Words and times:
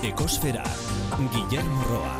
Ekosfera, 0.00 0.62
Guillermo 1.28 1.82
Roa. 1.84 2.14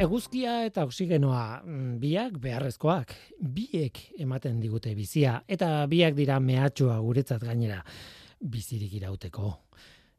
Eguzkia 0.00 0.62
eta 0.64 0.86
oksigenoa 0.88 1.60
mm, 1.60 1.98
biak 2.00 2.38
beharrezkoak, 2.40 3.12
biek 3.36 4.00
ematen 4.24 4.56
digute 4.62 4.94
bizia, 4.96 5.34
eta 5.44 5.84
biak 5.92 6.16
dira 6.16 6.38
mehatxoa 6.40 6.96
guretzat 7.04 7.44
gainera 7.44 7.82
bizirik 8.40 8.96
irauteko. 8.96 9.52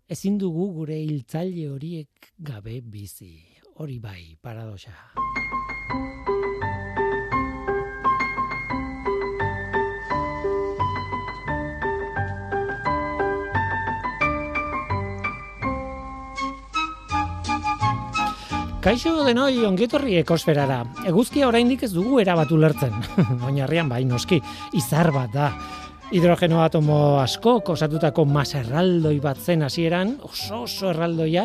Ezin 0.06 0.38
dugu 0.38 0.70
gure 0.78 1.02
hiltzaile 1.02 1.66
horiek 1.74 2.30
gabe 2.38 2.78
bizi. 2.86 3.34
Hori 3.82 3.98
bai, 3.98 4.38
paradoxa. 4.38 4.94
Kaixo 18.88 19.18
denoi 19.28 19.66
ongietorri 19.68 20.14
ekosferara. 20.22 20.78
Eguzkia 21.10 21.50
oraindik 21.50 21.82
ez 21.84 21.90
dugu 21.92 22.22
erabatu 22.22 22.56
lertzen. 22.56 22.94
Oinarrian 23.44 23.90
bai 23.92 24.06
noski, 24.08 24.38
izar 24.80 25.10
bat 25.12 25.34
da. 25.34 25.48
Hidrogeno 26.16 26.62
atomo 26.64 27.18
asko 27.20 27.58
osatutako 27.74 28.24
masa 28.24 28.62
erraldoi 28.62 29.18
bat 29.20 29.42
zen 29.44 29.66
hasieran, 29.68 30.14
oso 30.24 30.62
oso 30.62 30.88
erraldoia, 30.94 31.44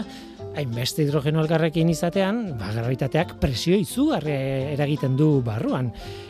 hainbeste 0.55 1.03
hidrogeno 1.03 1.43
elkarrekin 1.43 1.91
izatean, 1.91 2.45
ba, 2.61 2.69
gravitateak 2.77 3.35
presio 3.43 3.75
izugarri 3.75 4.37
eragiten 4.77 5.17
du 5.19 5.33
barruan. 5.43 5.89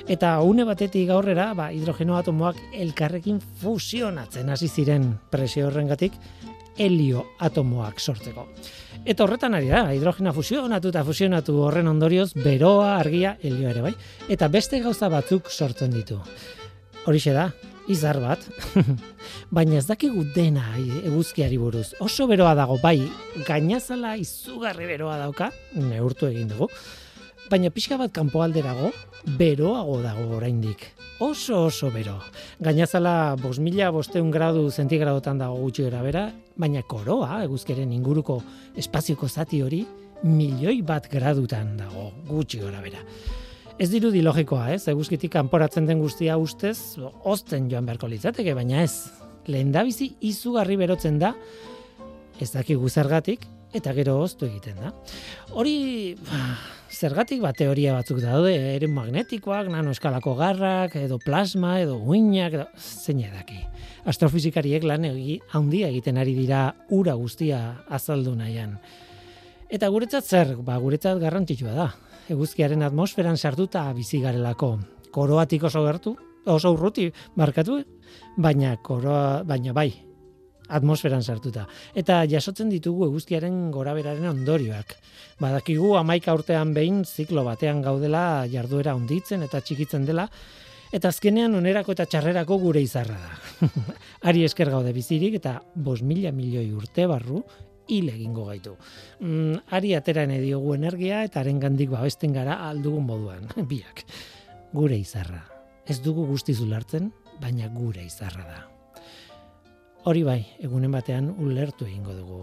Eta 0.09 0.39
une 0.41 0.65
batetik 0.65 1.13
aurrera, 1.13 1.51
ba, 1.53 1.69
hidrogeno 1.77 2.17
atomoak 2.17 2.71
elkarrekin 2.73 3.43
fusionatzen 3.61 4.49
hasi 4.49 4.73
ziren 4.73 5.11
presio 5.29 5.69
horrengatik, 5.69 6.17
helio 6.81 7.27
atomoak 7.45 8.01
sortzeko. 8.01 8.49
Eta 9.03 9.25
horretan 9.25 9.57
ari 9.59 9.67
da, 9.67 9.81
hidrogena 9.91 10.31
fusionatu 10.31 10.93
eta 10.93 11.01
fusionatu 11.03 11.57
horren 11.65 11.89
ondorioz, 11.91 12.29
beroa, 12.39 12.93
argia, 13.01 13.33
helio 13.43 13.67
ere 13.73 13.83
bai, 13.83 13.93
eta 14.31 14.47
beste 14.47 14.79
gauza 14.85 15.09
batzuk 15.11 15.51
sortzen 15.51 15.91
ditu. 15.91 16.21
Horixe 17.11 17.35
da, 17.35 17.49
izar 17.91 18.21
bat, 18.23 18.47
baina 19.57 19.81
ez 19.81 19.89
dakigu 19.89 20.23
dena 20.37 20.69
eguzkiari 21.03 21.59
buruz. 21.59 21.89
Oso 21.99 22.29
beroa 22.31 22.55
dago, 22.55 22.79
bai, 22.79 23.01
gainazala 23.49 24.15
izugarri 24.23 24.87
beroa 24.87 25.19
dauka, 25.25 25.51
neurtu 25.75 26.31
egin 26.31 26.55
dugu, 26.55 26.71
baina 27.53 27.69
pixka 27.69 27.99
bat 28.01 28.13
kanpoalderago, 28.17 28.89
beroago 29.37 29.99
dago 30.01 30.39
oraindik. 30.39 30.87
Oso 31.21 31.67
oso 31.67 31.91
bero. 31.93 32.15
Gainazala 32.65 33.37
bos 33.37 33.59
mila 33.61 33.91
bosteun 33.93 34.31
gradu 34.33 34.71
zentigradotan 34.71 35.43
dago 35.43 35.59
gutxi 35.61 35.85
bera, 35.85 36.31
baina 36.57 36.83
koroa, 36.83 37.43
eguzkeren 37.45 37.93
inguruko 37.93 38.41
espazioko 38.77 39.29
zati 39.29 39.61
hori, 39.63 39.85
milioi 40.25 40.81
bat 40.83 41.11
gradutan 41.13 41.77
dago 41.77 42.11
gutxi 42.31 42.59
gara 42.65 42.81
bera. 42.81 43.05
Ez 43.79 43.91
dirudi 43.91 44.23
logikoa, 44.23 44.73
ez? 44.73 44.89
Eguzkitik 44.89 45.33
kanporatzen 45.33 45.87
den 45.87 46.01
guztia 46.01 46.39
ustez, 46.39 46.97
ozten 47.25 47.69
joan 47.69 47.85
beharko 47.85 48.09
litzateke, 48.09 48.55
baina 48.55 48.83
ez. 48.83 49.11
Lehen 49.47 49.75
izugarri 50.21 50.77
berotzen 50.77 51.19
da, 51.19 51.35
ez 52.41 52.51
dakigu 52.53 52.89
zergatik, 52.89 53.45
eta 53.73 53.93
gero 53.97 54.19
oztu 54.23 54.47
egiten 54.47 54.79
da. 54.81 54.93
Hori, 55.57 56.15
ba, 56.29 56.41
zergatik 56.93 57.41
bat 57.43 57.57
teoria 57.59 57.97
batzuk 57.97 58.21
daude, 58.23 58.53
ere 58.77 58.89
magnetikoak, 58.91 59.71
nanoeskalako 59.73 60.35
garrak, 60.39 60.97
edo 61.01 61.19
plasma, 61.23 61.79
edo 61.83 61.97
uinak, 61.99 62.59
edo 62.59 62.67
zein 62.77 63.23
edaki. 63.25 63.63
Astrofizikariek 64.09 64.85
lan 64.85 65.07
egi, 65.09 65.39
handia 65.57 65.89
egiten 65.93 66.21
ari 66.21 66.35
dira 66.37 66.67
ura 66.91 67.15
guztia 67.19 67.63
azaldu 67.89 68.35
nahian. 68.37 68.77
Eta 69.73 69.89
guretzat 69.89 70.29
zer, 70.29 70.57
ba, 70.61 70.77
guretzat 70.83 71.21
garrantzitsua 71.23 71.73
da. 71.77 71.89
Eguzkiaren 72.33 72.85
atmosferan 72.85 73.39
sartuta 73.39 73.87
bizi 73.97 74.21
garelako. 74.21 74.77
Koroatik 75.13 75.65
oso 75.69 75.83
gertu, 75.87 76.17
oso 76.47 76.73
urruti 76.75 77.09
markatu, 77.37 77.81
baina 78.37 78.77
koroa, 78.85 79.43
baina 79.49 79.73
bai, 79.77 79.91
atmosferan 80.73 81.23
sartuta. 81.23 81.67
Eta 81.95 82.23
jasotzen 82.31 82.71
ditugu 82.73 83.07
eguzkiaren 83.11 83.71
goraberaren 83.75 84.29
ondorioak. 84.33 84.97
Badakigu 85.43 85.95
amaika 85.99 86.35
urtean 86.37 86.75
behin 86.75 87.03
ziklo 87.05 87.45
batean 87.47 87.83
gaudela 87.85 88.45
jarduera 88.51 88.95
onditzen 88.99 89.43
eta 89.47 89.61
txikitzen 89.61 90.07
dela, 90.09 90.29
eta 90.93 91.09
azkenean 91.09 91.55
onerako 91.59 91.97
eta 91.97 92.07
txarrerako 92.07 92.59
gure 92.63 92.83
izarra 92.85 93.19
da. 93.19 93.69
Ari 94.29 94.45
esker 94.49 94.71
gaude 94.71 94.93
bizirik 94.97 95.39
eta 95.41 95.59
bos 95.75 96.01
mila 96.03 96.33
milioi 96.33 96.71
urte 96.77 97.07
barru 97.11 97.43
hil 97.89 98.09
egingo 98.13 98.47
gaitu. 98.47 98.77
Mm, 99.21 99.65
ari 99.75 99.95
ateran 99.99 100.31
ediogu 100.31 100.75
energia 100.77 101.23
eta 101.27 101.43
haren 101.43 101.59
gandik 101.61 101.91
babesten 101.93 102.33
gara 102.33 102.61
aldugun 102.69 103.09
moduan, 103.09 103.49
biak. 103.73 104.05
Gure 104.73 104.97
izarra. 104.97 105.43
Ez 105.85 105.99
dugu 106.01 106.25
guztiz 106.29 106.61
ulartzen, 106.63 107.11
baina 107.43 107.69
gure 107.75 108.05
izarra 108.07 108.47
da. 108.47 108.72
Hori 110.03 110.25
bai, 110.27 110.41
egunen 110.59 110.91
batean 110.91 111.29
ulertu 111.39 111.87
egingo 111.87 112.11
dugu. 112.11 112.41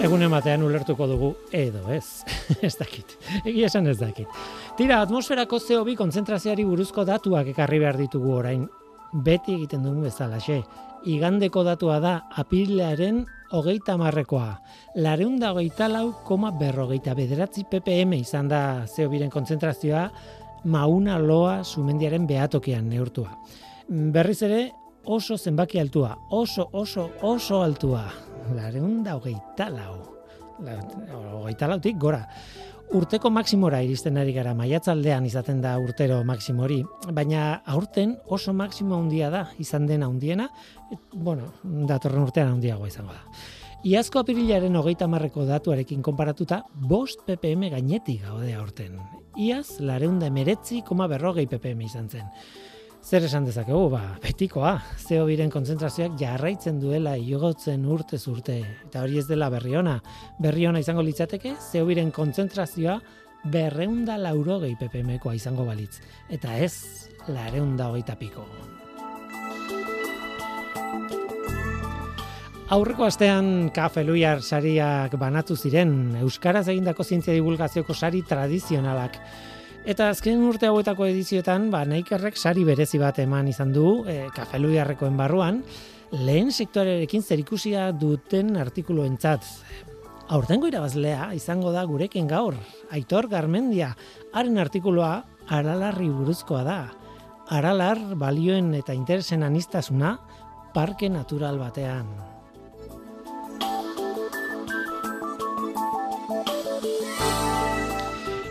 Egunen 0.00 0.32
batean 0.32 0.64
ulertuko 0.64 1.04
dugu 1.10 1.28
edo 1.52 1.82
ez, 1.92 2.24
ez 2.64 2.72
dakit, 2.80 3.12
egia 3.44 3.68
esan 3.68 3.92
ez 3.92 3.98
dakit. 4.00 4.40
Tira, 4.80 5.02
atmosferako 5.04 5.60
CO2 5.60 5.98
konzentrazioari 6.00 6.64
buruzko 6.64 7.04
datuak 7.04 7.52
ekarri 7.52 7.82
behar 7.84 8.00
ditugu 8.00 8.32
orain 8.38 8.64
beti 9.14 9.54
egiten 9.54 9.84
dugu 9.86 10.08
bezalaxe. 10.08 10.62
Igandeko 11.04 11.62
datua 11.66 11.98
da 12.00 12.14
apilaren 12.40 13.24
hogeita 13.54 13.96
marrekoa. 14.00 14.54
Lareunda 14.96 15.52
hogeita 15.52 15.88
lau 15.88 16.10
koma 16.24 16.50
berrogeita 16.58 17.14
bederatzi 17.14 17.66
ppm 17.70 18.16
izan 18.18 18.48
da 18.48 18.62
zeobiren 18.86 19.30
konzentrazioa 19.30 20.08
mauna 20.64 21.18
loa 21.18 21.62
sumendiaren 21.64 22.26
behatokian 22.26 22.88
neurtua. 22.88 23.36
Berriz 23.88 24.40
ere 24.42 24.62
oso 25.04 25.36
zenbaki 25.36 25.78
altua, 25.78 26.16
oso 26.30 26.68
oso 26.72 27.10
oso 27.22 27.62
altua. 27.62 28.06
Lareunda 28.56 29.16
hogeita 29.18 29.68
lau. 29.70 30.00
Hogeita 31.42 31.68
lautik 31.68 31.98
gora 31.98 32.22
urteko 32.92 33.30
maksimora 33.30 33.80
iristen 33.82 34.18
ari 34.20 34.32
gara 34.36 34.54
maiatzaldean 34.54 35.26
izaten 35.26 35.60
da 35.62 35.74
urtero 35.80 36.20
maksimori, 36.24 36.82
baina 37.12 37.62
aurten 37.66 38.16
oso 38.26 38.52
maksimo 38.52 38.98
handia 38.98 39.30
da 39.30 39.46
izan 39.58 39.86
dena 39.86 40.06
handiena, 40.06 40.48
bueno, 41.12 41.52
datorren 41.88 42.26
urtean 42.26 42.52
handiagoa 42.56 42.88
izango 42.88 43.12
da. 43.12 43.22
Iazko 43.84 44.22
apirilaren 44.22 44.76
hogeita 44.80 45.06
marreko 45.12 45.44
datuarekin 45.44 46.02
konparatuta, 46.02 46.62
bost 46.74 47.26
ppm 47.26 47.68
gainetik 47.74 48.22
gaude 48.24 48.54
aurten. 48.56 48.96
Iaz, 49.36 49.80
lareunda 49.80 50.30
emeretzi, 50.30 50.80
koma 50.86 51.08
berrogei 51.10 51.44
ppm 51.50 51.82
izan 51.84 52.08
zen. 52.08 52.30
Zer 53.04 53.26
esan 53.26 53.44
dezakegu, 53.44 53.90
ba, 53.92 54.14
betikoa, 54.22 54.78
zeo 54.96 55.26
biren 55.28 55.50
konzentrazioak 55.52 56.14
jarraitzen 56.16 56.78
duela 56.80 57.12
iogotzen 57.20 57.82
urte 57.84 58.16
urte. 58.32 58.56
Eta 58.86 59.02
hori 59.04 59.18
ez 59.20 59.26
dela 59.28 59.50
berriona. 59.52 59.98
Berriona 60.40 60.80
izango 60.80 61.04
litzateke, 61.04 61.52
zeo 61.60 61.84
biren 61.84 62.08
konzentrazioa 62.10 62.96
berreunda 63.52 64.16
laurogei 64.16 64.72
ppmkoa 64.80 65.34
izango 65.36 65.66
balitz. 65.68 66.00
Eta 66.32 66.56
ez, 66.56 67.10
lareunda 67.28 67.90
hogeita 67.92 68.16
piko. 68.16 68.46
Aurreko 72.72 73.04
astean 73.04 73.68
kafe 73.76 74.06
luiar 74.08 74.40
sariak 74.40 75.18
banatu 75.20 75.58
ziren, 75.60 76.16
Euskaraz 76.24 76.70
egindako 76.72 77.04
zientzia 77.04 77.36
divulgazioko 77.36 77.92
sari 77.92 78.24
tradizionalak. 78.24 79.20
Eta 79.84 80.06
azken 80.08 80.40
urte 80.48 80.64
hauetako 80.64 81.04
edizioetan, 81.10 81.66
ba, 81.68 81.82
naikerrek 81.84 82.38
sari 82.40 82.62
berezi 82.64 82.96
bat 82.96 83.18
eman 83.20 83.50
izan 83.50 83.74
du, 83.74 83.98
e, 84.08 84.30
kafeluiarrekoen 84.32 85.18
barruan, 85.18 85.58
lehen 86.24 86.48
sektorerekin 86.48 87.20
zerikusia 87.20 87.90
duten 87.92 88.56
artikulu 88.56 89.04
entzat. 89.04 89.44
Aurtengo 90.32 90.70
irabazlea 90.72 91.34
izango 91.36 91.68
da 91.76 91.84
gurekin 91.84 92.24
gaur, 92.32 92.56
Aitor 92.96 93.28
Garmendia, 93.28 93.90
haren 94.32 94.56
artikuloa 94.56 95.12
aralarri 95.52 96.08
buruzkoa 96.08 96.64
da. 96.64 96.80
Aralar 97.52 98.00
balioen 98.16 98.72
eta 98.80 98.96
interesen 98.96 99.44
anistasuna 99.44 100.16
parke 100.72 101.12
natural 101.12 101.60
batean. 101.60 102.08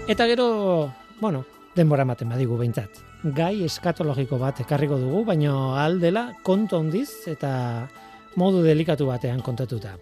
Eta 0.06 0.28
gero 0.30 0.94
bueno, 1.24 1.46
denbora 1.76 2.04
ematen 2.04 2.30
badigu 2.34 2.58
behintzat. 2.60 3.00
Gai 3.38 3.64
eskatologiko 3.64 4.38
bat 4.42 4.60
ekarriko 4.60 4.98
dugu, 5.00 5.24
baina 5.32 5.54
aldela 5.86 6.26
kontu 6.44 6.82
handiz 6.82 7.24
eta 7.32 7.54
modu 8.36 8.64
delikatu 8.66 9.08
batean 9.08 9.40
kontatuta. 9.46 9.96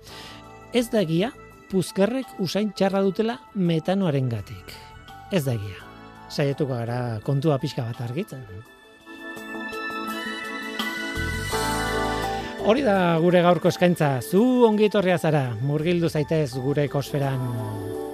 Ez 0.73 0.87
da 0.89 1.03
egia, 1.05 1.29
puzkerrek 1.69 2.39
usain 2.41 2.73
txarra 2.73 3.03
dutela 3.05 3.37
metanoaren 3.53 4.29
gatik. 4.31 4.73
Ez 5.31 5.45
da 5.45 5.53
egia. 5.53 5.85
Saietuko 6.31 6.73
gara 6.73 7.19
kontua 7.23 7.59
pixka 7.61 7.85
bat 7.85 8.01
argitzen. 8.01 8.41
Hori 12.61 12.83
da 12.85 13.17
gure 13.21 13.41
gaurko 13.41 13.69
eskaintza, 13.69 14.15
zu 14.21 14.41
ongi 14.67 14.89
etorria 14.89 15.17
zara, 15.17 15.51
murgildu 15.61 16.09
zaitez 16.09 16.53
gure 16.55 16.85
ekosferan. 16.89 18.10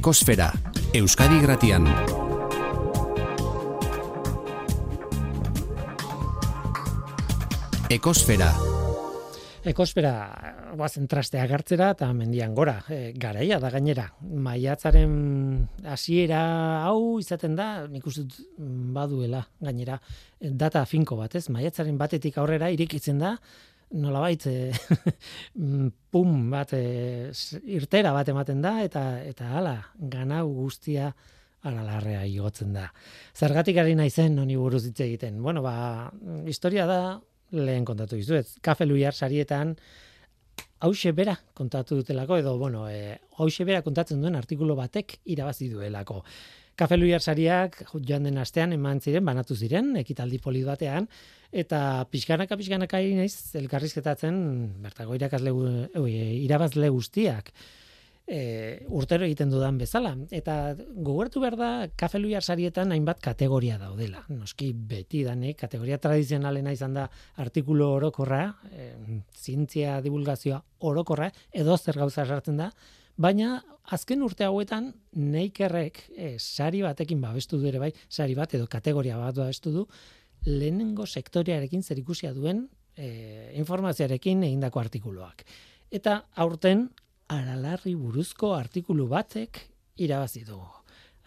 Ekosfera, 0.00 0.46
Euskadi 0.96 1.42
Gratian. 1.42 1.84
Ekosfera, 7.92 8.48
Ekosfera, 9.60 10.12
bazen 10.80 11.04
trastea 11.04 11.42
gartzera 11.44 11.90
eta 11.92 12.06
mendian 12.16 12.54
gora, 12.56 12.78
e, 12.88 13.12
garaia 13.12 13.58
da 13.60 13.68
gainera. 13.68 14.06
Maiatzaren 14.24 15.10
hasiera 15.84 16.40
hau 16.86 17.18
izaten 17.20 17.58
da, 17.58 17.66
nik 17.92 18.06
uste 18.08 18.24
mm, 18.24 18.94
baduela 18.96 19.42
gainera, 19.60 19.98
data 20.40 20.86
finko 20.88 21.18
bat, 21.20 21.36
ez? 21.36 21.50
Maiatzaren 21.52 22.00
batetik 22.00 22.40
aurrera 22.40 22.70
irikitzen 22.72 23.20
da, 23.20 23.34
nolabait 23.90 24.46
e, 24.46 24.70
pum 26.12 26.50
bat 26.52 26.72
e, 26.76 27.30
irtera 27.66 28.12
bat 28.14 28.28
ematen 28.28 28.62
da 28.62 28.78
eta 28.84 29.04
eta 29.26 29.50
hala 29.58 29.76
ganau 29.98 30.46
guztia 30.52 31.10
aralarrea 31.66 32.22
igotzen 32.24 32.72
da. 32.72 32.86
Zergatik 33.36 33.80
ari 33.82 33.96
naizen 33.98 34.38
honi 34.40 34.56
buruz 34.56 34.86
hitz 34.86 35.00
egiten. 35.04 35.42
Bueno, 35.42 35.60
ba, 35.62 36.08
historia 36.48 36.86
da 36.88 37.00
lehen 37.52 37.84
kontatu 37.84 38.16
dizuet. 38.16 38.48
Kafe 38.64 38.86
Luiar 38.86 39.12
sarietan 39.12 39.74
hause 40.80 41.12
bera 41.12 41.34
kontatu 41.54 41.98
dutelako 42.00 42.38
edo 42.40 42.56
bueno, 42.58 42.86
e, 42.88 43.18
hause 43.42 43.66
bera 43.68 43.82
kontatzen 43.84 44.22
duen 44.22 44.38
artikulu 44.38 44.76
batek 44.78 45.18
irabazi 45.34 45.68
duelako. 45.68 46.22
Kafe 46.80 46.96
Luiar 46.96 47.20
sariak 47.20 47.82
joan 47.92 48.24
den 48.24 48.38
astean 48.40 48.72
eman 48.72 49.02
ziren, 49.04 49.26
banatu 49.26 49.52
ziren, 49.52 49.90
ekitaldi 50.00 50.38
polit 50.40 50.64
batean, 50.64 51.10
eta 51.52 52.06
pixkanaka 52.08 52.56
pixkanaka 52.56 52.96
ari 52.96 53.12
naiz 53.18 53.52
elkarrizketatzen 53.60 54.38
bertako 54.80 55.18
irakasle 55.18 55.52
irabazle 56.40 56.88
guztiak 56.94 57.50
e, 58.30 58.86
urtero 58.88 59.26
egiten 59.26 59.50
dudan 59.52 59.76
bezala. 59.80 60.14
Eta 60.32 60.54
gogortu 60.78 61.42
behar 61.42 61.58
da, 61.60 61.70
kafe 62.00 62.22
luiar 62.22 62.46
sarietan 62.46 62.94
hainbat 62.94 63.20
kategoria 63.24 63.76
daudela. 63.80 64.22
Noski 64.32 64.70
beti 64.72 65.20
danek, 65.26 65.58
kategoria 65.60 65.98
tradizionalena 66.00 66.72
izan 66.72 66.96
da 66.96 67.10
artikulu 67.44 67.90
orokorra, 67.98 68.46
e, 68.70 68.88
zientzia 69.36 69.98
divulgazioa 70.00 70.62
orokorra, 70.88 71.28
edo 71.52 71.76
zer 71.76 72.00
gauza 72.00 72.24
sartzen 72.24 72.64
da, 72.64 72.70
baina 73.16 73.60
azken 73.90 74.22
urte 74.22 74.46
hauetan 74.46 74.92
neikerrek 75.16 76.02
e, 76.14 76.34
sari 76.38 76.82
batekin 76.82 77.20
babestu 77.20 77.58
du 77.58 77.68
ere 77.70 77.80
bai, 77.82 77.92
sari 78.08 78.36
bat 78.38 78.54
edo 78.54 78.66
kategoria 78.70 79.18
bat 79.18 79.34
babestu 79.34 79.72
du, 79.74 79.86
lehenengo 80.46 81.06
sektorearekin 81.06 81.82
zerikusia 81.82 82.32
duen 82.36 82.66
e, 82.96 83.52
informazioarekin 83.60 84.44
egindako 84.48 84.80
artikuluak. 84.80 85.44
Eta 85.90 86.20
aurten 86.36 86.88
aralarri 87.30 87.94
buruzko 87.98 88.54
artikulu 88.54 89.08
batek 89.10 89.64
irabazi 90.00 90.44
du. 90.46 90.60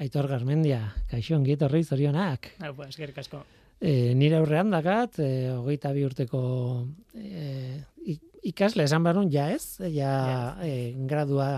Aitor 0.02 0.28
Garmendia, 0.28 0.82
kaixo 1.12 1.36
ongi 1.38 1.54
etorri 1.54 1.84
zorionak. 1.84 2.56
Hau, 2.64 2.74
ba, 2.76 2.90
eskerrik 2.90 3.20
asko. 3.22 3.44
E, 3.84 4.14
nire 4.16 4.38
aurrean 4.40 4.70
dakat, 4.72 5.18
e, 5.20 5.50
hogeita 5.52 5.90
bi 5.92 6.06
urteko 6.08 6.40
e, 7.20 7.82
ik- 8.14 8.30
ikasle 8.54 8.86
esan 8.88 9.04
behar 9.04 9.18
nun, 9.20 9.28
ja 9.34 9.50
ez, 9.52 9.76
ja 9.92 10.14
e, 10.64 10.94
gradua 11.10 11.50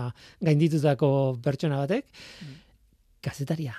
gainditutako 0.42 1.10
pertsona 1.44 1.78
batek, 1.84 2.08
kazetaria. 3.22 3.76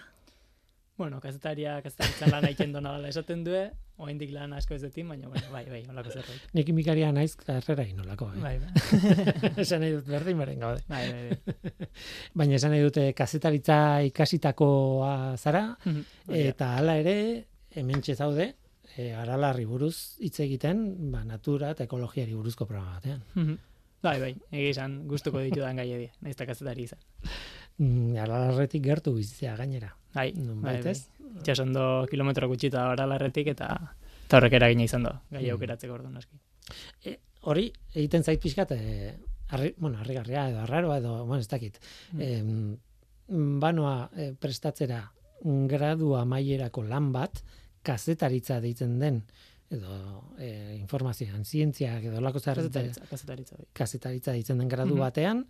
Bueno, 0.97 1.19
kazetaria, 1.21 1.75
kazetaritza 1.85 2.25
lan 2.31 2.47
egiten 2.47 2.71
dona 2.73 2.95
dela 2.95 3.11
esaten 3.11 3.43
due, 3.45 3.67
oraindik 4.01 4.31
lan 4.33 4.55
asko 4.57 4.73
ez 4.73 4.81
detin, 4.81 5.05
baina, 5.11 5.27
bueno, 5.29 5.51
bai, 5.53 5.61
bai, 5.69 5.83
holako 5.91 6.09
zerbait. 6.15 6.47
Nik 6.57 6.65
kimikaria 6.71 7.11
naiz 7.13 7.35
karrera 7.37 7.83
inolako. 7.85 8.31
Eh? 8.33 8.41
Bai, 8.41 8.55
bai, 8.63 8.71
esan 9.65 9.83
nahi 9.83 9.91
dut 9.93 10.07
berdin 10.09 10.39
beren 10.41 10.63
gaude. 10.63 10.81
bai, 10.89 11.03
bai, 11.11 11.35
bai. 11.35 11.89
Baina 12.41 12.57
esan 12.57 12.73
nahi 12.73 12.81
dute 12.87 13.11
kazetaritza 13.13 13.77
ikasitakoa 14.09 15.35
zara, 15.37 15.67
hori 15.85 16.01
da. 16.31 16.41
eta 16.55 16.71
hala 16.79 16.97
ere, 17.03 17.15
hemen 17.71 18.01
zaude, 18.03 18.55
e, 18.95 19.13
aralarri 19.13 19.65
buruz 19.65 20.17
hitz 20.19 20.39
egiten, 20.39 21.11
ba, 21.11 21.23
natura 21.23 21.71
eta 21.71 21.83
ekologiari 21.83 22.33
buruzko 22.33 22.65
programa 22.65 22.95
batean. 22.95 23.23
Mhm. 23.35 23.57
Bai, 24.03 24.19
bai, 24.21 24.35
egia 24.51 24.69
esan, 24.75 25.07
gustuko 25.09 25.39
ditudan 25.41 25.75
gai 25.75 25.87
edi, 25.91 26.09
nahiz 26.21 26.35
eta 26.35 26.45
kazetari 26.45 26.83
izan. 26.83 26.99
Mm, 27.79 28.15
aralarretik 28.21 28.83
gertu 28.85 29.13
bizitzea 29.15 29.55
gainera. 29.57 29.89
Bai, 30.13 30.31
Nun 30.37 30.61
bai, 30.61 30.81
bai. 30.83 30.93
Itxasondo 31.41 32.05
kilometro 32.09 32.47
gutxita 32.47 32.87
oralarretik 32.93 33.47
eta 33.55 33.67
eta 34.27 34.37
horrek 34.37 34.53
eragina 34.59 34.83
izan 34.83 35.03
do, 35.03 35.13
gai 35.31 35.43
Mm. 35.45 35.51
aukeratzeko 35.55 35.93
orduan 35.93 36.17
aski. 36.17 36.37
E, 37.05 37.17
hori 37.41 37.71
egiten 37.95 38.23
zait 38.23 38.41
pixkat, 38.41 38.71
e, 38.71 39.15
arri, 39.49 39.73
bueno, 39.77 39.97
harrigarria 39.97 40.49
edo 40.49 40.59
arraroa 40.59 40.97
edo, 40.97 41.25
bueno, 41.25 41.39
ez 41.41 41.47
dakit. 41.47 41.79
Mm. 42.13 42.21
Em, 42.21 42.77
banoa 43.59 44.09
e, 44.15 44.33
prestatzera 44.33 45.11
gradua 45.43 46.25
maierako 46.25 46.83
lan 46.83 47.11
bat, 47.13 47.43
kazetaritza 47.83 48.59
deitzen 48.61 48.97
den, 48.99 49.21
edo 49.71 50.23
e, 50.39 50.75
informazioan, 50.79 51.43
zientziak 51.45 52.03
edo 52.03 52.21
lako 52.21 52.39
Kazetaritza, 52.39 53.05
kazetaritza, 53.09 53.55
kazetaritza 53.73 54.31
deitzen 54.31 54.57
den 54.59 54.69
gradu 54.69 54.95
Mhm. 54.95 54.99
batean, 54.99 55.45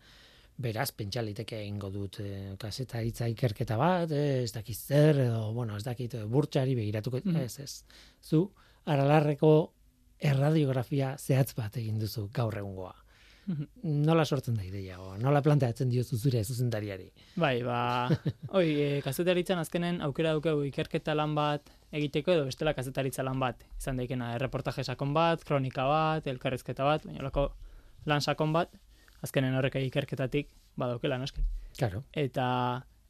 beraz, 0.58 0.91
pentsa 0.91 1.22
liteke 1.22 1.60
egingo 1.62 1.89
dut 1.94 2.20
e, 2.20 2.56
kazetaritza 2.58 3.27
ikerketa 3.29 3.77
bat, 3.77 4.12
e, 4.12 4.44
ez 4.44 4.51
dakit 4.53 4.75
zer, 4.75 5.20
edo, 5.27 5.53
bueno, 5.53 5.77
ez 5.77 5.84
dakit 5.84 6.15
burtsari 6.27 6.74
begiratuko, 6.75 7.22
Mhm. 7.24 7.36
ez, 7.38 7.60
ez. 7.60 7.84
Zu, 8.22 8.51
aralarreko 8.86 9.74
erradiografia 10.20 11.15
zehatz 11.17 11.53
bat 11.56 11.75
egin 11.77 12.00
duzu 12.00 12.29
gaur 12.34 12.58
egungoa. 12.58 12.96
Nola 14.08 14.25
sortzen 14.25 14.58
da 14.58 14.66
ideia, 14.66 15.00
o, 15.01 15.16
nola 15.22 15.42
planteatzen 15.46 15.89
diozu 15.89 16.18
zure 16.18 16.44
zuzendariari? 16.44 17.08
Bai, 17.39 17.62
ba, 17.63 17.80
oi, 18.60 18.68
e, 18.84 18.89
kazetaritzan 19.06 19.62
azkenen 19.63 20.01
aukera 20.06 20.34
dukegu 20.38 20.66
ikerketa 20.68 21.16
lan 21.16 21.36
bat 21.38 21.72
egiteko 21.96 22.34
edo 22.36 22.48
bestela 22.50 22.75
kazetaritza 22.75 23.24
lan 23.24 23.39
bat. 23.39 23.63
Izan 23.80 24.01
daikena, 24.01 24.34
erreportaje 24.36 24.84
sakon 24.84 25.13
bat, 25.16 25.44
kronika 25.48 25.88
bat, 25.88 26.27
elkarrezketa 26.27 26.88
bat, 26.88 27.08
baina 27.08 27.24
olako 27.24 27.50
lan 28.08 28.24
sakon 28.24 28.54
bat, 28.56 28.75
azkenen 29.24 29.56
horrek 29.58 29.80
ikerketatik 29.86 30.51
badaukela 30.77 31.18
noski. 31.22 31.44
Claro. 31.77 32.04
Eta 32.13 32.48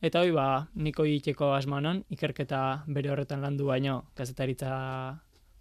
eta 0.05 0.21
hoi 0.21 0.31
ba, 0.35 0.67
niko 0.77 1.07
egiteko 1.09 1.53
asmanon, 1.55 2.03
ikerketa 2.13 2.83
bere 2.93 3.09
horretan 3.09 3.41
landu 3.41 3.65
baino 3.71 4.03
kazetaritza 4.17 4.69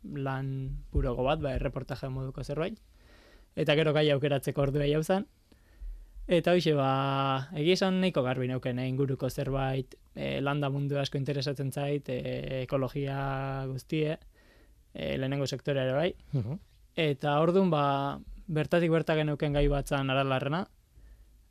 lan 0.04 0.50
burogo 0.92 1.24
bat, 1.24 1.40
ba, 1.40 1.54
erreportaje 1.56 2.10
moduko 2.12 2.44
zerbait. 2.44 2.76
Eta 3.56 3.74
gero 3.78 3.92
gai 3.96 4.10
aukeratzeko 4.12 4.62
ordua 4.66 4.86
jau 4.90 5.02
zen. 5.02 5.26
Eta 6.26 6.52
hoxe, 6.56 6.72
ba, 6.74 7.48
egia 7.54 7.76
esan 7.78 8.00
nahiko 8.02 8.22
garbi 8.26 8.48
neuken, 8.50 8.80
eh, 8.82 8.88
inguruko 8.90 9.28
zerbait, 9.30 9.94
e, 10.14 10.40
landa 10.42 10.68
mundu 10.74 10.98
asko 10.98 11.18
interesatzen 11.20 11.70
zait, 11.72 12.08
e, 12.10 12.62
ekologia 12.64 13.64
guztie, 13.70 14.16
e, 14.92 15.12
lehenengo 15.20 15.46
sektorea 15.46 15.84
ere 15.86 15.92
bai. 15.94 16.14
Mhm. 16.32 16.58
Eta 16.96 17.36
orduan, 17.40 17.70
ba, 17.70 18.18
bertatik 18.48 18.90
berta 18.90 19.14
geneuken 19.14 19.54
gai 19.54 19.68
batzan 19.70 20.10
aralarrena, 20.10 20.64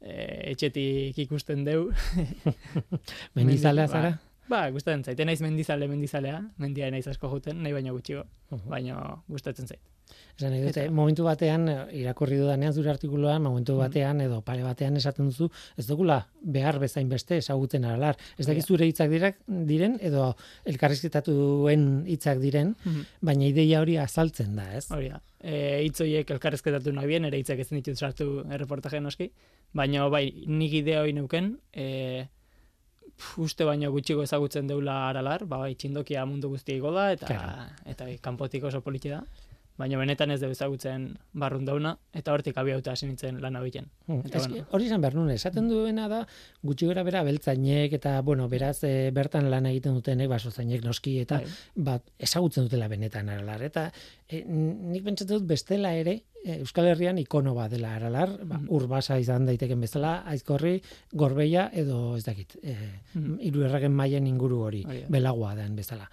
e, 0.02 0.52
etxetik 0.52 1.18
ikusten 1.24 1.64
deu. 1.64 1.92
Mendizalea 3.36 3.88
Mendi- 3.88 3.92
zara? 3.92 4.14
Ba, 4.52 4.70
gustatzen 4.70 5.04
zait, 5.08 5.24
naiz 5.26 5.40
mendizale 5.42 5.88
mendizalea, 5.90 6.44
mendia 6.62 6.92
naiz 6.94 7.08
asko 7.10 7.32
juten, 7.32 7.64
nahi 7.64 7.74
baino 7.74 7.96
gutxigo, 7.96 8.28
baina 8.70 9.00
gustatzen 9.32 9.72
zait. 9.72 9.95
Esan 10.38 10.52
nahi 10.52 10.62
dute, 10.66 10.82
Eta- 10.84 10.92
momentu 10.92 11.24
batean, 11.24 11.70
eh, 11.70 11.76
irakurri 12.02 12.36
dudanean 12.38 12.74
zure 12.74 12.90
artikuluan, 12.92 13.42
momentu 13.42 13.74
Mhm. 13.74 13.80
batean 13.80 14.22
edo 14.22 14.42
pare 14.42 14.64
batean 14.64 14.98
esaten 14.98 15.26
duzu, 15.30 15.50
ez 15.78 15.88
dugula 15.88 16.28
behar 16.42 16.78
bezain 16.80 17.08
beste 17.10 17.38
ezagutzen 17.38 17.86
aralar. 17.86 18.18
Ez 18.38 18.46
dakit 18.46 18.64
Ja. 18.64 18.68
zure 18.68 18.86
hitzak 18.86 19.10
dirak, 19.10 19.38
diren, 19.48 19.98
edo 20.02 20.36
elkarrizketatuen 20.66 22.06
hitzak 22.08 22.40
diren, 22.40 22.76
baina 23.22 23.46
ideia 23.48 23.80
hori 23.82 23.98
azaltzen 23.98 24.56
da, 24.56 24.76
ez? 24.78 24.90
Hori 24.92 25.10
da. 25.10 25.22
E, 25.42 25.84
hitz 25.86 26.00
horiek 26.02 26.30
elkarrezketatu 26.32 26.92
nahi 26.94 27.08
bien, 27.08 27.26
ere 27.26 27.38
hitzak 27.38 27.60
ezin 27.60 27.78
ditut 27.82 27.98
sartu 27.98 28.44
erreportaje 28.50 29.00
noski, 29.02 29.32
baina 29.74 30.08
bai, 30.10 30.32
nik 30.48 30.74
idea 30.74 31.02
hori 31.02 31.14
neuken, 31.14 31.60
e, 31.74 32.28
uste 33.38 33.64
baino 33.64 33.92
gutxigo 33.94 34.24
ezagutzen 34.26 34.68
deula 34.68 35.08
aralar, 35.10 35.46
ba, 35.48 35.58
bai, 35.64 35.76
txindokia 35.76 36.26
mundu 36.28 36.50
guztia 36.52 36.76
igo 36.76 36.92
da, 36.92 37.12
eta, 37.14 37.28
Claro. 37.28 37.70
eta 37.86 38.04
bai, 38.10 38.18
kanpotik 38.20 38.64
oso 38.68 38.82
politi 38.82 39.10
da, 39.10 39.22
baina 39.78 39.98
benetan 39.98 40.32
ez 40.32 40.40
deu 40.40 40.50
ezagutzen 40.52 41.18
barrun 41.34 41.66
eta 42.14 42.32
hortik 42.34 42.58
abiauta 42.58 42.92
hasi 42.92 43.06
nintzen 43.08 43.42
lan. 43.42 43.56
Hmm, 43.56 44.22
Eta 44.26 44.38
eske, 44.38 44.50
bueno. 44.52 44.66
hori 44.72 44.86
izan 44.86 45.02
behar 45.02 45.16
nuen, 45.16 45.30
esaten 45.32 45.68
duena 45.68 46.08
da, 46.08 46.28
gutxi 46.64 46.86
gora 46.86 47.04
bera 47.04 47.24
beltzainek, 47.24 47.94
eta, 47.94 48.22
bueno, 48.22 48.48
beraz, 48.50 48.84
e, 48.84 49.12
bertan 49.12 49.50
lan 49.50 49.66
egiten 49.66 49.94
dutenek, 49.94 50.30
basozainek 50.30 50.84
noski, 50.84 51.20
eta 51.20 51.40
Bai. 51.42 51.52
bat, 51.76 52.04
ezagutzen 52.20 52.66
dutela 52.68 52.88
benetan 52.88 53.30
aralar. 53.30 53.64
Eta 53.64 53.92
e, 54.30 54.44
nik 54.46 55.04
pentsatzen 55.04 55.38
dut 55.40 55.48
bestela 55.48 55.94
ere, 55.96 56.24
e, 56.44 56.60
Euskal 56.62 56.88
Herrian 56.88 57.18
ikono 57.18 57.54
bat 57.56 57.72
dela 57.72 57.96
aralar, 57.96 58.38
ba, 58.46 58.58
Mhm. 58.60 58.68
urbasa 58.70 59.20
izan 59.20 59.46
daiteken 59.46 59.82
bezala, 59.82 60.24
aizkorri, 60.28 60.82
gorbeia, 61.12 61.70
edo 61.74 62.16
ez 62.18 62.24
dakit, 62.26 62.56
e, 62.64 62.76
Mhm. 63.14 63.40
hiru 63.42 63.64
erregen 63.66 63.92
mailen 63.94 64.28
inguru 64.28 64.62
hori, 64.62 64.84
da. 64.84 64.94
belagoa 65.10 65.56
den 65.56 65.76
bezala. 65.76 66.10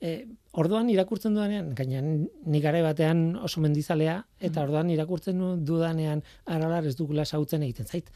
E, 0.00 0.26
orduan 0.52 0.88
irakurtzen 0.90 1.34
dudanean, 1.34 1.74
gainean 1.78 2.28
nik 2.46 2.62
gare 2.62 2.82
batean 2.82 3.36
oso 3.36 3.60
mendizalea, 3.62 4.24
eta 4.40 4.62
orduan 4.62 4.90
irakurtzen 4.90 5.38
du- 5.38 5.56
dudanean 5.64 6.22
aralar 6.46 6.86
ez 6.86 6.96
dugula 6.96 7.24
sautzen 7.24 7.62
egiten 7.62 7.86
zait. 7.86 8.10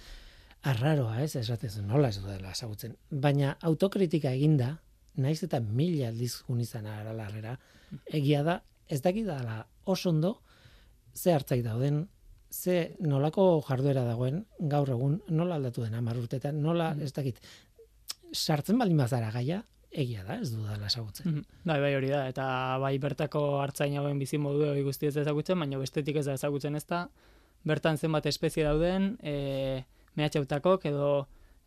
Arraroa, 0.64 1.20
ez, 1.22 1.36
esatez, 1.36 1.76
nola 1.84 2.08
ez 2.08 2.18
dudala 2.22 2.50
ezagutzen. 2.50 2.96
Baina 3.10 3.56
autokritika 3.62 4.32
eginda, 4.32 4.78
naiz 5.16 5.42
eta 5.44 5.60
mila 5.60 6.08
aldiz 6.08 6.42
izan 6.58 6.86
aralarrera, 6.86 7.58
egia 8.06 8.42
da, 8.42 8.62
ez 8.88 9.00
dakit 9.02 9.26
dala 9.26 9.66
oso 9.84 10.10
ondo, 10.10 10.40
ze 11.14 11.32
hartzai 11.32 11.60
dauden, 11.62 12.08
ze 12.50 12.96
nolako 13.00 13.62
jarduera 13.68 14.04
dagoen, 14.04 14.44
gaur 14.58 14.90
egun, 14.90 15.20
nola 15.28 15.56
aldatu 15.56 15.82
den 15.82 15.94
hamar 15.94 16.16
urtetan, 16.18 16.60
nola, 16.62 16.96
ez 17.00 17.12
dakit, 17.12 17.38
sartzen 18.32 18.78
baldin 18.78 18.96
bazara 18.98 19.30
gaia, 19.30 19.62
egia 19.94 20.24
da, 20.26 20.40
ez 20.42 20.50
dudala 20.52 20.86
ezagutzen. 20.90 21.30
Mhm. 21.30 21.44
Bai, 21.64 21.78
bai, 21.80 21.94
hori 21.94 22.08
da, 22.10 22.24
eta 22.28 22.46
bai 22.82 22.96
bertako 22.98 23.44
hartzain 23.62 23.96
hauen 24.00 24.18
bizi 24.18 24.38
modu 24.38 24.66
hori 24.70 24.82
guzti 24.82 25.06
ez 25.06 25.16
ezagutzen, 25.22 25.58
baina 25.62 25.78
bestetik 25.78 26.16
ez 26.20 26.26
da 26.26 26.34
ezagutzen 26.34 26.74
ez 26.76 26.84
da, 26.90 27.04
bertan 27.64 27.96
zenbat 27.98 28.26
espezie 28.26 28.64
dauden, 28.66 29.14
e, 29.22 29.84
mehatxautakok 30.18 30.84
edo 30.90 31.10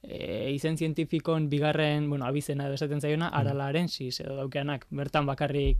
e, 0.03 0.51
izen 0.53 0.77
zientifikon 0.77 1.49
bigarren, 1.49 2.09
bueno, 2.09 2.25
abizena 2.27 2.67
edo 2.67 2.75
esaten 2.77 3.01
zaiona, 3.01 3.29
aralaren 3.33 3.87
sis 3.89 4.19
edo 4.21 4.35
daukeanak, 4.35 4.85
bertan 4.91 5.25
bakarrik 5.25 5.77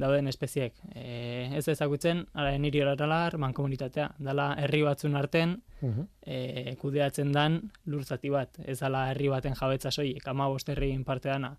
dauden 0.00 0.28
espeziek. 0.30 0.72
E, 0.94 1.50
ez 1.58 1.66
ezagutzen, 1.68 2.22
ara 2.32 2.54
niri 2.58 2.80
aralar, 2.80 3.36
mankomunitatea, 3.36 4.14
dala 4.18 4.54
herri 4.58 4.80
batzun 4.86 5.14
arten, 5.18 5.58
Mhm. 5.82 6.06
e, 6.22 6.76
kudeatzen 6.80 7.32
dan 7.32 7.70
lur 7.86 8.04
zati 8.04 8.30
bat, 8.30 8.58
ez 8.64 8.78
dala 8.80 9.10
herri 9.10 9.28
baten 9.28 9.54
jabetza 9.54 9.90
soilik, 9.90 10.26
ama 10.28 10.48
herrien 10.66 11.04
parte 11.04 11.28
dana. 11.28 11.56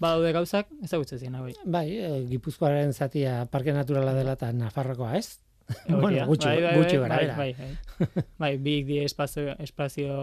Badaude 0.00 0.32
gauzak, 0.32 0.70
ezagutzen 0.82 1.20
ziren 1.20 1.38
bai. 1.44 1.54
Bai, 1.64 1.86
e, 2.00 2.10
Gipuzkoaren 2.30 2.94
zatia 2.96 3.44
parke 3.52 3.74
naturala 3.76 4.14
dela 4.16 4.36
eta 4.38 4.52
Nafarrokoa 4.56 5.16
ez? 5.20 5.38
Bueno, 5.86 6.24
gutxi, 6.26 6.48
bai, 6.48 6.62
bai, 6.64 6.72
gutxi 6.80 6.96
bai, 6.98 7.08
bai, 7.08 7.26
bai, 7.36 7.50
bai. 7.54 8.24
bai, 8.42 8.50
bik 8.58 8.88
die 8.88 9.04
espazio, 9.06 9.52
espazio 9.62 10.16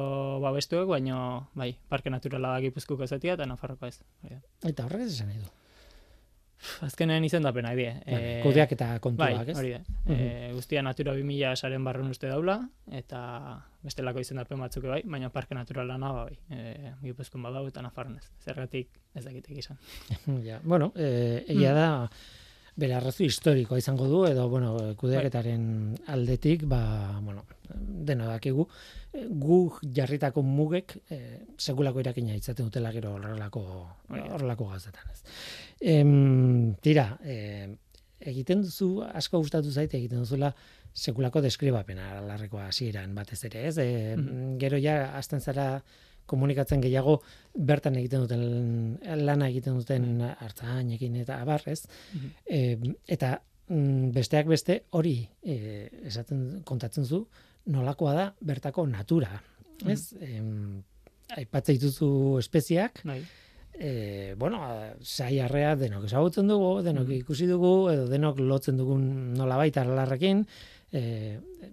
babestuek, 0.44 0.90
baino, 0.90 1.20
bai, 1.56 1.70
parke 1.88 2.12
naturala 2.12 2.58
da 2.58 2.66
Gipuzkoako 2.66 3.08
zatia 3.08 3.38
eta 3.38 3.48
Nafarrokoa 3.48 3.94
ez. 3.94 4.02
Bai. 4.26 4.42
Eta 4.68 4.90
horrek 4.90 5.06
ez 5.06 5.14
esan 5.14 5.32
nahi 5.32 5.40
du. 5.40 5.54
Azkenean 6.82 7.24
izendapena 7.24 7.72
die. 7.78 7.92
Bai, 8.06 8.42
kudeak 8.44 8.72
eta 8.74 8.88
kontuak, 9.00 9.36
Bai, 9.38 9.50
ez? 9.52 9.58
hori 9.58 9.72
da. 9.76 9.82
E, 10.10 10.52
guztia 10.56 10.82
Natura 10.82 11.14
2000 11.14 11.56
saren 11.56 11.84
barrun 11.86 12.10
uste 12.10 12.28
daula, 12.28 12.58
eta 12.92 13.22
bestelako 13.86 14.20
izendapen 14.24 14.60
batzuk 14.60 14.84
bai, 14.90 15.02
baina 15.06 15.30
parke 15.30 15.56
naturala 15.56 15.98
na 16.02 16.12
bai. 16.14 16.38
E, 16.50 16.92
Gipuzkoan 17.04 17.44
badau 17.46 17.68
eta 17.70 17.82
Nafarroan 17.86 18.18
ez. 18.18 18.26
Zergatik 18.44 18.90
ez 19.16 19.24
dakitek 19.26 19.58
izan. 19.58 19.78
ja, 20.50 20.60
bueno, 20.64 20.92
e, 20.96 21.44
egia 21.48 21.72
Mm. 21.72 21.76
da 21.76 21.88
bere 21.88 22.10
arrazu 22.86 23.26
historikoa 23.26 23.80
izango 23.82 24.08
du 24.08 24.26
edo 24.28 24.48
bueno, 24.50 24.76
kudeaketaren 24.98 25.98
aldetik, 26.14 26.66
ba, 26.70 27.20
bueno, 27.24 27.44
dena 28.08 28.28
dakigu 28.30 28.68
eh, 29.14 29.26
gu 29.28 29.60
jarritako 29.82 30.44
mugek 30.46 30.98
eh, 31.10 31.40
sekulako 31.58 32.04
irakina 32.04 32.36
izaten 32.38 32.70
dutela 32.70 32.92
gero 32.94 33.16
horrelako 33.18 33.64
horrelako 34.10 34.70
gazetan, 34.72 35.10
ez. 35.14 35.22
Em, 35.82 36.76
tira, 36.82 37.10
eh, 37.26 37.68
egiten 38.20 38.62
duzu 38.66 39.02
asko 39.08 39.42
gustatu 39.42 39.72
zait 39.72 39.94
egiten 39.94 40.22
duzula 40.24 40.54
sekulako 40.98 41.42
deskribapena 41.46 42.22
larrekoa 42.26 42.68
hasieran 42.72 43.14
batez 43.16 43.44
ere, 43.50 43.68
ez? 43.70 43.78
E, 43.78 44.16
Gero 44.62 44.80
ja 44.82 45.14
hasten 45.18 45.42
zara 45.42 45.84
komunikatzen 46.28 46.84
gehiago 46.84 47.18
bertan 47.56 47.98
egiten 48.00 48.26
duten 48.26 49.26
lana 49.26 49.50
egiten 49.50 49.80
duten 49.80 50.22
hartzainekin 50.30 51.16
eta 51.24 51.42
abar, 51.42 51.64
ez? 51.72 51.82
E, 52.46 52.78
eta 53.08 53.38
mm, 53.70 54.12
besteak 54.16 54.50
beste 54.52 54.82
hori 54.98 55.18
e, 55.42 55.88
esaten 56.08 56.62
kontatzen 56.68 57.06
zu 57.06 57.26
nolakoa 57.74 58.14
da 58.16 58.28
bertako 58.40 58.86
natura, 58.88 59.42
ez? 59.86 60.14
Em, 60.22 60.84
aipatzen 61.36 61.76
dituzu 61.76 62.38
espeziak, 62.40 63.02
Bai. 63.08 63.20
e, 63.74 64.36
bueno, 64.40 64.62
saiarrea 65.02 65.76
denok 65.76 66.08
ezagutzen 66.08 66.48
dugu, 66.48 66.78
denok 66.86 67.12
ikusi 67.18 67.48
dugu, 67.50 67.90
edo 67.92 68.08
denok 68.08 68.40
lotzen 68.40 68.80
dugun 68.80 69.34
nolabait 69.38 69.76
aralarrekin, 69.78 70.46
e, 70.92 71.04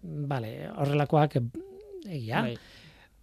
vale, 0.02 0.54
horrelakoak 0.74 1.38
egia, 1.38 2.42
Bai. 2.48 2.56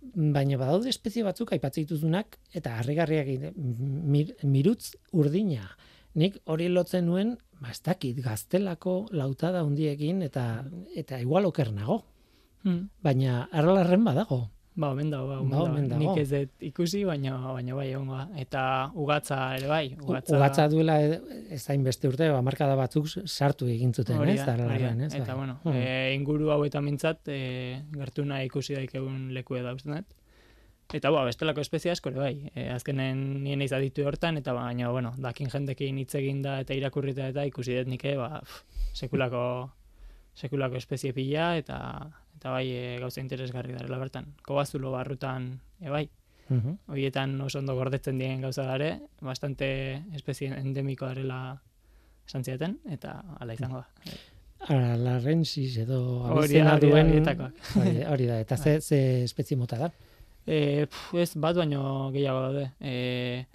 Baina 0.02 0.58
badaude 0.58 0.90
espezie 0.90 1.24
batzuk 1.24 1.52
aipatzen 1.54 1.86
dituzunak 1.86 2.38
eta 2.58 2.78
harrigarriak 2.80 3.54
mir, 3.56 4.36
mirutz 4.44 4.96
urdina. 5.14 5.70
Nik 6.16 6.40
hori 6.46 6.68
lotzen 6.70 7.06
nuen, 7.08 7.38
ba 7.62 7.70
ez 7.72 7.80
dakit, 7.86 8.18
gaztelako 8.24 9.08
lautada 9.12 9.62
hundiekin 9.64 10.22
eta 10.26 10.66
eta 10.96 11.20
igual 11.22 11.46
oker 11.46 11.72
nago, 11.72 12.04
Hmm. 12.64 12.90
baina 13.02 13.48
aralarren 13.52 14.04
badago. 14.06 14.52
Ba, 14.82 14.90
omen 14.96 15.12
dago, 15.14 15.28
ba, 15.30 15.36
omen 15.40 15.52
Ba, 15.52 15.58
dago. 15.58 15.70
omen 15.76 15.90
dago. 15.92 16.00
Nik 16.02 16.22
ez 16.24 16.30
dut 16.32 16.64
ikusi, 16.72 17.04
baina, 17.06 17.36
baina 17.54 17.76
bai, 17.78 17.88
egongo 17.92 18.16
da. 18.18 18.24
Eta 18.42 18.62
ugatza 18.98 19.38
ere 19.60 19.68
bai. 19.70 19.84
Ugatza, 20.02 20.38
Ugatza 20.38 20.66
duela 20.72 20.96
e- 21.06 21.20
ez 21.54 21.62
hain 21.70 21.84
beste 21.86 22.10
urte, 22.10 22.28
hamarkada 22.34 22.76
batzuk 22.80 23.06
sartu 23.28 23.68
egin 23.70 23.94
zuten, 23.94 24.18
ez? 24.28 24.40
da, 24.40 24.46
da. 24.46 24.54
aralarren, 24.56 25.02
ez? 25.06 25.14
Eta, 25.14 25.28
Bai. 25.28 25.36
bueno, 25.38 25.60
Hmm. 25.64 25.76
e, 25.78 26.14
inguru 26.16 26.50
hauetan 26.56 26.84
mintzat, 26.88 27.22
e, 27.28 27.84
gertuna 27.94 28.42
ikusi 28.44 28.74
daik 28.80 28.96
egun 28.96 29.30
leku 29.36 29.56
da 29.62 29.74
uste 29.78 29.90
dut. 29.94 30.18
Eta, 30.94 31.10
ba, 31.14 31.22
bestelako 31.24 31.62
espezie 31.62 31.92
asko 31.92 32.10
ere 32.10 32.20
bai. 32.20 32.52
E, 32.56 32.70
azkenen 32.74 33.44
nien 33.44 33.62
eiz 33.62 33.72
aditu 33.72 34.04
hortan, 34.08 34.38
eta 34.42 34.52
baina, 34.58 34.90
bueno, 34.92 35.14
dakin 35.18 35.48
jendekin 35.54 35.98
hitz 36.02 36.16
egin 36.16 36.42
da 36.42 36.58
eta 36.66 36.74
irakurrita 36.74 37.28
eta 37.32 37.46
ikusi 37.48 37.78
dut 37.78 37.88
nike, 37.88 38.18
ba, 38.18 38.42
pff, 38.42 38.64
sekulako, 38.94 39.44
sekulako 40.36 40.76
espezie 40.82 41.14
pila, 41.14 41.54
eta, 41.62 41.78
eta 42.42 42.50
bai, 42.50 42.66
e, 42.74 42.98
gauza 42.98 43.22
interesgarri 43.22 43.76
darela 43.78 44.00
bertan. 44.02 44.32
Kobazulo 44.42 44.90
barrutan, 44.96 45.60
e, 45.80 45.90
bai, 45.94 46.08
Mhm. 46.50 46.72
horietan 46.90 47.40
oso 47.46 47.60
ondo 47.60 47.76
gordetzen 47.78 48.18
diren 48.18 48.42
gauza 48.42 48.64
dare, 48.66 49.00
bastante 49.22 50.02
espezie 50.18 50.50
endemikoa 50.58 51.10
darela 51.14 51.62
esan 52.28 52.44
zieten, 52.44 52.80
eta 52.90 53.22
ala 53.40 53.54
izango 53.54 53.78
da. 53.78 53.88
Aralarrensis 54.68 55.78
edo 55.86 56.00
Hori 56.26 56.34
da, 56.34 56.42
abizena 56.42 56.74
hori 56.76 56.90
da, 56.90 57.36
duen 57.36 58.04
hori, 58.14 58.26
da, 58.28 58.40
eta 58.42 58.58
ze, 58.64 58.82
ze 58.82 59.24
espezie 59.24 59.56
mota 59.58 59.78
da? 59.78 59.92
E, 60.46 60.88
pf, 60.90 61.14
ez 61.22 61.36
bat 61.38 61.56
baino 61.56 62.10
gehiago 62.12 62.42
daude. 62.48 62.72
E, 62.82 63.46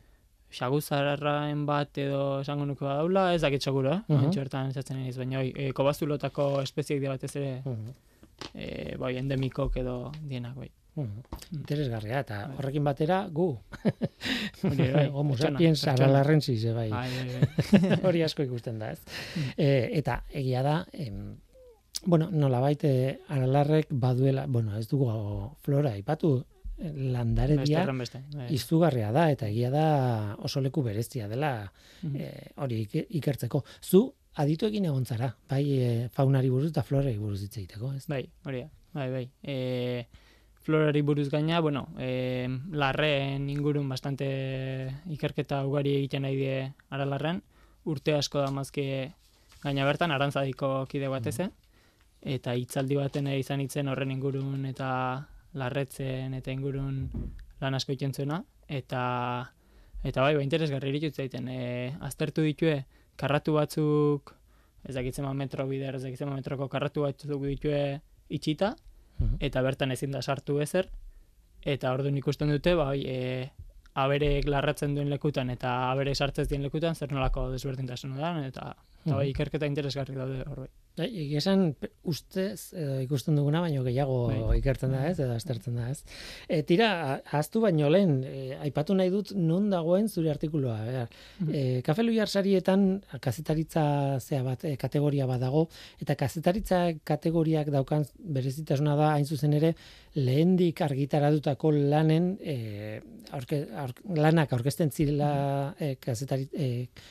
xaguzarraen 0.56 1.66
bat 1.66 1.98
edo 1.98 2.40
esango 2.40 2.64
nuke 2.64 2.84
daula, 2.86 3.34
ez 3.34 3.42
dakit 3.42 3.62
seguro, 3.62 3.92
eh? 3.92 4.00
Mhm. 4.08 4.30
Uh 4.30 4.34
bertan 4.36 4.70
esatzen 4.70 5.02
baina 5.18 5.42
e, 5.42 5.72
kobazulotako 5.74 6.60
espeziek 6.62 7.00
dira 7.00 7.12
batez 7.18 7.34
ere, 7.36 7.62
Mhm. 7.64 7.92
E, 8.54 8.96
bai, 8.98 9.16
endemikok 9.18 9.76
edo 9.76 10.12
dienak, 10.22 10.54
bai. 10.56 10.70
Mhm. 10.96 11.20
Interesgarria, 11.58 12.20
eta 12.24 12.38
horrekin 12.56 12.84
batera 12.84 13.28
gu. 13.28 13.50
Hori 14.64 14.86
bai, 14.94 15.06
Homo 15.12 15.36
sapiens 15.36 15.82
eh, 15.84 16.72
bai. 16.72 16.88
Bai, 16.90 17.10
bai, 17.10 17.80
bai. 17.82 17.98
Hori 18.08 18.22
asko 18.24 18.42
ikusten 18.46 18.78
da, 18.80 18.92
ez? 18.92 19.02
E, 19.56 19.90
eta 19.98 20.22
egia 20.32 20.62
da, 20.64 20.76
em, 20.92 21.36
bueno, 22.06 22.30
nolabait 22.32 22.82
eh, 22.88 23.18
aralarrek 23.28 23.88
baduela, 23.90 24.46
bueno, 24.46 24.76
ez 24.78 24.88
dugu 24.88 25.10
flora 25.64 25.92
Beste 26.76 26.94
landaredia 27.12 27.82
erren 27.86 27.98
beste. 28.02 28.18
Bai. 28.34 28.50
izugarria 28.52 29.08
da 29.12 29.30
eta 29.32 29.46
egia 29.48 29.70
da 29.72 30.36
oso 30.44 30.60
leku 30.60 30.82
berezia 30.84 31.26
dela 31.28 31.72
Mhm. 32.02 32.16
eh, 32.20 32.50
hori 32.56 32.82
ik- 32.82 33.06
ikertzeko. 33.16 33.64
Zu 33.80 34.14
aditu 34.36 34.68
egin 34.68 34.84
egon 34.84 35.06
zara, 35.06 35.30
bai 35.48 35.64
eh, 35.80 36.08
faunari 36.12 36.50
buruz 36.52 36.70
eta 36.70 36.84
florari 36.84 37.16
buruz 37.18 37.40
hitz 37.42 37.56
egiteko, 37.56 37.92
ez? 37.96 38.04
Bai, 38.10 38.24
hori 38.44 38.64
da. 38.64 38.70
Bai, 38.96 39.10
bai. 39.12 39.26
E, 39.42 40.06
florari 40.64 41.02
buruz 41.02 41.28
gaina, 41.28 41.60
bueno, 41.60 41.86
e, 41.98 42.48
larreen 42.72 43.48
ingurun 43.52 43.88
bastante 43.88 44.26
ikerketa 45.12 45.60
ugari 45.68 45.92
egiten 45.98 46.24
nahi 46.24 46.36
die 46.40 46.56
aralarren. 46.88 47.42
Urte 47.84 48.16
asko 48.16 48.40
da 48.40 48.50
mazke 48.50 48.86
gaina 49.62 49.84
bertan, 49.84 50.12
arantzadiko 50.16 50.86
kide 50.88 51.08
batez, 51.12 51.50
eta 52.36 52.54
hitzaldi 52.56 52.96
baten 52.96 53.28
izan 53.36 53.60
itzen 53.62 53.92
horren 53.92 54.10
ingurun 54.10 54.64
eta 54.66 54.88
larretzen 55.54 56.34
eta 56.34 56.52
ingurun 56.56 57.04
lan 57.60 57.78
asko 57.78 57.92
egiten 57.92 58.16
zuena. 58.16 58.42
Eta, 58.66 59.02
eta 60.02 60.24
bai, 60.24 60.34
ba, 60.34 60.42
interesgarri 60.42 60.94
iritut 60.94 61.20
zaiten. 61.20 61.52
E, 61.52 61.92
aztertu 62.00 62.42
ditue, 62.48 62.80
karratu 63.16 63.54
batzuk, 63.54 64.34
ez 64.84 64.94
dakitzen 64.94 65.26
metro 65.36 65.66
bider, 65.66 65.94
ez 65.96 66.02
dakitzen 66.02 66.28
metroko 66.32 66.68
karratu 66.68 67.02
batzuk 67.02 67.42
ditue 67.42 68.00
itxita, 68.28 68.76
Mhm. 69.18 69.36
eta 69.40 69.62
bertan 69.62 69.90
ezin 69.92 70.10
da 70.12 70.20
sartu 70.22 70.60
ezer, 70.60 70.90
eta 71.64 71.92
orduan 71.92 72.16
ikusten 72.16 72.50
dute, 72.50 72.74
bai, 72.74 73.02
e, 73.06 73.50
aberek 73.94 74.44
larratzen 74.46 74.94
duen 74.94 75.08
lekutan 75.08 75.48
eta 75.50 75.90
aberek 75.90 76.14
sartzez 76.14 76.48
dien 76.48 76.62
lekutan 76.62 76.94
zer 76.94 77.12
nolako 77.12 77.50
desberdintasuna 77.50 78.16
da, 78.16 78.46
eta, 78.46 78.76
eta 79.06 79.14
bai, 79.16 79.26
Mhm. 79.26 79.30
ikerketa 79.30 79.66
interesgarri 79.66 80.14
daude 80.14 80.42
hor 80.46 80.60
bai. 80.60 80.68
Egia 80.96 81.42
esan 81.42 81.74
ustez 82.08 82.72
edo 82.72 82.96
ikusten 83.04 83.36
duguna 83.36 83.60
baino 83.60 83.82
gehiago 83.84 84.16
Bai. 84.30 84.60
ikertzen 84.62 84.94
da, 84.94 85.02
ez? 85.10 85.18
Edo 85.20 85.34
aztertzen 85.36 85.76
da, 85.76 85.90
ez? 85.92 86.00
E, 86.48 86.62
tira, 86.64 86.88
ahaztu 87.20 87.60
baino 87.60 87.90
lehen, 87.92 88.22
e, 88.24 88.56
aipatu 88.64 88.96
nahi 88.96 89.12
dut 89.12 89.34
non 89.36 89.68
dagoen 89.68 90.08
zure 90.08 90.32
artikulua. 90.32 90.78
Ea. 90.88 91.04
E, 91.50 91.64
Kafe 91.84 92.06
Luiar 92.06 92.32
sarietan 92.32 92.86
kazetaritza 93.20 93.84
zea 94.20 94.40
bat, 94.46 94.64
e, 94.64 94.76
kategoria 94.80 95.28
bat 95.28 95.44
dago, 95.44 95.66
eta 96.00 96.16
kazetaritza 96.16 96.80
kategoriak 97.04 97.68
daukan 97.74 98.08
berezitasuna 98.38 98.96
da, 98.96 99.12
hain 99.18 99.28
zuzen 99.28 99.52
ere, 99.60 99.74
lehendik 100.16 100.80
argitaratutako 100.80 101.76
lanen, 101.92 102.36
e, 102.40 103.02
aurke, 103.36 103.66
aurk, 103.84 104.00
lanak 104.16 104.56
aurkezten 104.56 104.90
zirela 104.90 105.30
e, 105.78 105.96
kazetari, 106.00 106.48
e, 106.56 106.70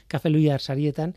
Kafe 0.10 0.34
Luiar 0.34 0.62
sarietan, 0.62 1.14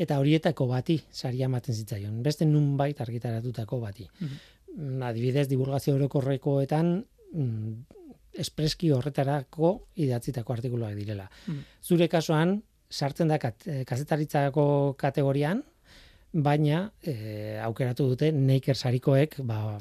eta 0.00 0.18
horietako 0.20 0.66
bati 0.70 0.96
saria 1.12 1.48
ematen 1.50 1.76
zitzaion. 1.76 2.22
Beste 2.24 2.48
nunbait 2.48 3.00
argitaratutako 3.04 3.80
bati. 3.82 4.06
Mm, 4.20 5.02
Adibidez, 5.04 5.46
divulgazio 5.50 5.94
orokorrekoetan 5.98 6.92
mm, 7.32 8.00
espreski 8.40 8.92
horretarako 8.94 9.72
idatzitako 10.00 10.54
artikuluak 10.56 10.94
direla. 10.96 11.28
Mhm. 11.46 11.64
Zure 11.82 12.08
kasuan, 12.08 12.60
sartzen 12.90 13.28
da 13.28 13.38
kat, 13.38 13.66
eh, 13.66 13.84
kazetaritzako 13.86 14.94
kategorian, 14.98 15.62
baina 16.32 16.92
eh, 17.02 17.58
aukeratu 17.64 18.06
dute 18.12 18.30
Naker 18.32 18.76
sarikoek 18.76 19.38
ba, 19.42 19.78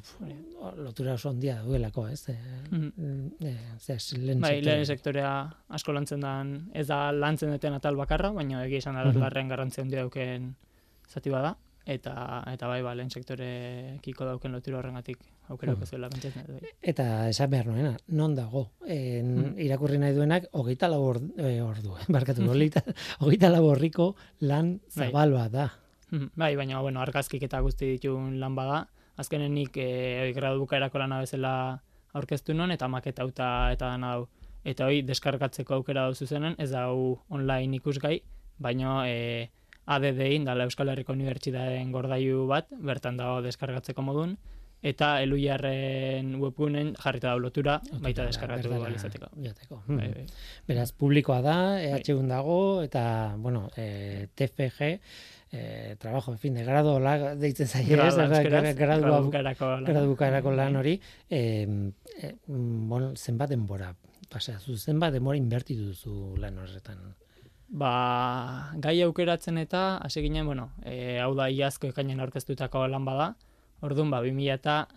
lotura 0.78 1.14
oso 1.14 1.30
handia 1.30 1.62
duelako, 1.64 2.08
ez? 2.10 2.30
Eh, 2.30 2.38
Mhm. 2.72 3.32
eh, 3.42 3.58
zez, 3.80 4.14
lehen 4.18 4.40
Bai, 4.42 4.56
sektorean. 4.58 4.66
lehen 4.66 4.86
sektorea 4.86 5.56
asko 5.70 5.94
lantzen 5.94 6.20
dan, 6.22 6.70
ez 6.74 6.88
da 6.88 7.12
lantzen 7.12 7.52
duten 7.52 7.74
atal 7.74 7.96
bakarra, 7.96 8.32
baina 8.32 8.64
egia 8.66 8.78
esan 8.80 8.96
Mhm. 8.96 9.20
larren 9.20 9.48
garrantzia 9.48 9.84
handia 9.84 10.00
dauken 10.02 10.56
zati 11.08 11.30
bada, 11.30 11.56
eta 11.86 12.44
eta 12.52 12.68
bai, 12.68 12.82
ba, 12.82 12.94
lehen 12.96 13.10
sektorekiko 13.10 14.26
dauken 14.26 14.52
lotura 14.52 14.78
horrengatik 14.80 15.18
aukera 15.50 15.74
mm. 15.76 15.86
zuela 15.86 16.10
pentsatzen 16.10 16.46
dut. 16.48 16.62
Bai. 16.62 16.70
Eta 16.82 17.30
esan 17.30 17.50
behar 17.50 17.66
nuena, 17.68 17.98
non 18.08 18.36
dago? 18.36 18.72
En, 18.88 19.36
Mhm. 19.54 19.60
Irakurri 19.60 19.98
nahi 19.98 20.14
duenak, 20.14 20.48
hogeita 20.52 20.88
lau 20.88 21.02
ordu, 21.02 21.34
eh, 21.38 21.62
ordu 21.62 21.96
eh, 21.98 22.06
barkatu, 22.10 22.42
hogeita, 22.44 23.50
lau 23.50 23.66
orriko 23.66 24.16
lan 24.42 24.80
Bai. 24.96 25.08
zabal 25.08 25.32
bat 25.34 25.52
da. 25.52 25.72
Bai, 26.36 26.56
baina, 26.56 26.80
bueno, 26.82 27.02
argazkik 27.02 27.44
eta 27.44 27.60
guzti 27.62 27.92
ditun 27.98 28.40
lan 28.40 28.56
bada. 28.56 28.88
Azkenen 29.18 29.54
nik 29.54 29.78
e, 29.78 30.32
gradu 30.36 30.60
bukaerako 30.64 30.98
lana 30.98 31.20
bezala 31.20 31.82
aurkeztu 32.14 32.54
non, 32.54 32.72
eta 32.72 32.88
maketa 32.88 33.26
uta 33.26 33.72
eta 33.72 33.92
dana 33.94 34.14
hau. 34.14 34.28
Eta 34.66 34.86
hoi, 34.86 35.02
deskargatzeko 35.04 35.76
aukera 35.76 36.08
dau 36.08 36.14
zuzenen, 36.16 36.56
ez 36.58 36.72
da 36.72 36.86
hau 36.90 37.20
online 37.30 37.78
ikusgai, 37.78 38.22
baina 38.58 39.04
e, 39.08 39.50
ADD-in, 39.86 40.46
dala 40.46 40.64
Euskal 40.68 40.90
Herriko 40.90 41.14
Unibertsitateen 41.14 41.92
gordailu 41.92 42.48
bat, 42.48 42.68
bertan 42.72 43.18
dago 43.18 43.42
deskargatzeko 43.42 44.02
modun, 44.02 44.38
eta 44.82 45.22
eluiarren 45.22 46.36
webgunen 46.40 46.94
jarrita 46.96 47.30
da 47.34 47.38
lotura, 47.42 47.80
baita 48.00 48.26
deskargatu 48.26 48.72
alizateko. 48.86 49.28
Jateko. 49.44 49.82
Bai, 49.88 50.08
Mhm. 50.08 50.14
bai. 50.14 50.26
Beraz, 50.68 50.92
publikoa 50.94 51.42
da, 51.42 51.56
Bai. 51.76 52.02
EH 52.02 52.28
dago, 52.28 52.82
eta, 52.84 53.36
bueno, 53.38 53.70
e, 53.76 54.28
TFG, 54.36 55.00
e, 55.52 55.96
trabajo, 56.00 56.32
en 56.32 56.38
fin, 56.38 56.54
de 56.54 56.64
grado 56.64 57.00
la, 57.00 57.36
deitzen 57.36 57.68
zaie, 57.68 57.84
ez? 57.86 57.90
Gradu, 57.90 58.16
Gra- 58.18 58.26
euskaraz, 58.28 58.64
gra- 58.64 58.74
gradua 58.76 59.08
gradu 59.08 59.22
bu- 59.22 59.26
bukaerako 59.26 59.66
lana. 59.72 59.88
gradu 59.90 60.08
bukaerako 60.10 60.52
lan 60.52 60.76
hori, 60.76 61.02
e, 61.30 61.40
e, 62.22 62.36
bueno, 62.48 63.16
zenbat 63.16 63.50
denbora 63.50 63.96
paseazu, 64.30 64.78
zenbat 64.78 65.14
denbora 65.14 65.38
inbertitu 65.38 65.86
duzu 65.90 66.36
lan 66.38 66.58
horretan. 66.60 67.00
Ba, 67.72 68.72
gai 68.82 69.02
aukeratzen 69.02 69.58
eta 69.58 69.98
hasi 69.98 70.22
ginen, 70.22 70.46
bueno, 70.46 70.72
e, 70.84 71.20
hau 71.20 71.36
da 71.36 71.50
iazko 71.50 71.88
ekainen 71.88 72.20
aurkeztutako 72.20 72.88
lan 72.88 73.06
bada. 73.06 73.36
Orduan, 73.82 74.10
ba, 74.12 74.22
2000 74.22 74.54
eta 74.54 74.88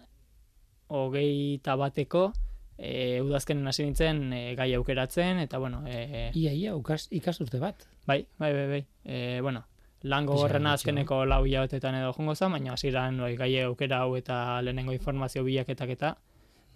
hogeita 0.88 1.76
bateko 1.76 2.32
e, 2.78 3.20
udazkenen 3.22 3.68
hasi 3.68 3.84
nintzen 3.86 4.32
e, 4.32 4.40
gai 4.58 4.72
aukeratzen, 4.74 5.38
eta 5.44 5.58
bueno, 5.58 5.82
e, 5.86 6.30
Ia, 6.34 6.52
ia, 6.52 6.74
ukas, 6.76 7.08
ikasturte 7.10 7.60
bat. 7.62 7.86
bai, 8.06 8.26
bai, 8.38 8.52
bai, 8.52 8.66
bai. 8.68 8.84
E, 9.04 9.40
bueno, 9.40 9.64
lan 10.02 10.24
Pixka 10.26 10.32
gogorrena 10.34 10.70
gutxi, 10.72 10.82
azkeneko 10.88 11.24
lau 11.24 11.44
hilabetetan 11.46 11.94
edo 11.94 12.12
jongo 12.12 12.34
zen, 12.34 12.52
baina 12.52 12.72
hasieran 12.72 13.18
bai, 13.20 13.36
gai 13.36 13.60
aukera 13.62 14.00
hau 14.02 14.16
eta 14.16 14.60
lehenengo 14.62 14.92
informazio 14.92 15.44
bilaketak 15.44 15.90
eta 15.90 16.16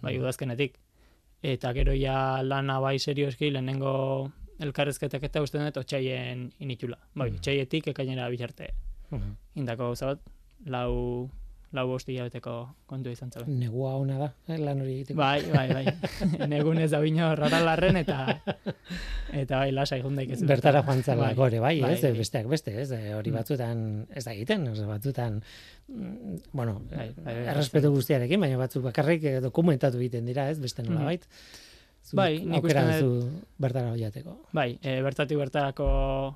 bai 0.01 0.15
Mm. 0.17 0.21
udazkenetik. 0.21 0.77
Eta 1.43 1.73
gero 1.73 1.93
ja 1.93 2.41
lana 2.43 2.79
bai 2.79 2.97
serioski 2.99 3.51
lehenengo 3.51 4.31
elkarrezketak 4.59 5.23
eta 5.23 5.41
uste 5.41 5.59
dut 5.59 5.77
otxaien 5.77 6.51
initula. 6.59 6.97
Bai, 7.15 7.31
Mm. 7.31 7.35
otxaietik 7.37 7.87
ekainera 7.87 8.29
bitarte 8.29 8.73
indako 9.55 9.83
gauza 9.83 10.05
bat, 10.05 10.19
lau, 10.65 11.29
lau 11.77 11.85
bosti 11.91 12.15
hilabeteko 12.15 12.53
kontu 12.89 13.11
izan 13.13 13.29
zaben. 13.31 13.59
Negua 13.61 13.93
ona 14.01 14.17
da, 14.19 14.27
eh, 14.49 14.57
lan 14.57 14.81
hori 14.81 14.95
egiteko. 14.99 15.17
Bai, 15.19 15.43
bai, 15.53 15.67
bai. 15.73 15.85
Negun 16.53 16.79
ez 16.81 16.89
da 16.91 16.99
bino 17.03 17.29
raralarren 17.37 17.99
eta 18.01 18.17
eta 19.37 19.59
bai 19.61 19.71
lasai 19.75 20.01
jundaik 20.01 20.31
ez. 20.33 20.41
Bertara 20.49 20.81
joan 20.87 21.03
zela 21.05 21.27
Bai, 21.27 21.35
gore, 21.37 21.59
bai, 21.61 21.75
bai, 21.83 21.93
ez, 21.93 22.01
bai. 22.01 22.13
besteak 22.17 22.49
beste, 22.51 22.73
ez, 22.81 22.89
eh, 22.97 23.13
hori 23.15 23.31
Mm. 23.31 23.35
batzuetan 23.41 23.85
ez 24.15 24.23
da 24.25 24.33
egiten, 24.33 24.65
ez 24.73 24.81
batzuetan, 24.87 25.41
mm, 25.87 26.35
bueno, 26.53 26.79
Bai, 26.89 27.13
bai, 27.15 27.23
bai, 27.25 27.35
errespetu 27.53 27.91
guztiarekin, 27.93 28.39
baina 28.41 28.57
batzuk 28.57 28.83
bakarrik 28.89 29.23
eh, 29.23 29.39
dokumentatu 29.43 29.97
egiten 30.01 30.25
dira, 30.25 30.49
ez, 30.49 30.59
beste 30.59 30.83
nola 30.83 30.99
Mhm. 30.99 31.05
bait. 31.05 31.27
Bai, 32.13 32.39
nik 32.39 32.63
uste 32.63 32.79
duzu 32.87 33.29
bertara 33.59 33.91
joateko. 33.99 34.37
Bai, 34.55 34.77
e, 34.81 35.01
bertatik 35.03 35.37
bertarako 35.37 36.35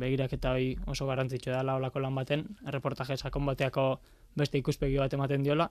begiraketa 0.00 0.52
hori 0.54 0.76
oso 0.86 1.06
garrantzitsua 1.06 1.62
da 1.62 1.74
olako 1.76 2.00
lan 2.00 2.14
baten, 2.14 2.44
erreportaje 2.66 3.16
sakon 3.18 3.44
bateako 3.44 4.00
beste 4.36 4.58
ikuspegi 4.58 4.96
bat 4.98 5.12
ematen 5.12 5.42
diola, 5.42 5.70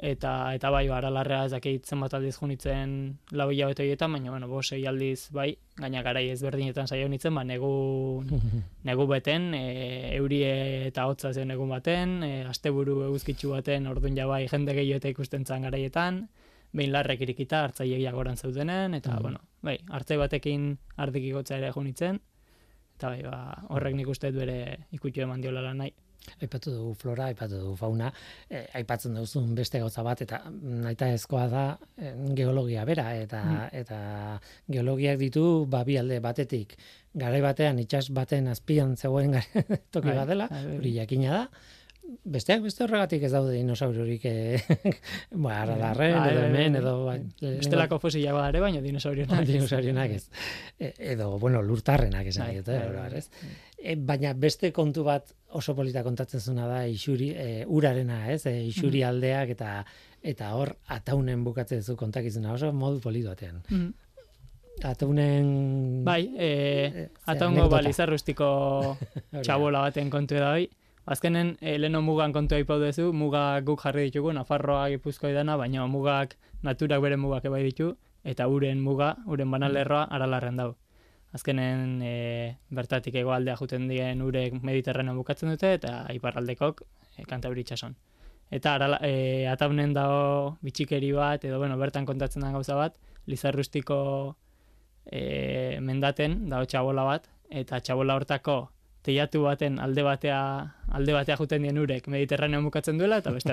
eta 0.00 0.54
eta 0.56 0.70
bai, 0.72 0.86
aralarrea 0.88 1.44
ez 1.44 1.50
dakit 1.52 1.84
zenbat 1.84 2.14
aldiz 2.16 2.38
junitzen 2.40 3.18
lau 3.36 3.50
hilabete 3.52 3.82
horietan, 3.84 4.12
baina, 4.12 4.30
bueno, 4.30 4.48
bo, 4.48 4.62
sei 4.62 4.86
aldiz, 4.88 5.28
bai, 5.30 5.50
gaina 5.76 6.00
garai 6.02 6.30
ezberdinetan 6.32 6.88
saio 6.88 7.08
nitzen, 7.08 7.34
ba, 7.34 7.44
negu, 7.44 8.24
negu 8.88 9.06
beten, 9.06 9.52
e, 9.54 10.16
eurie 10.16 10.86
eta 10.88 11.04
hotza 11.06 11.32
zen 11.34 11.50
egun 11.50 11.68
baten, 11.68 12.22
e, 12.24 12.44
asteburu 12.48 13.02
eguzkitzu 13.10 13.50
baten, 13.52 13.86
orduan 13.92 14.16
ja 14.16 14.26
bai, 14.26 14.46
jende 14.48 14.72
gehiago 14.74 15.02
eta 15.02 15.12
ikusten 15.12 15.44
zan 15.44 15.62
garaietan, 15.68 16.28
behin 16.72 16.92
larrek 16.94 17.20
irikita, 17.20 17.64
hartzailegiak 17.66 18.14
goran 18.14 18.36
zeudenen, 18.36 18.94
eta, 18.94 19.16
Mhm. 19.16 19.22
bueno, 19.22 19.40
bai, 19.60 19.78
hartzai 19.90 20.16
batekin 20.16 20.78
ardik 20.96 21.24
igotza 21.24 21.58
ere 21.58 21.72
junitzen, 21.72 22.20
eta 22.96 23.08
bai, 23.08 23.22
ba, 23.22 23.64
horrek 23.68 23.94
nik 23.96 24.08
uste 24.08 24.30
bere 24.32 24.86
ikutxo 24.92 25.22
eman 25.22 25.40
diola 25.42 25.60
lan 25.60 25.78
nahi. 25.78 25.92
Aipatu 26.40 26.70
dugu 26.70 26.94
flora, 26.94 27.26
aipatu 27.30 27.58
dugu 27.58 27.76
fauna, 27.80 28.12
eh, 28.50 28.66
aipatzen 28.74 29.14
duzun 29.16 29.54
beste 29.54 29.78
gauza 29.80 30.02
bat, 30.06 30.20
eta 30.22 30.42
naita 30.60 31.08
ezkoa 31.16 31.46
da 31.48 31.64
eh, 31.98 32.12
geologia 32.36 32.84
bera, 32.84 33.08
eta, 33.16 33.40
Mm. 33.44 33.68
eta 33.80 33.98
geologiak 34.68 35.18
ditu 35.18 35.66
ba, 35.66 35.82
bi 35.84 35.96
alde 35.98 36.20
batetik, 36.20 36.76
garai 37.14 37.40
batean 37.40 37.78
itsas 37.78 38.10
baten 38.12 38.48
azpian 38.48 38.96
zegoen 38.96 39.32
toki 39.92 40.08
Bai, 40.12 40.16
bat 40.16 40.28
dela, 40.28 40.46
bai, 40.50 40.64
bai. 40.66 40.76
hori 40.78 40.94
jakina 40.94 41.30
da, 41.30 41.42
besteak 42.24 42.62
beste 42.64 42.84
horregatik 42.84 43.22
ez 43.26 43.30
daude 43.32 43.52
dinosaurorik 43.54 44.24
eh, 44.28 44.60
ba, 45.44 45.60
aralarren, 45.62 46.16
Bai, 46.18 46.30
edo 46.32 46.40
bai, 46.40 46.48
hemen, 46.48 46.72
bai. 46.72 46.80
edo 46.80 46.94
ba, 47.06 47.14
Bestelako 47.60 47.98
fosila 48.02 48.32
bada 48.36 48.48
ere, 48.52 48.60
baina 48.64 48.80
dinosaurionak. 48.84 49.42
ez. 49.42 49.48
dinosaurionak 49.48 50.10
ez. 50.16 50.24
E, 50.78 50.92
edo, 51.14 51.38
bueno, 51.38 51.62
lurtarrenak 51.62 52.26
esan 52.32 52.46
Bai, 52.48 52.60
bai, 52.66 52.78
bai, 52.78 53.04
har, 53.04 53.16
ez? 53.20 53.28
E, 53.78 53.96
baina 53.96 54.32
beste 54.34 54.72
kontu 54.76 55.04
bat 55.06 55.32
oso 55.56 55.74
polita 55.74 56.02
kontatzen 56.06 56.40
zuna 56.40 56.66
da 56.68 56.82
isuri, 56.86 57.30
e, 57.32 57.64
urarena, 57.66 58.22
ez? 58.32 58.44
E, 58.46 58.56
isuri 58.68 59.02
aldeak 59.06 59.54
eta 59.56 59.84
eta 60.22 60.50
hor 60.52 60.74
ataunen 60.92 61.44
bukatzen 61.46 61.82
zu 61.82 61.96
kontakizuna 61.96 62.52
oso 62.52 62.72
modu 62.72 63.00
polito 63.00 63.30
batean. 63.32 63.62
Mhm. 63.70 63.90
Ataunen 64.84 66.04
Bai, 66.04 66.22
e, 66.38 66.50
ze 66.92 67.08
ataungo 67.32 67.68
balizarrustiko 67.68 68.96
txabola 69.44 69.80
baten 69.88 70.10
kontu 70.12 70.34
da 70.40 70.52
hoi. 70.54 70.68
Azkenen, 71.06 71.56
e, 71.60 71.78
leheno 71.78 72.02
mugan 72.02 72.32
kontu 72.32 72.54
aipau 72.54 72.76
duzu, 72.78 73.12
mugak 73.16 73.64
guk 73.64 73.80
jarri 73.82 74.10
ditugu, 74.10 74.32
Nafarroa 74.36 74.88
gipuzkoa 74.92 75.30
idana, 75.32 75.56
baina 75.56 75.86
mugak, 75.88 76.36
naturak 76.62 77.00
bere 77.00 77.16
mugak 77.16 77.44
ebai 77.48 77.62
ditu, 77.64 77.94
eta 78.24 78.46
uren 78.48 78.80
muga, 78.84 79.14
uren 79.26 79.50
banalerroa, 79.50 80.04
aralarren 80.12 80.60
dau. 80.60 80.74
Azkenen, 81.32 82.02
e, 82.02 82.56
bertatik 82.70 83.14
egoaldea 83.14 83.56
juten 83.56 83.88
dien 83.88 84.20
urek 84.22 84.60
mediterraneo 84.62 85.14
bukatzen 85.16 85.50
dute, 85.54 85.72
eta 85.78 86.04
iparraldekok 86.12 86.82
e, 87.16 87.24
kantabri 87.24 87.64
itxason. 87.64 87.96
Eta 88.50 88.74
arala, 88.74 88.98
e, 89.06 89.46
ataunen 89.48 89.94
dago 89.94 90.58
bitxikeri 90.60 91.12
bat, 91.16 91.44
edo 91.44 91.58
bueno, 91.62 91.78
bertan 91.78 92.04
kontatzen 92.04 92.44
den 92.44 92.52
gauza 92.52 92.76
bat, 92.76 92.98
lizarrustiko 93.26 94.00
e, 95.06 95.78
mendaten 95.80 96.42
dago 96.50 96.66
txabola 96.66 97.06
bat, 97.08 97.30
eta 97.48 97.80
txabola 97.80 98.18
hortako 98.18 98.58
teiatu 99.02 99.42
baten 99.46 99.78
alde 99.78 100.02
batea 100.02 100.40
alde 100.92 101.12
batea 101.16 101.36
juten 101.40 101.62
dien 101.62 101.78
urek 101.78 102.08
mediterraneo 102.08 102.62
bukatzen 102.62 102.98
duela, 102.98 103.18
eta 103.24 103.32
beste 103.32 103.52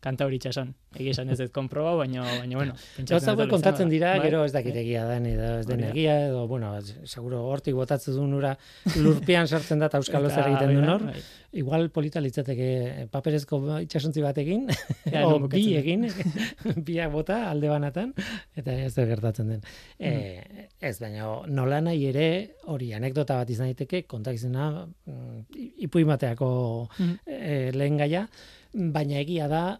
aldekok 0.00 0.10
kantauri 0.10 0.36
itxason. 0.40 0.74
Egia 0.96 1.10
esan 1.12 1.28
ez 1.30 1.38
dut 1.38 1.52
konproba, 1.52 1.94
baina, 1.96 2.22
baina 2.40 2.56
bueno. 2.56 2.72
Gauza 2.98 3.30
hauek 3.32 3.42
hala 3.44 3.50
kontatzen 3.50 3.86
da. 3.88 3.90
dira, 3.92 4.12
Bai? 4.16 4.22
gero 4.28 4.44
ez 4.44 4.52
dakit 4.52 4.74
egia 4.74 5.04
den 5.06 5.26
edo 5.26 5.58
ez 5.60 5.66
den 5.66 5.76
Hori 5.76 5.82
da. 5.84 5.90
egia 5.90 6.14
edo 6.28 6.46
bueno, 6.48 6.72
seguro 7.04 7.42
hortik 7.50 7.74
botatzen 7.74 8.14
duen 8.16 8.32
ura 8.34 8.56
lurpean 8.96 9.46
sartzen 9.46 9.78
da 9.78 9.86
eta 9.86 9.98
euskalo 9.98 10.30
zer 10.30 10.48
egiten 10.48 10.72
duen 10.72 10.86
bai, 10.86 10.94
hor. 10.94 11.04
bai. 11.12 11.22
Igual 11.52 11.88
polita 11.90 12.20
litzateke 12.20 13.08
paperezko 13.10 13.58
itsasontzi 13.82 14.22
batekin, 14.22 14.68
Ja, 15.10 15.26
o 15.26 15.38
bi 15.48 15.74
egin, 15.76 16.06
biak 16.86 17.10
bota 17.12 17.50
alde 17.50 17.68
banatan, 17.68 18.12
eta 18.56 18.72
ez 18.72 18.92
zer 18.94 19.06
gertatzen 19.10 19.48
den. 19.48 19.60
E, 19.98 20.70
ez, 20.80 20.96
baina 21.00 21.40
nola 21.48 21.80
nahi 21.80 22.06
ere, 22.06 22.26
hori 22.70 22.92
anekdota 22.94 23.36
bat 23.42 23.50
izan 23.50 23.66
daiteke, 23.66 24.04
kontakizuna 24.06 24.86
mm, 24.86 25.44
ipuimateako 25.86 26.50
Mhm. 26.98 27.14
e, 27.26 27.70
lehen 27.74 27.96
gaia, 27.98 28.28
baina 28.72 29.18
egia 29.18 29.48
da, 29.48 29.78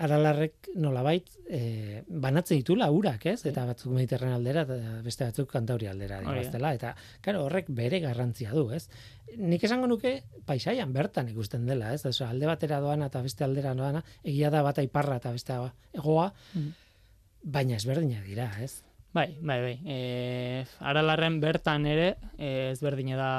aralarrek 0.00 0.70
nolabait 0.80 1.26
e, 1.48 2.02
banatzen 2.08 2.60
ditula 2.62 2.86
urak, 2.94 3.26
ez? 3.28 3.44
Eta 3.46 3.66
batzuk 3.68 3.92
mediterran 3.92 4.32
aldera, 4.32 4.62
eta 4.64 5.00
beste 5.04 5.26
batzuk 5.28 5.50
kantauri 5.52 5.88
aldera 5.90 6.20
dibaztela, 6.24 6.72
eta 6.74 6.94
claro, 7.20 7.44
horrek 7.46 7.68
bere 7.68 8.00
garrantzia 8.00 8.54
du, 8.56 8.70
ez? 8.72 8.86
Nik 9.36 9.64
esango 9.68 9.86
nuke 9.90 10.14
paisaian 10.48 10.92
bertan 10.96 11.28
ikusten 11.28 11.66
dela, 11.68 11.92
ez? 11.94 12.04
Oso, 12.08 12.24
alde 12.26 12.48
batera 12.48 12.80
doana 12.80 13.10
eta 13.12 13.20
beste 13.22 13.44
aldera 13.44 13.74
doana, 13.74 14.02
egia 14.24 14.50
da 14.50 14.62
bata 14.66 14.82
iparra 14.86 15.20
eta 15.20 15.32
beste 15.36 15.58
egoa, 15.94 16.32
Mhm. 16.54 16.72
baina 17.42 17.76
ezberdinak 17.76 18.24
dira, 18.24 18.50
ez? 18.60 18.82
Bai, 19.12 19.36
bai, 19.42 19.60
bai. 19.60 19.78
E, 19.84 20.64
aralarren 20.80 21.40
bertan 21.40 21.86
ere, 21.86 22.16
e, 22.38 22.70
ezberdina 22.72 23.16
da 23.16 23.30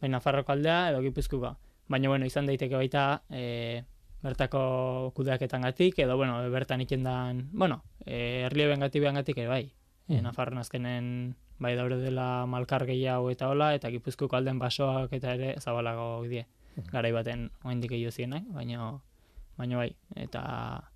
bai 0.00 0.08
Nafarroko 0.10 0.52
aldea 0.52 0.90
edo 0.90 1.00
Gipuzkoa. 1.02 1.56
Baina, 1.88 2.08
bueno, 2.08 2.26
izan 2.26 2.46
daiteke 2.46 2.74
baita 2.76 3.22
e, 3.30 3.84
bertako 4.22 5.12
kudeaketangatik 5.14 5.98
edo, 5.98 6.16
bueno, 6.16 6.38
bertan 6.50 6.80
ikendan, 6.80 7.48
bueno, 7.52 7.84
e, 8.04 8.42
erlieben 8.46 8.80
gati 8.80 8.98
ere 8.98 9.46
bai. 9.46 9.72
E, 10.08 10.14
Mhm. 10.14 10.22
Nafarroan 10.22 10.58
azkenen 10.58 11.36
bai 11.58 11.74
daure 11.76 11.96
dela 11.98 12.46
malkar 12.46 12.86
gehiago 12.86 13.30
eta 13.30 13.48
hola, 13.48 13.74
eta 13.74 13.90
Gipuzkoako 13.90 14.36
alden 14.36 14.58
basoak 14.58 15.12
eta 15.12 15.34
ere 15.34 15.54
zabalago 15.60 16.22
die. 16.28 16.46
Garai 16.92 17.12
baten 17.12 17.50
oindik 17.64 17.92
egio 17.92 18.10
zienak, 18.10 18.44
baina, 18.54 19.00
baina 19.56 19.76
bai, 19.76 19.96
eta 20.14 20.90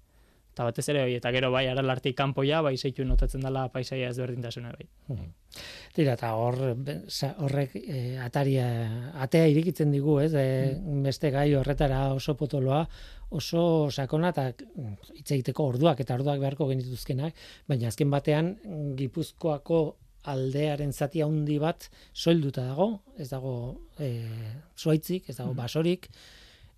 eta 0.53 0.67
batez 0.69 0.85
ere 0.93 1.05
hoi, 1.07 1.15
eta 1.17 1.31
gero 1.33 1.51
bai 1.53 1.65
aralartik 1.71 2.17
kanpoia, 2.17 2.61
bai 2.65 2.75
zeitu 2.77 3.07
notatzen 3.09 3.41
dela 3.45 3.65
paisaia 3.73 4.11
ezberdintasuna 4.13 4.75
bai. 4.77 4.87
Tira, 5.97 6.17
eta 6.19 6.35
hor, 6.37 6.59
horrek 7.45 7.77
e, 7.81 8.03
ataria, 8.21 8.67
atea 9.25 9.49
irikitzen 9.53 9.93
digu, 9.93 10.19
ez? 10.21 10.33
E, 10.37 10.45
beste 11.05 11.33
gai 11.33 11.49
horretara 11.57 12.05
oso 12.13 12.37
potoloa, 12.37 12.85
oso 13.33 13.65
sakona 13.91 14.35
eta 14.35 14.51
mm, 14.53 15.17
hitz 15.21 15.31
egiteko 15.39 15.71
orduak 15.73 16.05
eta 16.05 16.19
orduak 16.21 16.41
beharko 16.43 16.69
genituzkenak, 16.69 17.41
baina 17.69 17.89
azken 17.89 18.13
batean 18.13 18.55
Gipuzkoako 18.99 19.83
aldearen 20.33 20.93
zati 20.93 21.23
handi 21.25 21.57
bat 21.59 21.89
soilduta 22.13 22.69
dago, 22.69 22.93
ez 23.19 23.31
dago 23.33 23.55
e, 23.99 24.13
zuaitzik, 24.79 25.33
ez 25.33 25.37
dago 25.41 25.57
basorik, 25.59 26.11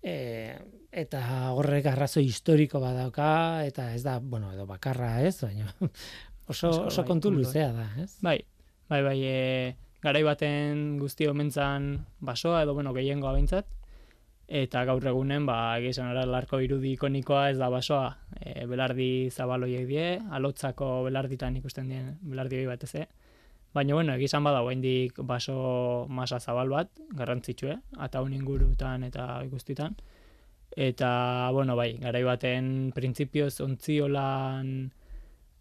e, 0.01 0.15
eta 0.95 1.21
horrek 1.51 1.89
arrazoi 1.91 2.23
historiko 2.23 2.79
badauka, 2.79 3.27
eta 3.67 3.89
ez 3.93 4.03
da, 4.05 4.19
bueno, 4.19 4.51
edo 4.55 4.65
bakarra 4.69 5.19
ez, 5.27 5.35
baina 5.43 5.67
oso, 6.51 6.71
oso 6.87 7.01
bai, 7.01 7.07
kontu 7.09 7.31
luzea 7.35 7.71
da, 7.75 7.89
ez? 8.01 8.13
Bai, 8.23 8.37
bai, 8.89 9.01
bai, 9.03 9.17
e, 9.27 9.75
garai 10.05 10.23
baten 10.23 10.85
guzti 11.01 11.27
omentzan 11.27 12.05
basoa 12.23 12.63
edo 12.63 12.77
bueno, 12.77 12.93
gehiengoa 12.95 13.33
behintzat, 13.35 13.67
eta 14.47 14.85
gaur 14.85 15.03
egunen 15.09 15.45
ba 15.49 15.57
egizan 15.79 16.11
aralarko 16.11 16.59
irudi 16.61 16.93
ikonikoa 16.93 17.49
ez 17.49 17.57
da 17.57 17.69
basoa. 17.73 18.11
E, 18.39 18.65
belardi 18.69 19.29
zabaloiek 19.31 19.87
die, 19.89 20.09
alotzako 20.37 20.89
belarditan 21.07 21.57
ikusten 21.57 21.89
dien 21.89 22.11
belardi 22.21 22.61
hori 22.61 22.69
batez 22.69 22.93
ere. 22.95 23.07
Baina, 23.75 23.97
bueno, 23.97 24.13
egizan 24.15 24.45
bada 24.45 24.61
oraindik 24.63 25.17
baso 25.27 26.05
masa 26.07 26.39
zabal 26.39 26.69
bat, 26.71 26.91
garrantzitsue, 27.11 27.73
eta 28.05 28.21
un 28.23 28.37
ingurutan 28.37 29.03
eta 29.03 29.25
guztitan. 29.51 29.97
Eta, 30.75 31.49
bueno, 31.55 31.77
bai, 31.79 31.95
garai 32.01 32.23
baten 32.27 32.91
printzipioz 32.95 33.61
ontziolan 33.63 34.91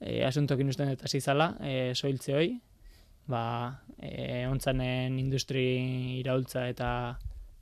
e, 0.00 0.24
asuntokin 0.27 0.72
usten 0.72 0.90
eta 0.90 1.07
zizala, 1.07 1.53
e, 1.62 1.92
soiltze 1.94 2.35
hoi, 2.35 2.48
ba, 3.31 3.44
e, 4.03 4.42
ontzanen 4.50 5.20
industri 5.22 5.66
iraultza 6.18 6.66
eta 6.68 6.88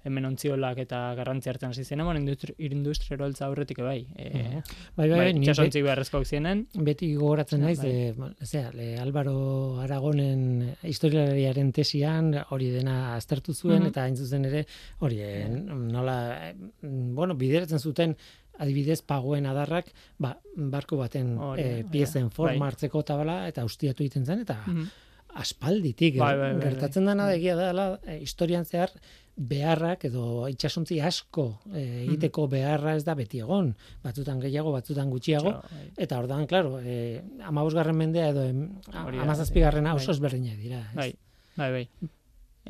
hemen 0.05 0.25
ontziolak 0.27 0.79
eta 0.79 1.15
garrantzi 1.15 1.49
hartzen 1.51 1.71
hasi 1.71 1.85
ziren, 1.85 2.05
bueno, 2.05 2.19
industri, 2.21 2.55
industri 2.59 3.15
iraultza 3.15 3.47
aurretik 3.47 3.79
bai. 3.79 4.07
E, 4.17 4.33
Bai, 4.33 4.63
bai, 4.97 5.09
bai, 5.11 5.19
bai, 5.19 5.33
itxasontzik 5.39 5.85
beharrezkoak 5.87 6.27
zienen, 6.27 6.67
beti 6.75 7.15
gogoratzen 7.15 7.61
naiz, 7.63 7.79
Bai. 7.81 7.91
e, 7.91 8.13
bueno, 8.17 8.35
zera, 8.45 8.71
le, 8.75 8.97
Álvaro 8.99 9.79
Aragonen 9.81 10.75
historialariaren 10.83 11.73
tesian 11.73 12.33
hori 12.51 12.71
dena 12.71 13.15
aztertu 13.17 13.55
zuen, 13.55 13.81
Mhm. 13.83 13.87
eta 13.93 14.03
hain 14.05 14.17
zuzen 14.17 14.45
ere, 14.45 14.67
hori, 14.99 15.21
e, 15.21 15.49
nola, 15.49 16.49
e, 16.51 16.55
mm, 16.55 17.15
bueno, 17.15 17.35
bideratzen 17.37 17.79
zuten, 17.79 18.17
adibidez, 18.59 19.01
pagoen 19.03 19.47
adarrak, 19.47 19.87
ba, 20.19 20.37
barko 20.57 20.97
baten 20.99 21.39
Hori, 21.39 21.63
e, 21.63 21.73
hori 21.81 21.85
piezen 21.91 22.31
forma 22.31 22.59
bai. 22.59 22.69
hartzeko 22.69 23.03
tabala, 23.03 23.49
eta 23.49 23.65
ustiatu 23.65 24.03
egiten 24.05 24.27
zen, 24.27 24.41
eta 24.41 24.59
Mhm. 24.67 24.89
aspalditik, 25.35 26.19
Bai, 26.19 26.35
eh, 26.35 26.39
bai, 26.39 26.53
bai, 26.53 26.59
bai. 26.61 26.71
gertatzen 26.71 27.07
dena 27.07 27.27
da 27.27 27.35
egia 27.35 27.57
dela, 27.57 27.99
historian 28.21 28.65
zehar, 28.67 28.91
beharrak 29.37 30.05
edo 30.11 30.47
itsasontzi 30.53 30.99
asko 31.01 31.47
e, 31.73 31.83
egiteko 32.05 32.47
beharra 32.53 32.95
ez 32.99 33.05
da 33.05 33.15
beti 33.17 33.41
egon, 33.41 33.73
batzutan 34.05 34.41
gehiago, 34.43 34.73
batzutan 34.75 35.11
gutxiago, 35.11 35.55
bai. 35.63 35.87
Eta 36.05 36.19
ordan, 36.21 36.47
claro, 36.47 36.79
eh, 36.85 37.23
amabosgarren 37.49 37.97
mendea 37.97 38.29
edo 38.35 38.45
em, 38.45 38.67
da, 38.91 39.07
amazazpigarrena 39.25 39.95
bai. 39.95 40.03
oso 40.03 40.13
ezberdinak 40.13 40.59
dira. 40.61 40.83
ez? 40.91 40.97
Bai, 40.99 41.11
bai, 41.57 41.71
bai. 41.79 42.11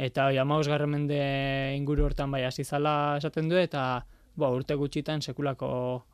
Eta 0.07 0.29
oi, 0.31 0.39
amausgarren 0.41 0.89
mende 0.89 1.19
inguru 1.77 2.07
hortan 2.07 2.31
bai 2.33 2.45
hasi 2.47 2.65
zala 2.65 3.17
esaten 3.19 3.51
du, 3.51 3.59
eta 3.59 4.05
bo, 4.37 4.49
urte 4.55 4.79
gutxitan 4.79 5.21
sekulako 5.21 5.73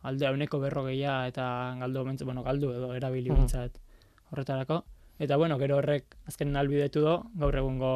aldea 0.08 0.32
uneko 0.34 0.58
berrogeia 0.58 1.20
eta 1.28 1.76
galdu, 1.78 2.06
mentz, 2.08 2.22
bueno, 2.24 2.42
galdu 2.42 2.72
edo 2.74 2.94
erabili 2.96 3.30
bintzat 3.30 3.78
horretarako. 4.32 4.82
Eta 5.18 5.37
bueno, 5.37 5.58
gero 5.58 5.78
horrek 5.78 6.16
azken 6.30 6.56
albidetu 6.56 7.02
do, 7.04 7.14
gaur 7.38 7.56
egungo 7.61 7.92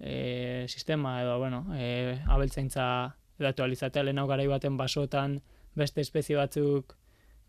e, 0.00 0.66
sistema 0.68 1.20
edo, 1.22 1.38
bueno, 1.38 1.66
e, 1.74 2.20
abeltzaintza 2.26 2.86
edatu 3.38 3.64
alizatea, 3.64 4.04
lehen 4.04 4.18
hau 4.18 4.26
garai 4.30 4.46
baten 4.50 4.76
basotan 4.76 5.40
beste 5.74 6.04
espezie 6.04 6.36
batzuk 6.38 6.96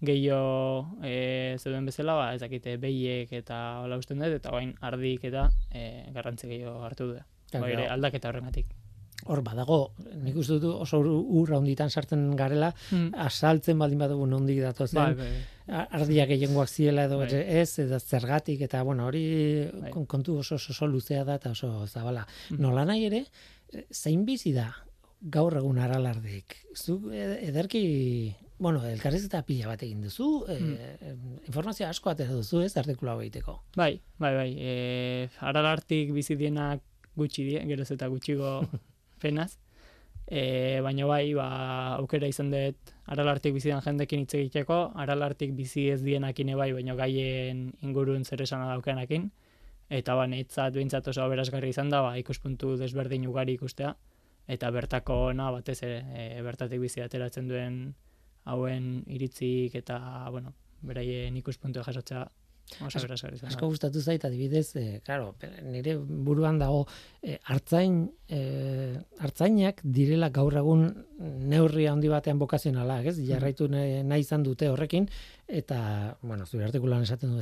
gehiago 0.06 0.98
e, 1.04 1.56
zeuden 1.60 1.86
bezala, 1.86 2.16
ba, 2.20 2.32
ez 2.36 2.42
dakite 2.42 2.78
behiek 2.82 3.32
eta 3.34 3.82
hola 3.84 4.00
usten 4.02 4.20
dut, 4.20 4.40
eta 4.40 4.52
bain 4.52 4.76
ardik 4.82 5.24
eta 5.32 5.50
e, 5.72 6.10
garrantzi 6.16 6.50
gehiago 6.52 6.82
hartu 6.86 7.14
du. 7.14 7.22
Ba, 7.54 7.62
claro. 7.62 7.88
aldaketa 7.94 8.32
horrengatik. 8.32 8.74
Hor 9.26 9.42
badago, 9.42 9.78
nik 10.22 10.36
uste 10.38 10.60
dut 10.62 10.82
oso 10.84 11.00
ur- 11.02 11.26
urra 11.42 11.58
honditan 11.58 11.90
sartzen 11.90 12.28
garela, 12.38 12.68
asaltzen 13.26 13.80
baldin 13.82 13.98
badugu 14.04 14.28
nondik 14.30 14.60
datozen, 14.62 15.00
Bai, 15.02 15.14
bai, 15.18 15.30
a- 15.80 15.88
ardiak 16.00 16.30
gehiengoak 16.30 16.70
ziela 16.70 17.06
edo 17.10 17.18
Bai. 17.24 17.30
ez, 17.34 17.80
edo 17.80 18.00
zergatik, 18.00 18.62
eta 18.62 18.84
bueno, 18.84 19.08
hori 19.08 19.24
Bai. 19.82 19.90
kon- 19.92 20.06
kontu 20.06 20.38
oso, 20.38 20.56
oso, 20.56 20.72
oso 20.74 20.88
luzea 20.88 21.24
da 21.26 21.36
eta 21.42 21.52
oso 21.58 21.88
zabala. 21.88 22.28
Mhm. 22.52 22.62
Nola 22.62 22.86
nahi 22.86 23.06
ere, 23.06 23.26
eh, 23.74 23.88
zein 23.92 24.26
bizi 24.26 24.54
da 24.54 24.76
gaur 25.22 25.58
egun 25.58 25.80
aralardek? 25.80 26.56
Zu 26.76 27.10
eh, 27.12 27.40
ederki, 27.50 28.36
bueno, 28.60 28.84
elkarrizketa 28.86 29.42
pila 29.44 29.68
bat 29.74 29.82
egin 29.84 30.02
duzu, 30.02 30.46
eh, 30.48 30.60
Hmm. 31.02 31.40
informazio 31.48 31.88
asko 31.88 32.12
atera 32.12 32.32
duzu 32.32 32.62
ez, 32.62 32.78
artikulu 32.78 33.10
hau 33.12 33.22
egiteko. 33.22 33.64
Bai, 33.76 34.00
bai, 34.20 34.36
bai. 34.36 34.52
E, 34.60 35.30
aralartik 35.40 36.14
bizi 36.14 36.36
dienak 36.36 36.82
gutxi 37.16 37.44
die, 37.44 37.66
geroz 37.66 37.90
eta 37.92 38.08
gutxigo 38.08 38.62
penaz. 39.26 39.56
E, 40.26 40.82
baina 40.82 41.06
bai, 41.06 41.34
ba, 41.38 41.48
aukera 42.00 42.28
izan 42.32 42.50
dut 42.54 42.94
aralartik 43.14 43.54
bizi 43.54 43.70
den 43.70 43.82
jendekin 43.86 44.24
hitz 44.24 44.34
egiteko, 44.40 44.80
aralartik 45.04 45.54
bizi 45.58 45.90
ez 45.94 46.00
dienakin 46.02 46.56
bai, 46.58 46.72
baina 46.74 46.96
gaien 46.98 47.68
ingurun 47.86 48.26
zer 48.26 48.42
esana 48.42 48.72
daukenakin. 48.74 49.30
Eta 49.90 50.16
ba, 50.18 50.26
netzat 50.26 50.74
behintzat 50.74 51.08
oso 51.12 51.22
aberasgarri 51.26 51.70
izan 51.70 51.92
da, 51.94 52.02
ba, 52.02 52.16
ikuspuntu 52.18 52.74
desberdin 52.82 53.28
ugari 53.30 53.54
ikustea. 53.60 53.94
Eta 54.48 54.70
bertako 54.74 55.34
na 55.34 55.52
batez 55.54 55.82
ere, 55.86 56.02
e, 56.14 56.42
bertatik 56.46 56.82
bizi 56.82 57.02
ateratzen 57.06 57.48
duen 57.50 57.80
hauen 58.46 59.04
iritzik 59.10 59.76
eta, 59.78 60.00
bueno, 60.32 60.54
beraien 60.86 61.38
ikuspuntua 61.38 61.86
jasotzea 61.86 62.26
izan 62.66 63.08
da. 63.08 63.48
Asko 63.48 63.70
gustatu 63.70 64.02
zait 64.02 64.26
adibidez, 64.26 64.76
eh, 64.76 65.00
claro, 65.06 65.34
nire 65.64 65.96
buruan 65.98 66.60
dago 66.60 66.86
eh, 67.22 67.38
artzain 67.46 68.10
eh, 68.28 68.98
artzainak 69.20 69.82
direla 69.84 70.30
gaur 70.30 70.58
egun 70.58 70.88
neurri 71.20 71.86
handi 71.88 72.10
batean 72.10 72.40
bokazionalak, 72.42 73.12
ez? 73.12 73.18
Jarraitu 73.22 73.70
nahi, 73.70 74.02
nahi 74.04 74.26
izan 74.26 74.44
dute 74.44 74.70
horrekin 74.70 75.08
eta 75.48 76.18
bueno, 76.22 76.46
zure 76.46 76.66
artikulan 76.66 77.04
esaten 77.06 77.32
du 77.32 77.38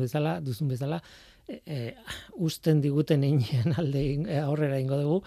bezala, 0.00 0.40
duzun 0.40 0.68
bezala, 0.68 1.00
eh, 1.48 1.60
eh, 1.64 1.94
usten 2.36 2.80
diguten 2.82 3.24
einean 3.24 3.72
alde 3.78 4.02
aurrera 4.42 4.80
ingo 4.80 5.00
dugu. 5.00 5.22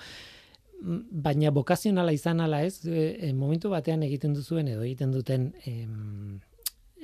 Mm, 0.82 1.00
Baina 1.26 1.52
bokazionala 1.52 2.14
izan 2.14 2.42
ala 2.42 2.62
ez, 2.64 2.86
eh, 2.86 3.34
momentu 3.34 3.70
batean 3.70 4.04
egiten 4.04 4.34
duzuen 4.34 4.68
edo 4.68 4.84
egiten 4.84 5.12
duten 5.12 5.54
em, 5.66 6.40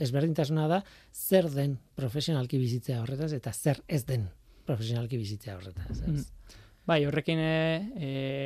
ezberdintasuna 0.02 0.68
da 0.68 0.82
zer 1.14 1.50
den 1.54 1.78
profesionalki 1.96 2.60
bizitzea 2.60 3.02
horretaz 3.04 3.32
eta 3.38 3.54
zer 3.54 3.82
ez 3.88 4.04
den 4.06 4.28
profesionalki 4.66 5.18
bizitzea 5.18 5.56
horretaz. 5.58 6.02
Ez? 6.02 6.08
Mm. 6.08 6.62
Bai, 6.86 7.00
horrekin 7.08 7.40
e, 7.42 7.54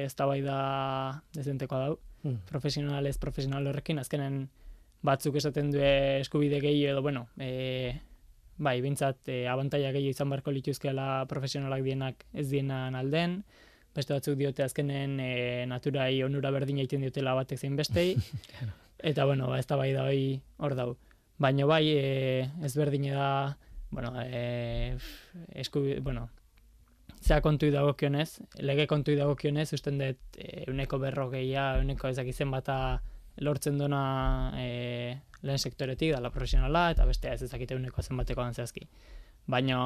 ez 0.05 0.13
da 0.15 0.27
bai 0.29 0.39
da 0.43 0.59
dezentekoa 1.35 1.79
dau. 1.87 1.97
Mm. 2.23 2.43
Profesional 2.47 3.07
ez 3.07 3.17
profesional 3.19 3.67
horrekin, 3.71 3.99
azkenen 3.99 4.45
batzuk 5.03 5.39
esaten 5.39 5.71
du 5.71 5.79
eskubide 5.83 6.59
gehiago 6.63 6.97
edo, 6.97 7.03
bueno, 7.03 7.25
e, 7.39 7.95
bai, 8.59 8.79
bintzat 8.83 9.31
e, 9.31 9.41
abantaia 9.47 9.93
gehiago 9.95 10.15
izan 10.15 10.31
barko 10.31 10.51
lituzkeela 10.55 11.25
profesionalak 11.31 11.83
dienak 11.83 12.25
ez 12.33 12.49
dienan 12.51 12.95
alden, 12.99 13.41
beste 13.95 14.15
batzuk 14.15 14.37
diote 14.39 14.63
azkenen 14.63 15.19
e, 15.23 15.31
naturai 15.71 16.21
onura 16.23 16.51
berdina 16.55 16.83
egiten 16.83 17.07
diotela 17.07 17.35
batek 17.39 17.59
zein 17.59 17.79
bestei, 17.79 18.13
eta 19.11 19.27
bueno, 19.27 19.47
ba, 19.51 19.59
ez 19.59 19.67
da 19.67 19.79
bai 19.79 19.93
da 19.95 20.07
hoi 20.07 20.41
hor 20.59 20.75
dau. 20.75 20.91
Baina 21.39 21.65
bai, 21.65 21.85
e, 21.95 22.49
ezberdine 22.67 23.13
da, 23.15 23.57
bueno, 23.91 24.11
e, 24.21 24.97
eskubi, 25.55 25.99
bueno, 26.03 26.27
zea 27.23 27.39
kontu 27.41 27.69
dagokionez, 27.71 28.41
lege 28.59 28.87
kontu 28.91 29.15
dagokionez, 29.15 29.69
usten 29.77 30.01
dut 30.01 30.37
e, 30.37 30.65
uneko 30.71 30.99
berrogeia, 30.99 31.71
uneko 31.79 32.11
ezakizen 32.11 32.51
bata 32.51 32.75
lortzen 33.39 33.79
dona 33.79 34.03
e, 34.59 35.15
lehen 35.41 35.63
sektoretik, 35.63 36.11
dala 36.11 36.31
profesionala, 36.35 36.89
eta 36.91 37.07
bestea 37.07 37.37
ez 37.37 37.43
ezakite 37.47 37.79
uneko 37.79 38.03
zenbateko 38.03 38.43
zehazki. 38.51 38.89
Baina 39.47 39.79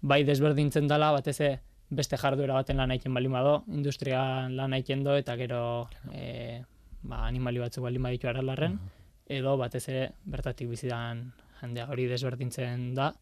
bai 0.00 0.22
desberdintzen 0.24 0.88
dala, 0.88 1.12
batez 1.12 1.60
beste 1.94 2.16
jarduera 2.16 2.56
baten 2.56 2.80
lan 2.80 2.90
egiten 2.90 3.14
baldin 3.14 3.36
bado, 3.36 3.58
industrian 3.68 4.56
lan 4.56 4.72
egiten 4.72 5.04
do, 5.04 5.14
eta 5.20 5.36
gero 5.36 5.62
e, 6.12 6.62
ba, 7.02 7.26
animali 7.28 7.60
batzuk 7.60 7.84
baldin 7.84 8.02
baditu 8.08 8.32
aralarren, 8.32 8.78
edo 9.38 9.56
batez 9.60 9.84
ere 9.88 10.10
bertatik 10.24 10.68
bizidan 10.70 11.32
jendea 11.60 11.86
hori 11.90 12.06
desberdintzen 12.10 12.92
da, 12.94 13.12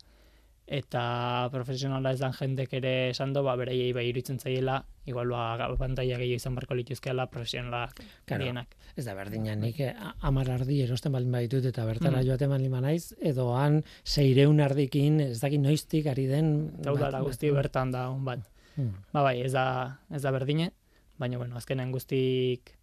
eta 0.67 1.49
profesionala 1.53 2.13
ez 2.15 2.21
dan 2.23 2.33
jendek 2.33 2.73
ere 2.79 2.93
esan 3.11 3.33
do, 3.35 3.43
ba, 3.45 3.57
beraiei 3.59 3.91
bai 3.93 4.05
iruditzen 4.09 4.39
zaiela, 4.41 4.79
igual 5.11 5.29
ba, 5.35 5.57
pantaila 5.79 6.17
gehiago 6.21 6.39
izan 6.39 6.55
barko 6.55 6.75
lituzkeela 6.79 7.27
profesionalak 7.31 7.99
Claro. 8.27 8.63
Ez 8.97 9.05
da 9.05 9.15
berdina, 9.15 9.55
nik 9.57 9.81
eh, 9.81 9.93
amar 10.21 10.49
ardi 10.51 10.81
erosten 10.85 11.13
baldin 11.13 11.33
baditut 11.33 11.65
eta 11.69 11.85
bertara 11.85 12.21
Mm. 12.23 12.27
joaten 12.29 12.51
baldin 12.51 12.73
banaiz, 12.73 13.15
edo 13.21 13.55
han 13.57 13.83
seireun 14.05 14.61
ardikin, 14.61 15.21
ez 15.21 15.41
dakit 15.41 15.61
noiztik 15.61 16.07
ari 16.07 16.27
den... 16.27 16.71
Udara 16.87 17.19
bat- 17.19 17.25
guzti 17.27 17.51
bertan 17.51 17.91
da, 17.91 18.09
un 18.11 18.25
bat. 18.25 18.41
Mm. 18.77 18.95
Ba 19.13 19.23
bai, 19.23 19.41
ez 19.43 19.53
da, 19.53 19.99
ez 20.11 20.23
da 20.23 20.31
berdine, 20.31 20.71
baina 21.19 21.39
bueno, 21.39 21.57
azkenen 21.57 21.91
guztik 21.93 22.77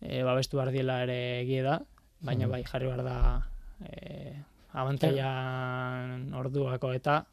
e, 0.00 0.22
babestu 0.22 0.56
behar 0.58 0.72
diela 0.72 1.02
ere 1.04 1.40
egie 1.42 1.62
da, 1.62 1.80
baina 2.22 2.46
Mhm. 2.46 2.50
bai 2.50 2.62
jarri 2.64 2.86
behar 2.86 3.04
da 3.04 3.42
e, 3.84 4.32
abantailan 4.72 6.32
orduako 6.34 6.92
eta 6.94 7.24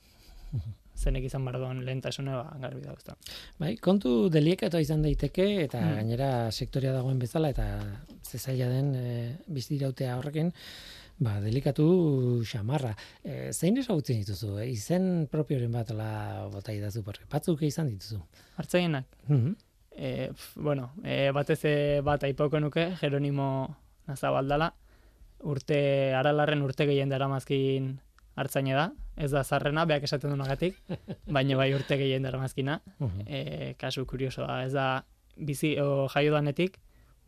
zenek 1.00 1.24
izan 1.30 1.46
behar 1.46 1.60
duen 1.62 1.84
lehentasune 1.86 2.32
ba, 2.36 2.56
garbi 2.60 2.82
da 2.82 2.92
guztan. 2.94 3.16
Bai, 3.60 3.76
kontu 3.78 4.30
deliekatoa 4.34 4.82
izan 4.82 5.02
daiteke 5.06 5.64
eta 5.64 5.80
Mm. 5.80 5.96
gainera 5.96 6.52
sektorea 6.52 6.92
dagoen 6.94 7.20
bezala 7.20 7.50
eta 7.50 7.68
zezaila 8.24 8.68
den 8.68 8.96
e, 8.96 9.38
bizirautea 9.48 10.18
horrekin, 10.18 10.52
Ba, 11.22 11.34
delikatu 11.44 11.86
xamarra. 12.48 12.94
E, 13.26 13.52
zein 13.52 13.76
ezagutzen 13.78 14.22
dituzu? 14.22 14.54
E, 14.64 14.70
izen 14.72 15.28
propioren 15.28 15.72
bat 15.76 15.90
la 15.92 16.48
bota 16.48 16.72
idazu 16.72 17.02
porre. 17.04 17.26
Batzuk 17.30 17.60
izan 17.68 17.90
dituzu. 17.90 18.22
Hartzainak, 18.56 19.04
Mhm. 19.28 19.56
e, 19.98 20.30
pf, 20.32 20.54
bueno, 20.56 20.92
e, 21.04 21.30
batez 21.36 21.60
bat 22.06 22.24
aipoko 22.24 22.60
nuke, 22.62 22.96
Jeronimo 23.02 23.76
Nazabaldala, 24.10 24.74
urte, 25.48 25.80
aralarren 26.18 26.62
urte 26.66 26.86
gehien 26.90 27.10
daramazkin 27.14 27.94
hartzaine 28.40 28.74
da, 28.76 28.90
ez 29.20 29.30
da 29.32 29.44
zarrena, 29.44 29.86
beak 29.86 30.04
esaten 30.08 30.32
dunagatik, 30.34 30.78
baina 31.36 31.58
bai 31.60 31.70
urte 31.76 31.98
gehien 32.00 32.24
daramazkina, 32.26 32.80
Mhm. 33.00 33.24
e, 33.28 33.74
kasu 33.80 34.06
kuriosoa, 34.08 34.64
ez 34.66 34.74
da 34.74 35.04
bizi 35.38 35.76
o, 35.80 36.08
jaio 36.14 36.34
danetik, 36.34 36.80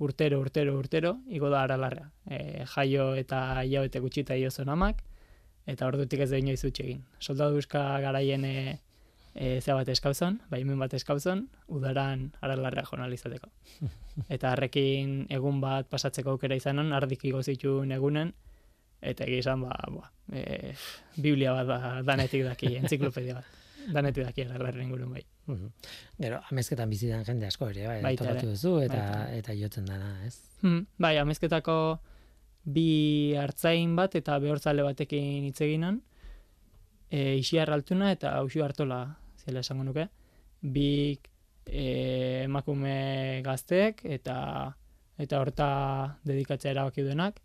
urtero, 0.01 0.39
urtero, 0.41 0.73
urtero, 0.79 1.17
igo 1.29 1.49
da 1.53 1.61
aralarra. 1.63 2.09
E, 2.25 2.65
jaio 2.75 3.13
eta 3.15 3.61
hilabete 3.63 3.99
gutxita 4.01 4.35
io 4.35 4.49
zuen 4.51 4.69
amak, 4.73 5.03
eta 5.67 5.85
ordutik 5.87 6.19
ez 6.25 6.29
da 6.31 6.39
inoiz 6.41 6.63
utzi 6.65 6.83
egin. 6.83 7.03
Soldadu 7.19 7.59
euska 7.61 7.83
garaien 8.01 8.43
e, 8.45 8.79
e, 9.33 9.61
zea 9.61 9.75
bat 9.75 9.89
eskauzon, 9.89 10.39
baimen 10.51 10.79
bat 10.79 10.93
eskauzon, 10.93 11.45
udaran 11.71 12.29
aralarra 12.41 12.83
jonalizateko. 12.89 13.49
Eta 14.33 14.51
harrekin 14.51 15.25
egun 15.31 15.61
bat 15.63 15.89
pasatzeko 15.91 16.35
aukera 16.35 16.57
izanon, 16.59 16.93
ardik 16.93 17.25
igo 17.29 17.43
zituen 17.43 17.91
egunen, 17.95 18.33
eta 19.01 19.25
egia 19.25 19.41
esan, 19.41 19.63
ba, 19.65 19.73
ba, 19.89 20.11
e, 20.29 20.75
biblia 21.17 21.55
bat 21.57 21.65
da, 21.67 21.79
danetik 22.05 22.45
daki, 22.45 22.75
entziklopedia 22.83 23.39
bat. 23.39 23.57
Danetik 23.91 24.27
daki 24.27 24.43
aralarren 24.45 24.83
ingurun 24.85 25.15
bai. 25.15 25.23
Gero, 26.21 26.37
amezketan 26.51 26.89
bizi 26.91 27.09
den 27.09 27.25
jende 27.25 27.47
asko 27.47 27.71
ere, 27.71 27.87
bai, 27.89 27.97
Baita 28.03 28.27
topatu 28.27 28.51
duzu, 28.51 28.75
eta, 28.83 28.99
Baita 28.99 29.39
eta 29.39 29.55
jotzen 29.57 29.89
dana, 29.89 30.11
ez? 30.27 30.35
Hmm, 30.61 30.85
bai, 31.01 31.15
amezketako 31.17 31.75
bi 32.61 33.33
hartzain 33.41 33.95
bat 33.97 34.13
eta 34.19 34.37
behortzale 34.43 34.85
batekin 34.85 35.47
hitz 35.49 35.57
eginan, 35.65 35.97
e, 37.09 37.37
isiar 37.41 37.73
altuna 37.73 38.11
eta 38.13 38.35
auxu 38.37 38.61
hartola 38.63 39.01
zela 39.41 39.63
esango 39.65 39.83
nuke. 39.83 40.07
Bi 40.61 41.19
e, 41.65 42.43
emakume 42.45 43.41
gazteek 43.45 44.03
eta 44.05 44.37
eta 45.21 45.39
horta 45.41 45.69
dedikatzea 46.25 46.71
erabaki 46.73 47.03
duenak. 47.05 47.39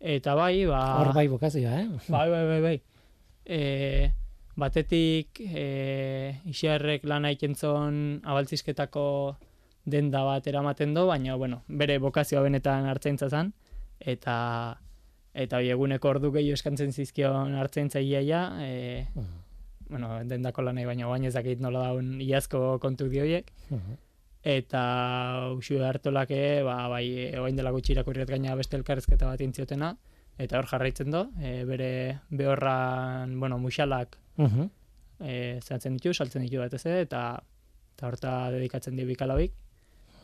Eta 0.00 0.34
bai, 0.36 0.66
ba... 0.68 0.80
Hor 1.00 1.12
bai 1.16 1.26
bokazioa, 1.32 1.80
eh? 1.80 1.86
Bai, 2.12 2.28
bai, 2.30 2.44
bai, 2.50 2.60
bai. 2.64 2.76
E, 3.46 3.60
batetik 4.56 5.40
e, 5.40 6.40
isiarrek 6.50 7.04
lan 7.08 7.28
aikentzon 7.28 8.00
abaltzizketako 8.24 9.06
denda 9.86 10.24
bat 10.26 10.46
eramaten 10.50 10.92
do, 10.96 11.06
baina, 11.06 11.36
bueno, 11.38 11.62
bere 11.68 12.00
bokazioa 12.02 12.42
benetan 12.42 12.88
hartzaintza 12.90 13.28
zen, 13.30 13.52
eta 14.00 14.36
eta 15.36 15.60
oi, 15.60 15.68
eguneko 15.70 16.08
ordu 16.10 16.32
gehiago 16.34 16.56
eskantzen 16.58 16.92
zizkion 16.92 17.54
hartzaintzaileia, 17.60 18.42
e, 18.64 19.06
Mhm. 19.14 19.45
Bueno, 19.88 20.24
dendako 20.24 20.62
lanei 20.62 20.84
baina 20.84 21.06
baina 21.06 21.28
ez 21.28 21.34
dakit 21.34 21.60
nola 21.60 21.80
daun 21.88 22.20
iazko 22.20 22.78
kontu 22.80 23.08
dioiek, 23.08 23.50
Mhm. 23.70 23.96
eta 24.42 25.50
usu 25.56 25.82
hartolake, 25.82 26.62
ba, 26.62 26.88
bai, 26.88 27.34
oain 27.38 27.56
dela 27.56 27.70
gutxi 27.74 27.92
irakurriet 27.92 28.28
gaina 28.30 28.54
beste 28.54 28.76
elkarrezketa 28.76 29.26
bat 29.26 29.40
intziotena, 29.40 29.96
eta 30.38 30.58
hor 30.58 30.66
jarraitzen 30.70 31.10
do, 31.10 31.30
e, 31.40 31.64
bere 31.64 32.20
behorran, 32.30 33.38
bueno, 33.40 33.58
muxalak 33.58 34.18
Mhm. 34.36 34.70
e, 35.20 35.58
zehatzen 35.64 35.94
ditu, 35.96 36.12
saltzen 36.14 36.42
ditu 36.42 36.58
batez 36.58 36.84
eta, 36.86 37.42
eta 37.96 38.06
horta 38.06 38.50
dedikatzen 38.50 38.96
dio 38.96 39.06
bikalabik. 39.06 39.52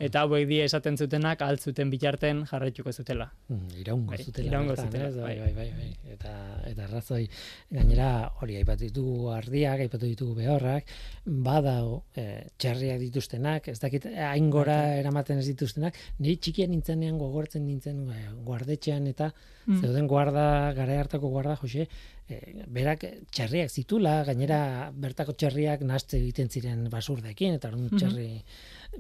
Eta 0.03 0.25
hauek 0.25 0.49
die 0.51 0.59
esaten 0.65 0.97
zutenak 0.99 1.43
altzuten 1.47 1.91
bitarten 1.93 2.41
jarraituko 2.51 2.91
zutela. 2.93 3.29
Mm, 3.49 3.69
iraungo 3.85 4.11
Bai, 4.17 4.25
zutela. 4.25 4.49
iraungo 4.49 4.75
zutela? 4.75 5.11
Bai, 5.15 5.37
bai. 5.39 5.53
bai, 5.55 5.69
bai, 5.77 5.93
bai. 5.93 6.15
Eta, 6.17 6.33
eta 6.67 6.85
arrazoi, 6.89 7.29
gainera 7.71 8.09
hori 8.43 8.57
aipatu 8.59 8.89
ditugu 8.89 9.31
ardiak, 9.37 9.85
aipatu 9.87 10.09
ditugu 10.11 10.35
behorrak, 10.41 10.91
badao 11.25 12.03
e, 12.19 12.49
txerriak 12.59 12.99
dituztenak, 13.05 13.69
ez 13.71 13.79
dakit 13.79 14.07
hain 14.11 14.51
gora 14.51 14.81
eramaten 14.99 15.39
ez 15.39 15.47
dituztenak, 15.53 15.95
ni 16.19 16.35
txikian 16.37 16.71
nintzenean 16.75 17.19
gogortzen 17.23 17.65
nintzen 17.67 18.03
e, 18.11 18.21
guardetxean 18.45 19.07
eta 19.15 19.33
Mm. 19.63 19.77
zeuden 19.79 20.09
guarda, 20.11 20.73
gara 20.75 20.97
hartako 20.99 21.29
guarda, 21.31 21.53
Jose, 21.55 21.85
e, 22.29 22.39
berak 22.67 23.05
txerriak 23.31 23.71
zitula, 23.71 24.25
gainera 24.27 24.91
bertako 24.91 25.37
txerriak 25.39 25.85
naste 25.87 26.19
egiten 26.19 26.49
ziren 26.51 26.89
basurdekin, 26.91 27.55
eta 27.61 27.69
orduan 27.71 27.87
Mhm. 27.93 28.01
txerri 28.01 28.43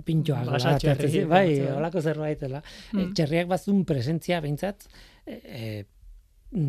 pintxoak 0.04 0.46
Basa 0.46 0.78
txerri, 0.78 1.24
bai, 1.28 1.60
holako 1.76 2.00
zerbaitela. 2.00 2.62
E, 2.92 2.96
Mm. 2.96 3.12
txerriak 3.14 3.46
bazun 3.48 3.84
presentzia 3.84 4.40
behintzat, 4.40 4.86
e, 5.26 5.32
e, 5.44 5.86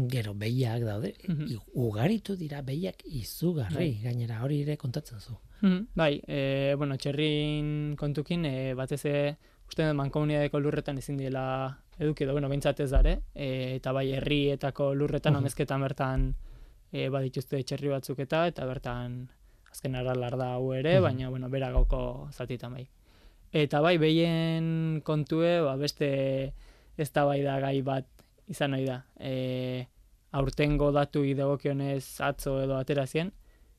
gero 0.08 0.34
behiak 0.34 0.82
daude, 0.84 1.14
Mhm. 1.28 1.48
I- 1.52 1.58
ugaritu 1.74 2.36
dira 2.36 2.62
behiak 2.62 3.04
izugarri, 3.06 4.00
gainera 4.04 4.42
hori 4.44 4.62
ere 4.62 4.78
kontatzen 4.78 5.20
zu. 5.20 5.38
Mhm, 5.62 5.88
Bai, 5.96 6.22
e, 6.28 6.74
bueno, 6.78 6.98
txerrin 6.98 7.96
kontukin, 7.98 8.46
e, 8.46 8.74
batez 8.74 9.06
ere, 9.06 9.38
uste 9.68 9.86
dut 9.88 9.96
mankomuniadeko 9.96 10.60
lurretan 10.60 10.98
ezin 10.98 11.18
diela 11.18 11.78
eduki 12.00 12.24
edo, 12.26 12.34
bueno, 12.34 12.50
behintzat 12.50 12.80
ez 12.82 12.90
dare, 12.92 13.22
e, 13.34 13.76
eta 13.76 13.92
bai 13.92 14.12
herrietako 14.14 14.94
lurretan, 14.96 15.34
Mhm. 15.34 15.38
amezketan 15.40 15.82
bertan 15.82 16.36
e, 16.92 17.10
badituzte 17.10 17.64
txerri 17.64 17.88
batzuk 17.90 18.20
eta, 18.20 18.46
eta 18.48 18.66
bertan 18.66 19.30
azken 19.72 19.96
aralar 19.96 20.38
da 20.38 20.54
hau 20.54 20.74
ere, 20.74 20.98
Mhm. 21.00 21.04
baina, 21.04 21.30
bueno, 21.30 21.50
bera 21.50 21.72
gauko 21.72 22.30
zatitan 22.32 22.74
bai. 22.74 22.88
Eta 23.54 23.82
bai, 23.86 23.98
behien 24.02 25.02
kontue, 25.06 25.60
ba, 25.62 25.76
beste 25.78 26.54
ez 26.98 27.10
da 27.14 27.26
gai 27.62 27.82
bat 27.86 28.08
izan 28.50 28.74
ohi 28.74 28.86
da. 28.86 29.04
E, 29.20 29.86
aurtengo 30.32 30.92
datu 30.92 31.24
idegokionez 31.24 32.20
atzo 32.26 32.58
edo 32.64 32.78
atera 32.78 33.06
zien, 33.06 33.32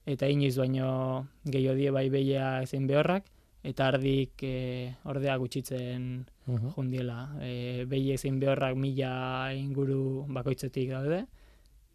eta 0.07 0.29
inoiz 0.31 0.57
baino 0.59 1.27
gehiago 1.45 1.75
die 1.77 1.91
bai 1.91 2.09
behia 2.09 2.63
zein 2.67 2.87
behorrak, 2.87 3.27
eta 3.65 3.89
ardik 3.89 4.43
e, 4.43 4.95
ordea 5.05 5.37
gutxitzen 5.37 6.27
Mhm. 6.47 6.75
jundiela. 6.77 7.19
E, 7.41 7.85
behiek 7.89 8.19
zein 8.21 8.39
behorrak 8.39 8.77
mila 8.77 9.51
inguru 9.57 10.27
bakoitzetik 10.29 10.91
daude, 10.91 11.25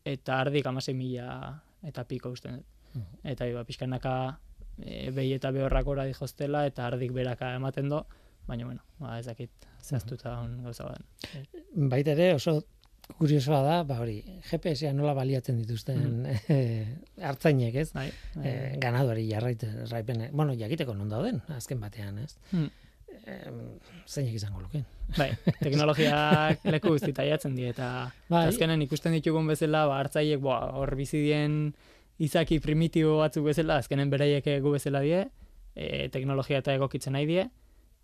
eta 0.03 0.39
ardik 0.41 0.65
amasei 0.65 0.95
mila 0.95 1.61
eta 1.83 2.03
piko 2.03 2.31
usten 2.31 2.55
dut. 2.57 2.65
Mhm. 2.95 3.19
Eta 3.23 3.47
iba, 3.47 3.63
pixkanaka 3.63 4.39
e, 4.85 5.11
behi 5.15 5.33
eta 5.37 5.51
behorrak 5.55 5.87
ora 5.87 6.05
dijostela, 6.09 6.65
eta 6.69 6.87
ardik 6.87 7.13
beraka 7.15 7.53
ematen 7.55 7.89
do, 7.89 8.05
baina, 8.47 8.65
bueno, 8.65 8.83
ba, 8.99 9.19
ez 9.19 9.25
dakit 9.27 9.69
zehaztuta 9.81 10.39
on 10.41 10.59
gauza 10.63 10.89
baden. 10.89 11.07
Baita 11.89 12.15
ere 12.17 12.33
oso 12.35 12.59
kuriosoa 13.17 13.61
da, 13.65 13.77
ba 13.89 13.97
hori, 14.03 14.19
GPS-a 14.49 14.91
nola 14.93 15.15
baliatzen 15.17 15.57
dituzten 15.57 16.27
eh, 16.53 16.85
hartzainek, 17.25 17.79
ez? 17.81 17.89
Bai, 17.95 18.09
E, 18.39 18.51
ganaduari 18.79 19.25
jarraiten, 19.27 19.81
raipene, 19.89 20.29
bueno, 20.31 20.53
jakiteko 20.55 20.93
non 20.95 21.09
dauden, 21.09 21.41
azken 21.55 21.81
batean, 21.81 22.19
ez? 22.23 22.37
Hmm. 22.51 22.69
Em, 23.29 23.57
zeinek 24.07 24.35
izango 24.37 24.61
lukeen. 24.61 24.85
Bai, 25.17 25.31
teknologiak 25.59 26.63
leku 26.73 26.93
guztita 26.95 27.25
jatzen 27.25 27.55
die 27.57 27.71
eta 27.73 28.11
Bai. 28.29 28.45
azkenen 28.47 28.81
ikusten 28.85 29.15
ditugun 29.17 29.49
bezala, 29.49 29.85
ba 29.89 29.99
hartzaiek 30.03 30.41
boa, 30.41 30.61
hor 30.77 30.93
bizi 30.97 31.21
dien 31.25 31.59
izaki 32.19 32.59
primitibo 32.59 33.17
batzuk 33.21 33.45
bezala, 33.45 33.77
azkenen 33.79 34.09
beraiek 34.11 34.45
gu 34.61 34.71
bezala 34.75 34.99
die, 35.01 35.25
e, 35.75 36.09
teknologia 36.09 36.57
eta 36.59 36.73
egokitzen 36.75 37.13
nahi 37.15 37.25
die, 37.25 37.45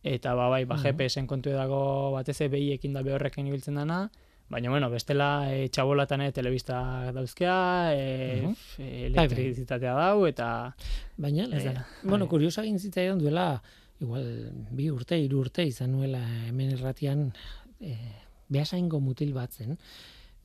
eta 0.03 0.35
ba 0.35 0.49
bai, 0.49 0.65
ba 0.65 0.75
Mhm. 0.77 0.83
GPS-en 0.83 1.27
kontu 1.27 1.49
dago 1.49 2.11
batez 2.13 2.39
ere 2.41 2.49
behiekin 2.49 2.93
da 2.93 3.01
behorrekin 3.03 3.47
ibiltzen 3.47 3.75
dana, 3.75 4.09
baina 4.49 4.69
bueno, 4.69 4.89
bestela 4.91 5.51
e, 5.51 5.67
txabolatan 5.69 6.21
ere 6.21 6.31
telebista 6.31 7.11
dauzkea, 7.11 7.93
e, 7.93 8.41
Mhm. 8.43 8.51
f- 8.53 8.79
e, 8.79 9.05
elektrizitatea 9.07 9.93
dau, 9.93 10.25
eta 10.27 10.75
Baina, 11.17 11.45
Ez 11.51 11.63
da. 11.63 11.85
bueno, 12.03 12.25
Bai. 12.25 12.29
kuriosa 12.29 12.61
egin 12.63 12.77
zitzaidan 12.79 13.17
duela, 13.19 13.61
igual, 14.01 14.51
bi 14.71 14.89
urte, 14.91 15.17
hiru 15.17 15.39
urte 15.39 15.63
izan 15.65 15.91
nuela 15.93 16.19
hemen 16.47 16.71
erratian, 16.73 17.33
eh, 17.79 18.11
behasaingo 18.49 18.99
mutil 18.99 19.33
bat 19.33 19.51
zen, 19.51 19.77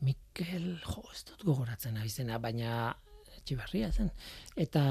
Mikel, 0.00 0.78
jo, 0.83 1.02
ez 1.12 1.24
dut 1.28 1.42
gogoratzen 1.44 1.96
abizena, 1.98 2.38
baina 2.38 2.96
txibarria 3.50 3.90
zen. 3.92 4.09
Eta 4.57 4.84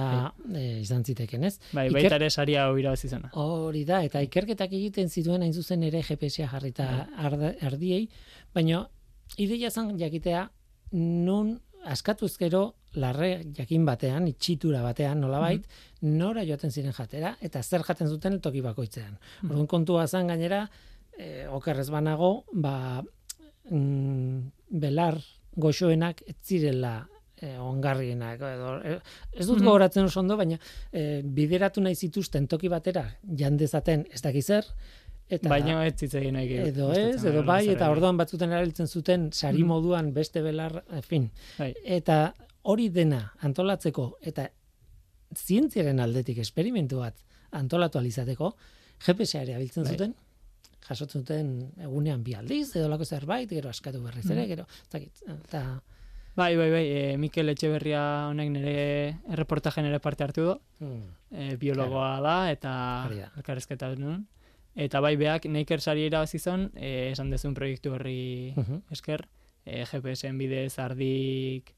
eh, 0.54 0.82
izan 0.84 1.04
ziteken 1.08 1.48
ez. 1.48 1.56
bai, 1.72 1.88
Iker- 1.88 1.96
baita 2.02 2.20
ere 2.20 2.30
saria 2.30 2.66
hau 2.68 2.76
irabazi 2.82 3.08
zena. 3.10 3.32
Hori 3.40 3.86
da, 3.88 4.04
eta 4.04 4.22
ikerketak 4.28 4.76
egiten 4.76 5.10
zituen 5.10 5.42
hain 5.48 5.54
zuzen 5.56 5.84
ere 5.88 6.04
GPS-a 6.04 6.48
jarrita 6.52 6.90
arda- 7.18 7.56
ardiei, 7.72 8.04
baina 8.54 8.84
ideia 9.38 9.72
zen 9.72 9.96
jakitea 10.00 10.50
nun 11.00 11.56
askatuz 11.86 12.34
gero 12.42 12.64
larre 13.00 13.44
jakin 13.56 13.84
batean, 13.86 14.26
itxitura 14.28 14.82
batean 14.82 15.20
nolabait, 15.22 15.64
nora 16.02 16.42
joaten 16.44 16.72
ziren 16.74 16.92
jatera, 16.98 17.36
eta 17.46 17.62
zer 17.64 17.84
jaten 17.88 18.10
zuten 18.10 18.40
toki 18.42 18.64
bakoitzean. 18.66 19.14
Orduan 19.46 19.68
kontua 19.70 20.08
zen 20.10 20.28
gainera, 20.28 20.64
e, 21.18 21.46
okerrez 21.48 21.86
banago, 21.94 22.32
ba, 22.52 23.04
mm, 23.70 24.40
belar 24.82 25.20
goxoenak 25.56 26.24
ez 26.28 26.36
zirela 26.44 26.96
e, 27.42 27.58
ongarrienak 27.58 28.42
edo 28.42 28.78
e, 28.84 29.00
ez 29.34 29.46
dut 29.48 29.58
Mhm. 29.60 29.66
gogoratzen 29.66 30.04
oso 30.06 30.20
ondo 30.20 30.36
baina 30.38 30.58
e, 30.92 31.22
bideratu 31.24 31.82
nahi 31.82 31.96
zituzten 31.96 32.48
toki 32.48 32.68
batera 32.68 33.18
jandezaten 33.24 34.08
ez 34.12 34.22
dakiz 34.22 34.46
zer 34.48 34.66
Eta, 35.32 35.48
Baina 35.48 35.86
ez 35.86 35.94
zitzegin 35.96 36.34
nahi 36.34 36.48
gehiago. 36.48 36.68
edo 36.70 36.92
ez, 36.92 37.24
edo 37.24 37.44
bai, 37.46 37.70
eta 37.70 37.92
orduan 37.92 38.18
batzuten 38.18 38.50
erabiltzen 38.50 38.88
zuten 38.88 39.28
sari 39.32 39.60
Mhm. 39.60 39.68
moduan 39.68 40.12
beste 40.12 40.42
belar, 40.42 40.84
en 40.90 41.04
fin. 41.04 41.32
Bai. 41.60 41.76
Eta 41.86 42.34
hori 42.64 42.90
dena 42.90 43.34
antolatzeko 43.40 44.18
eta 44.22 44.50
zientziaren 45.36 46.00
aldetik 46.00 46.40
esperimentu 46.40 46.98
bat 47.04 47.16
antolatu 47.52 48.00
alizateko, 48.00 48.56
GPS-a 49.06 49.44
ere 49.44 49.54
abiltzen 49.56 49.84
Bai. 49.84 49.92
zuten, 49.94 50.16
jasotzen 50.88 51.22
zuten 51.22 51.54
egunean 51.78 52.24
bi 52.24 52.34
aldiz, 52.34 52.76
edo 52.76 52.90
lako 52.90 53.06
zerbait, 53.06 53.48
gero 53.50 53.70
askatu 53.70 54.02
berriz 54.02 54.26
ere, 54.32 54.42
Mhm. 54.42 54.48
gero, 54.48 54.64
ez 54.64 54.90
dakit, 54.90 55.24
eta... 55.44 55.84
Bai, 56.36 56.56
bai, 56.56 56.70
bai, 56.72 56.86
e, 56.88 57.18
Mikel 57.18 57.50
Etxeberria 57.52 58.28
honek 58.30 58.50
nire 58.54 58.76
erreportajen 59.34 59.86
ere 59.90 60.00
parte 60.00 60.24
hartu 60.24 60.46
du. 60.46 60.54
Hmm. 60.80 61.02
e, 61.32 61.56
biologoa 61.58 62.20
da 62.24 62.36
eta 62.52 62.72
elkarrezketa 63.38 63.92
nuen. 64.00 64.28
Eta 64.76 65.02
bai 65.04 65.16
beak 65.18 65.46
Naker 65.52 65.82
sari 65.82 66.06
irabazi 66.08 66.40
zon, 66.40 66.70
e, 66.76 67.12
esan 67.12 67.30
dezun 67.34 67.54
proiektu 67.54 67.92
horri 67.94 68.54
Mhm. 68.56 68.84
esker, 68.92 69.28
e, 69.66 69.84
GPS-en 69.86 70.38
bidez 70.38 70.80
ardik 70.80 71.74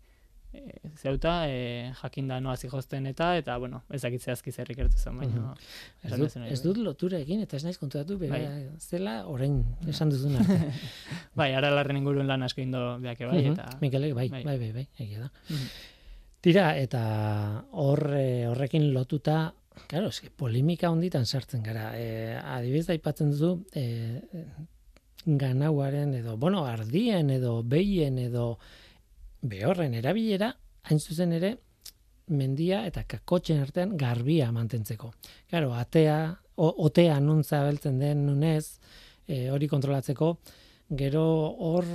e, 0.53 0.61
zeuta, 0.97 1.47
e, 1.49 1.91
jakinda 2.01 2.39
noa 2.41 2.55
zihozten 2.57 3.05
eta, 3.07 3.35
eta, 3.37 3.57
bueno, 3.57 3.83
ezakit 3.93 4.21
zehazki 4.21 4.51
zer 4.51 4.71
ikertu 4.71 4.97
zen, 4.97 5.17
baina... 5.17 5.39
Mhm. 5.41 5.53
Ez 6.03 6.11
esan 6.11 6.19
dut, 6.19 6.35
ez 6.35 6.59
bai. 6.59 6.63
dut 6.65 6.77
lotura 6.85 7.17
egin, 7.19 7.41
eta 7.41 7.55
ez 7.57 7.63
naiz 7.63 7.77
konturatu, 7.77 8.17
bera, 8.17 8.37
Bai. 8.37 8.67
zela 8.79 9.15
orain 9.27 9.61
esan 9.87 10.09
duzun 10.09 10.35
arte. 10.41 10.59
Bai, 11.39 11.53
ara 11.55 11.69
larren 11.71 11.97
inguruen 11.97 12.27
lan 12.27 12.43
asko 12.43 12.61
indo 12.61 12.97
beak 12.99 13.19
bai, 13.25 13.41
Mhm. 13.45 13.53
eta... 13.53 13.69
Mikelek, 13.81 14.13
bai, 14.15 14.27
bai. 14.29 14.43
bai, 14.43 14.57
bai, 14.59 14.71
bai, 14.71 14.87
egia 14.99 15.19
da. 15.25 15.31
Mhm. 15.49 15.67
Tira, 16.41 16.77
eta 16.81 17.01
hor, 17.71 18.07
eh, 18.17 18.47
horrekin 18.49 18.93
lotuta, 18.95 19.53
claro, 19.87 20.07
eske 20.09 20.31
polemika 20.35 20.89
honditan 20.89 21.25
sartzen 21.25 21.61
gara. 21.63 21.91
E, 21.99 22.33
adibidez 22.35 22.89
aipatzen 22.89 23.29
duzu, 23.31 23.63
e, 23.77 24.21
ganauaren 25.25 26.13
edo, 26.15 26.37
bueno, 26.37 26.65
ardien 26.65 27.29
edo 27.29 27.61
behien 27.63 28.17
edo 28.17 28.57
behorren 29.41 29.93
erabilera, 29.97 30.51
hain 30.89 30.99
zuzen 30.99 31.33
ere, 31.37 31.55
mendia 32.31 32.85
eta 32.87 33.03
kakotxen 33.09 33.59
artean 33.61 33.97
garbia 33.99 34.51
mantentzeko. 34.55 35.11
Claro, 35.49 35.73
atea, 35.75 36.17
o, 36.55 36.69
otea 36.87 37.19
nuntza 37.19 37.63
beltzen 37.65 37.99
den 37.99 38.25
nunez, 38.27 38.77
e, 39.27 39.49
hori 39.51 39.67
kontrolatzeko, 39.67 40.35
gero 40.91 41.23
hor 41.63 41.85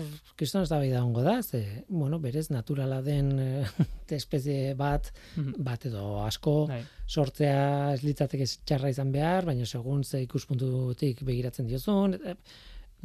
kriston 0.41 0.63
ez 0.65 0.71
da 0.71 0.79
ongo 1.05 1.21
da, 1.23 1.43
ze, 1.43 1.85
bueno, 1.89 2.19
berez 2.19 2.49
naturala 2.51 3.03
den 3.05 3.33
e, 3.39 3.65
espezie 4.17 4.75
bat, 4.75 5.13
Mhm. 5.37 5.55
bat 5.59 5.85
edo 5.87 6.21
asko, 6.25 6.67
Bai. 6.69 6.83
sortzea 7.07 7.93
ez 7.93 8.03
litzateke 8.03 8.47
txarra 8.65 8.89
izan 8.91 9.13
behar, 9.13 9.45
baina 9.45 9.67
segun 9.67 10.03
ze 10.05 10.23
ikuspuntutik 10.23 11.23
begiratzen 11.23 11.67
diozun, 11.67 12.15
e, 12.15 12.35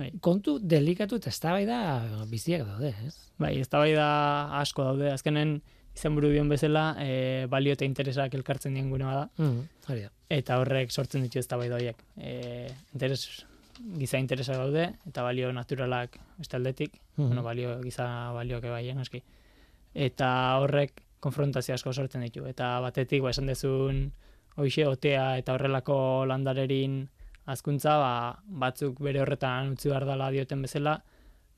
Bai. 0.02 0.10
kontu 0.20 0.58
delikatu 0.60 1.20
eta 1.22 1.30
eztabaida 1.30 1.78
biziak 2.32 2.66
daude, 2.66 2.94
ez? 3.08 3.14
Bai, 3.42 3.60
ez 3.62 3.70
da 3.70 4.60
asko 4.60 4.84
daude. 4.84 5.12
Azkenen, 5.12 5.62
izan 5.96 6.16
buru 6.16 6.30
dion 6.32 6.50
bezala, 6.50 6.96
e, 7.04 7.46
balio 7.52 7.74
eta 7.74 7.86
interesak 7.86 8.34
elkartzen 8.34 8.74
dien 8.74 8.90
gune 8.90 9.06
bada. 9.06 9.30
Mm, 9.38 9.62
hori 9.88 10.02
da. 10.08 10.12
eta 10.32 10.58
horrek 10.62 10.92
sortzen 10.92 11.24
ditu 11.26 11.40
eztabaida 11.40 11.76
horiek. 11.76 11.98
E, 12.18 12.72
interes, 12.94 13.46
giza 14.00 14.18
interesa 14.22 14.54
daude 14.56 14.94
eta 15.10 15.24
balio 15.24 15.52
naturalak 15.54 16.18
beste 16.38 16.56
aldetik, 16.56 17.00
Mhm. 17.18 17.28
bueno, 17.28 17.44
balio 17.44 17.82
giza 17.82 18.32
balioak 18.32 18.64
bai 18.64 18.94
noski. 18.94 19.22
Eta 19.94 20.58
horrek 20.62 21.02
konfrontazio 21.20 21.76
asko 21.76 21.94
sortzen 21.94 22.22
ditu 22.22 22.46
eta 22.48 22.80
batetik 22.80 23.22
ba 23.22 23.30
esan 23.30 23.46
dezun 23.48 24.12
hoixe 24.56 24.86
otea 24.88 25.38
eta 25.38 25.54
horrelako 25.54 26.26
landarerin 26.26 27.10
azkuntza 27.46 27.98
ba, 27.98 28.14
batzuk 28.66 29.02
bere 29.02 29.22
horretan 29.22 29.74
utzi 29.76 29.90
behar 29.90 30.06
dela 30.06 30.30
dioten 30.32 30.62
bezala, 30.62 31.00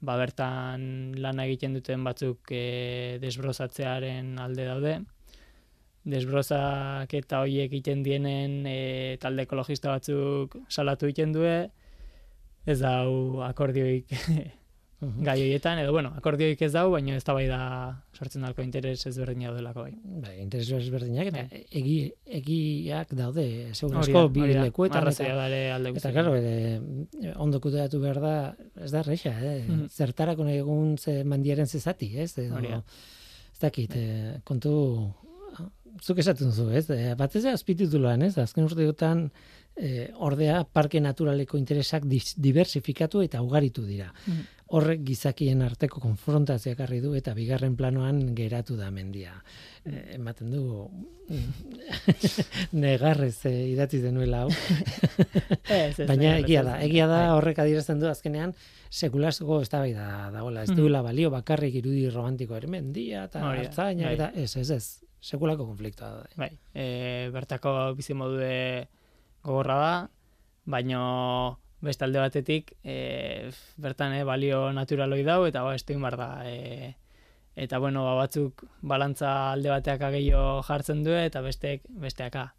ba 0.03 0.15
bertan 0.19 1.13
lana 1.23 1.45
egiten 1.47 1.75
duten 1.77 2.03
batzuk 2.03 2.51
e, 2.51 3.17
desbrozatzearen 3.23 4.37
alde 4.39 4.65
daude, 4.67 4.95
desbrozak 6.03 7.13
eta 7.15 7.43
hoiek 7.43 7.71
egiten 7.71 8.03
dienen 8.03 8.65
e, 8.67 9.17
talde 9.23 9.47
ekologista 9.47 9.93
batzuk 9.95 10.57
salatu 10.67 11.07
egiten 11.07 11.31
due, 11.35 11.55
ez 12.65 12.79
dau 12.79 13.41
akordioik 13.43 14.11
Mhm. 15.03 15.23
gai 15.23 15.35
horietan, 15.41 15.79
edo 15.79 15.91
bueno, 15.91 16.11
akordioik 16.17 16.61
ez 16.61 16.71
dau, 16.73 16.89
baina 16.91 17.15
ez 17.15 17.23
da 17.23 17.33
bai 17.33 17.45
da 17.47 17.59
sortzen 18.13 18.41
dalko 18.41 18.61
interes 18.61 19.05
ezberdina 19.09 19.51
daudelako 19.51 19.85
bai. 19.87 19.93
Bai, 20.25 20.35
interes 20.41 20.69
ezberdinak 20.71 21.31
eta 21.31 21.45
Bai. 21.49 21.63
egi, 21.71 21.95
egiak 22.39 23.13
daude, 23.19 23.47
segun 23.73 24.33
bi 24.33 24.47
lekuetan 24.53 25.07
eta, 25.11 25.33
da 25.35 25.47
ere 25.47 25.71
alde 25.71 25.93
eta 25.95 26.11
claro, 26.11 26.35
ere, 26.35 27.33
ondo 27.35 27.59
kudeatu 27.59 27.99
behar 27.99 28.21
da, 28.21 28.35
ez 28.81 28.91
da 28.91 28.99
erresa, 28.99 29.33
eh? 29.41 29.65
Mhm. 29.67 29.89
Zertarako 29.89 30.43
nahi 30.43 30.61
egun 30.63 30.97
ze 30.97 31.23
mandiaren 31.23 31.67
zezati, 31.67 32.13
ez? 32.17 32.37
Edo, 32.37 32.83
ez 33.53 33.59
dakit, 33.59 33.95
eh, 33.95 34.39
kontu, 34.43 34.73
zuk 36.01 36.17
esaten 36.23 36.49
duzu, 36.49 36.69
ez? 36.73 36.87
Eh, 36.89 37.13
batez 37.17 37.43
ere 37.43 37.53
azpitituloan, 37.57 38.23
ez? 38.25 38.37
Azken 38.41 38.65
urteotan 38.65 39.27
eh, 39.75 40.11
ordea 40.15 40.63
parke 40.63 40.99
naturaleko 41.01 41.57
interesak 41.57 42.03
diversifikatu 42.05 43.21
eta 43.21 43.41
ugaritu 43.41 43.85
dira. 43.85 44.13
Mhm. 44.27 44.43
Horrek 44.73 45.03
gizakien 45.05 45.61
arteko 45.61 45.99
konfrontazioak 46.01 46.79
harri 46.81 46.99
du 46.99 47.11
eta 47.13 47.33
bigarren 47.37 47.75
planoan 47.77 48.33
geratu 48.33 48.75
da 48.75 48.89
mendia. 48.91 49.35
Eh, 49.85 50.15
ematen 50.15 50.49
du 50.49 50.89
mm, 51.29 51.51
negarrez 52.71 53.45
eh, 53.45 53.67
idatzi 53.73 53.99
denuela 54.01 54.43
hau. 54.43 54.49
Ez, 55.69 55.99
ez, 55.99 56.07
Baina 56.09 56.37
egia 56.39 56.63
da, 56.65 56.77
egia 56.81 57.05
da 57.09 57.19
horrek 57.35 57.59
adierazten 57.63 57.99
du 58.01 58.07
azkenean 58.09 58.53
sekulasko 58.89 59.61
eztabaida 59.61 60.29
dagoela. 60.33 60.63
Ez 60.63 60.69
Mhm. 60.71 60.77
duela 60.79 61.01
balio 61.01 61.29
bakarrik 61.29 61.75
irudi 61.75 62.09
romantiko 62.09 62.55
ere 62.55 62.67
mendia 62.67 63.25
eta 63.25 63.43
Hori 63.45 63.57
da, 63.63 63.67
hartzaina 63.67 64.05
bai. 64.05 64.13
eta 64.15 64.31
ez, 64.35 64.55
ez, 64.57 64.69
ez. 64.71 64.85
Sekulako 65.23 65.65
konfliktoa 65.65 66.09
da. 66.17 66.25
Bai, 66.35 66.49
e, 66.75 67.29
bertako 67.31 67.93
bizimodue 67.95 68.87
gogorra 69.43 69.77
da, 69.79 69.93
baino 70.65 71.59
beste 71.83 72.05
alde 72.05 72.19
batetik 72.23 72.73
e, 72.83 73.51
bertan 73.77 74.15
e, 74.15 74.23
balio 74.23 74.71
naturaloi 74.71 75.23
dau 75.27 75.43
eta 75.45 75.63
ba, 75.63 75.75
estu 75.75 75.99
bar 75.99 76.17
da. 76.17 76.29
E, 76.47 76.95
eta 77.55 77.77
bueno, 77.79 78.05
ba, 78.07 78.15
batzuk 78.23 78.63
balantza 78.81 79.51
alde 79.51 79.69
bateak 79.69 80.01
gehiago 80.15 80.61
jartzen 80.63 81.03
du 81.03 81.11
eta 81.11 81.41
bestek 81.41 81.83
besteaka. 81.89 82.53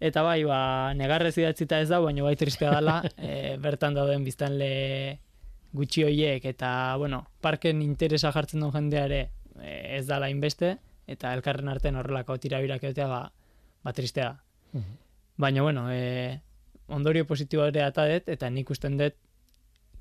Eta 0.00 0.22
bai, 0.24 0.42
ba, 0.48 0.94
negarrez 0.96 1.36
idatzita 1.36 1.82
ez 1.84 1.90
da, 1.90 2.00
baina 2.00 2.24
bai 2.24 2.36
tristea 2.40 2.72
dela, 2.78 3.02
e, 3.18 3.56
bertan 3.60 3.94
dauden 3.94 4.24
biztanle 4.24 5.20
gutxi 5.76 6.06
hoiek 6.08 6.44
eta, 6.48 6.96
bueno, 6.98 7.26
parken 7.44 7.82
interesa 7.84 8.32
jartzen 8.32 8.64
duen 8.64 8.72
jendeare 8.72 9.20
e, 9.60 9.98
ez 9.98 10.06
dala 10.08 10.32
inbeste, 10.32 10.78
eta 11.10 11.34
elkarren 11.36 11.68
artean 11.68 12.00
horrelako 12.00 12.38
tirabirak 12.40 12.88
egotea, 12.88 13.06
ba, 13.12 13.22
ba 13.84 13.92
tristea 13.92 14.32
da. 14.32 14.80
Mhm. 14.80 15.09
Baina, 15.40 15.62
bueno, 15.62 15.86
e, 15.90 16.42
ondorio 16.88 17.24
positiboa 17.26 17.70
ere 17.70 17.80
ata 17.86 18.04
dut, 18.10 18.26
eta 18.28 18.50
nik 18.52 18.68
usten 18.70 18.98
dut 19.00 19.14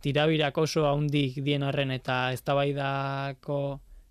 tirabirak 0.04 0.58
oso 0.60 0.84
haundik 0.90 1.38
dien 1.46 1.64
arren 1.64 1.92
eta 1.96 2.34
eztabaidako 2.36 3.60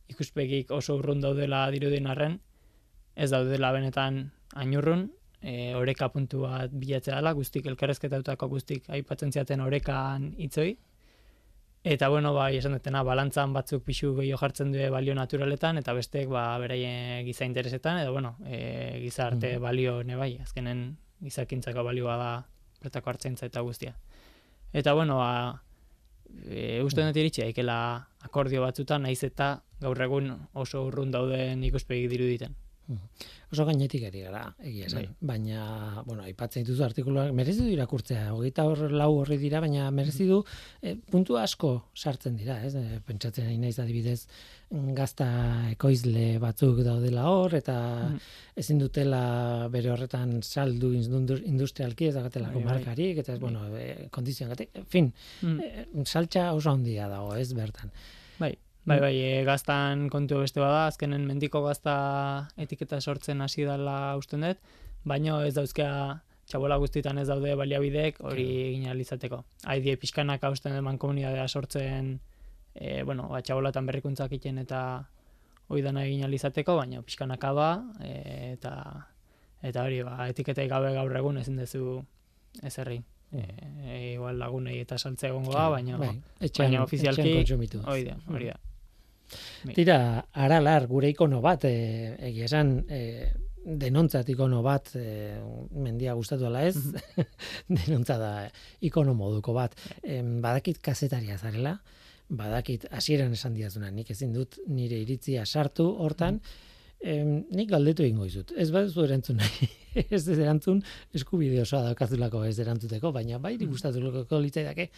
ikuspegik 0.09 0.70
oso 0.72 0.97
urrun 0.97 1.20
daudela 1.20 1.66
dirudien 1.74 2.09
arren, 2.09 2.39
ez 3.14 3.29
daudela 3.35 3.72
benetan 3.76 4.22
ainurrun, 4.57 5.11
e, 5.43 5.74
oreka 5.76 6.09
puntu 6.14 6.47
bat 6.47 6.72
bilatzea 6.72 7.18
dela, 7.20 7.35
guztik 7.37 7.68
elkarrezketautako 7.68 8.49
guztik 8.55 8.89
aipatzen 8.89 9.33
ziaten 9.33 9.61
orekan 9.61 10.33
hitzoi, 10.39 10.76
Eta 11.89 12.09
bueno, 12.11 12.33
bai, 12.35 12.57
esan 12.59 12.72
dutena, 12.74 13.05
balantzan 13.07 13.53
batzuk 13.55 13.85
pixu 13.87 14.11
gehiago 14.16 14.41
jartzen 14.41 14.72
due 14.74 14.89
balio 14.91 15.14
naturaletan, 15.14 15.79
eta 15.79 15.93
bestek 15.95 16.26
ba, 16.29 16.43
beraien 16.59 17.24
giza 17.24 17.47
interesetan, 17.47 18.01
edo 18.03 18.12
bueno, 18.12 18.37
e, 18.45 18.99
gizarte 19.05 19.55
Mhm. 19.55 19.62
balio 19.62 20.03
ne 20.03 20.16
bai, 20.16 20.39
azkenen 20.43 20.99
gizakintzako 21.25 21.85
balioa 21.85 22.16
da 22.16 22.31
bertako 22.83 23.11
hartzaintza 23.11 23.47
eta 23.47 23.62
guztia. 23.66 23.97
Eta 24.73 24.95
bueno, 24.95 25.19
ba, 25.19 25.62
e, 26.45 26.81
uste 26.85 27.03
dut 27.03 27.16
iritsi 27.16 27.43
daikela 27.43 27.79
akordio 28.29 28.62
batzutan, 28.62 29.03
naiz 29.03 29.23
eta 29.25 29.62
gaur 29.81 30.03
egun 30.03 30.31
oso 30.55 30.85
urrun 30.87 31.11
dauden 31.14 31.64
ikuspegi 31.64 32.09
diruditen. 32.12 32.55
Oso 33.53 33.64
gainetik 33.64 34.03
ari 34.09 34.20
gara, 34.26 34.43
egia 34.64 34.86
esan. 34.86 35.03
Bai. 35.20 35.28
Baina, 35.30 36.03
bueno, 36.07 36.22
aipatzen 36.24 36.64
dituzu 36.64 36.84
artikuluak, 36.84 37.30
merezi 37.36 37.62
du 37.64 37.68
irakurtzea, 37.72 38.34
hogeita 38.34 38.64
hor 38.68 38.91
lau 38.93 39.11
horri 39.22 39.39
dira, 39.41 39.61
baina 39.64 39.91
merezi 39.91 40.26
du 40.28 40.43
e, 40.82 40.95
puntu 41.11 41.36
asko 41.41 41.70
sartzen 41.97 42.36
dira, 42.36 42.59
ez? 42.64 42.74
E, 42.76 43.01
pentsatzen 43.09 43.47
ari 43.49 43.57
naiz 43.61 43.78
adibidez, 43.80 44.26
mm, 44.70 44.93
gazta 44.97 45.28
ekoizle 45.72 46.39
batzuk 46.45 46.82
daudela 46.84 47.24
hor, 47.32 47.55
eta 47.57 47.76
Mhm. 48.09 48.18
ezin 48.57 48.78
dutela 48.78 49.68
bere 49.72 49.91
horretan 49.91 50.43
saldu 50.43 50.93
indu- 50.93 51.43
industrialki 51.45 52.09
ez 52.09 52.14
dagatelako 52.14 52.61
Bai, 52.61 52.64
bai. 52.64 52.72
markarik, 52.74 53.18
eta 53.24 53.32
ez, 53.34 53.41
bueno, 53.41 53.64
e, 53.76 54.09
kondizioagatik, 54.11 54.70
en 54.74 54.86
fin, 54.86 55.12
Mm. 55.43 55.61
e, 55.61 55.86
saltxa 56.05 56.53
oso 56.55 56.70
handia 56.70 57.09
dago, 57.09 57.34
ez 57.34 57.53
bertan. 57.55 57.91
Bai, 58.39 58.57
bai, 58.89 59.01
bai, 59.01 59.14
e, 59.20 59.45
gaztan 59.45 60.09
kontu 60.12 60.41
beste 60.43 60.61
bada, 60.61 60.86
azkenen 60.89 61.26
mendiko 61.28 61.62
gazta 61.64 62.49
etiketa 62.57 63.01
sortzen 63.01 63.41
hasi 63.45 63.64
dela 63.68 64.16
usten 64.16 64.41
dut, 64.47 64.59
baino 65.05 65.41
ez 65.47 65.55
dauzkea 65.55 65.93
txabola 66.49 66.78
guztietan 66.80 67.18
ez 67.20 67.26
daude 67.28 67.55
baliabideek 67.61 68.20
hori 68.24 68.47
egin 68.70 68.86
ahal 68.89 69.01
izateko. 69.05 69.43
Haidie 69.68 69.97
pixkanak 70.01 70.43
hausten 70.49 70.72
eman 70.78 70.97
komunidadea 70.99 71.47
sortzen, 71.49 72.14
e, 72.74 73.03
bueno, 73.05 73.28
ba, 73.28 73.43
txabolatan 73.45 73.86
berrikuntzak 73.86 74.32
egiten 74.32 74.59
eta 74.64 74.80
hoi 75.68 75.82
dana 75.84 76.07
egin 76.09 76.24
ahal 76.24 76.34
izateko, 76.34 76.76
baina 76.80 77.03
pixkanaka 77.05 77.53
ba, 77.53 77.68
e, 78.01 78.55
eta 78.55 78.72
eta 79.62 79.84
hori, 79.84 80.03
ba, 80.07 80.28
etiketai 80.30 80.68
gabe 80.70 80.95
gaur 80.95 81.16
egun 81.20 81.39
ezin 81.39 81.57
dezu 81.61 82.01
ezerri. 82.62 83.03
E, 83.28 83.43
e, 83.84 83.97
igual 84.14 84.39
lagunei 84.41 84.78
eta 84.80 84.97
saltze 84.97 85.28
egongo 85.28 85.53
da, 85.53 85.66
baina 85.68 85.99
bai, 86.01 86.14
etxean, 86.41 86.70
baina 86.70 86.84
ofizialki- 86.86 87.34
hori 87.84 88.05
da, 88.07 88.16
hori 88.32 88.47
da. 88.49 88.57
Tira, 89.74 89.99
aralar, 90.33 90.87
gure 90.91 91.11
ikono 91.12 91.41
bat, 91.45 91.64
e, 91.68 92.14
egia 92.31 92.49
esan, 92.49 92.72
e, 92.89 93.29
denontzat 93.68 94.29
ikono 94.33 94.62
bat, 94.64 94.91
e, 94.97 95.39
mendia 95.76 96.14
gustatu 96.16 96.49
ala 96.49 96.64
ez, 96.68 96.76
denontza 97.81 98.18
da 98.20 98.33
ikono 98.85 99.14
moduko 99.18 99.55
bat. 99.57 99.76
Em, 100.03 100.39
badakit 100.45 100.81
kazetaria 100.85 101.39
zarela, 101.39 101.76
badakit 102.29 102.89
hasieran 102.93 103.33
esan 103.37 103.55
diazuna, 103.57 103.91
nik 103.93 104.11
ezin 104.14 104.33
dut 104.37 104.59
nire 104.68 105.01
iritzia 105.05 105.45
sartu 105.47 105.89
hortan, 106.05 106.41
em, 107.01 107.45
nik 107.55 107.70
galdetu 107.70 108.05
egingo 108.07 108.29
dizut. 108.29 108.53
Ez 108.57 108.70
baduzu 108.74 109.05
erantzun 109.05 109.41
nahi, 109.43 109.70
ez 110.05 110.22
ez 110.22 110.39
erantzun 110.39 110.83
eskubide 111.14 111.62
osoa 111.62 111.85
daukazulako 111.91 112.45
ez 112.49 112.59
erantzuteko, 112.64 113.12
baina 113.12 113.41
bai 113.43 113.57
mm. 113.57 113.72
gustatuko 113.72 114.43
litzaidake 114.45 114.91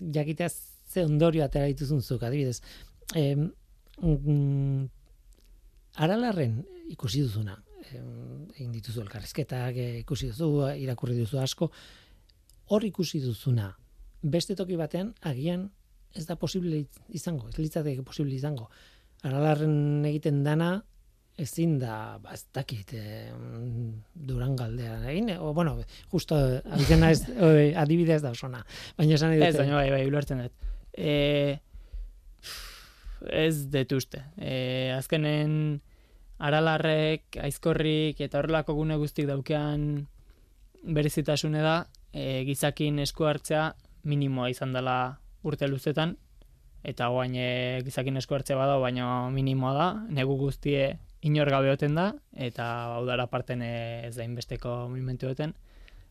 jakitea 0.00 0.48
ze 0.92 1.04
ondorio 1.04 1.44
atera 1.44 1.68
dituzun 1.70 2.02
zuk, 2.02 2.22
adibidez. 2.22 2.60
Em, 3.14 3.50
mm, 4.00 4.86
aralarren 6.02 6.62
ikusi 6.92 7.22
duzuna, 7.22 7.56
egin 7.92 8.72
dituzu 8.72 9.02
elkarrizketak, 9.02 9.76
eh, 9.76 9.98
ikusi 10.00 10.30
duzu, 10.30 10.68
irakurri 10.80 11.18
duzu 11.18 11.40
asko, 11.42 11.70
hor 12.72 12.84
ikusi 12.84 13.20
duzuna, 13.20 13.72
beste 14.22 14.56
toki 14.56 14.76
batean, 14.76 15.12
agian 15.20 15.70
ez 16.14 16.26
da 16.28 16.36
posible 16.36 16.84
izango, 17.08 17.48
ez 17.48 17.58
litzateke 17.58 18.04
posible 18.04 18.34
izango. 18.36 18.68
Aralarren 19.24 20.04
egiten 20.08 20.42
dana, 20.44 20.82
ezin 21.40 21.78
da, 21.80 22.18
ba, 22.22 22.34
ez 22.36 22.44
dakit, 22.54 22.92
eh, 22.98 23.32
durangaldean 24.14 25.06
egin, 25.08 25.30
o, 25.38 25.52
bueno, 25.56 25.78
justo, 26.12 26.36
abizena 26.36 27.10
ez, 27.10 27.22
eh, 27.36 27.72
adibidea 27.78 28.20
ez 28.20 28.24
da 28.24 28.34
osona, 28.36 28.64
baina 28.98 29.16
esan 29.16 29.32
Ez, 29.38 29.56
baina 29.56 29.78
bai, 29.80 29.88
bai, 29.94 30.02
ulertzen 30.10 30.44
dut. 30.44 30.70
E, 30.92 31.58
ez 33.30 33.68
dut 33.70 33.92
uste. 33.96 34.24
E, 34.38 34.92
azkenen 34.96 35.80
aralarrek, 36.42 37.38
aizkorrik 37.42 38.20
eta 38.20 38.40
horrelako 38.40 38.74
gune 38.74 38.96
guztik 38.98 39.28
daukean 39.28 40.06
berezitasune 40.82 41.62
da, 41.62 41.76
e, 42.12 42.42
gizakin 42.48 42.98
esku 43.04 43.28
hartzea 43.28 43.72
minimoa 44.02 44.50
izan 44.50 44.72
dela 44.74 45.20
urte 45.46 45.68
luzetan, 45.70 46.16
eta 46.82 47.08
guain 47.14 47.36
e, 47.38 47.80
gizakin 47.86 48.18
esku 48.18 48.34
hartzea 48.34 48.58
bada, 48.58 48.78
baina 48.82 49.28
minimoa 49.30 49.74
da, 49.76 49.88
negu 50.10 50.36
guztie 50.40 50.98
inor 51.22 51.50
gabe 51.54 51.70
oten 51.70 51.94
da, 51.94 52.08
eta 52.34 52.98
udara 53.02 53.28
parten 53.30 53.62
ez 53.62 54.16
da 54.16 54.26
inbesteko 54.26 54.88
movimentu 54.90 55.30
oten, 55.30 55.54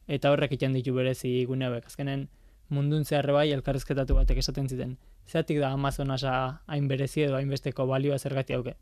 eta 0.08 0.32
horrek 0.32 0.56
iten 0.56 0.74
ditu 0.76 0.96
berezi 0.96 1.42
gune 1.50 1.68
hauek. 1.68 1.88
Azkenen 1.92 2.30
mundun 2.72 3.04
zeharre 3.04 3.36
bai 3.36 3.50
elkarrezketatu 3.52 4.16
batek 4.16 4.40
esaten 4.40 4.70
ziten. 4.72 4.96
Zeratik 5.28 5.60
da 5.60 5.72
Amazonasa 5.72 6.62
hain 6.68 6.88
berezi 6.88 7.26
edo 7.28 7.36
hainbesteko 7.38 7.86
balioa 7.88 8.18
zergati 8.20 8.54
hauke. 8.54 8.76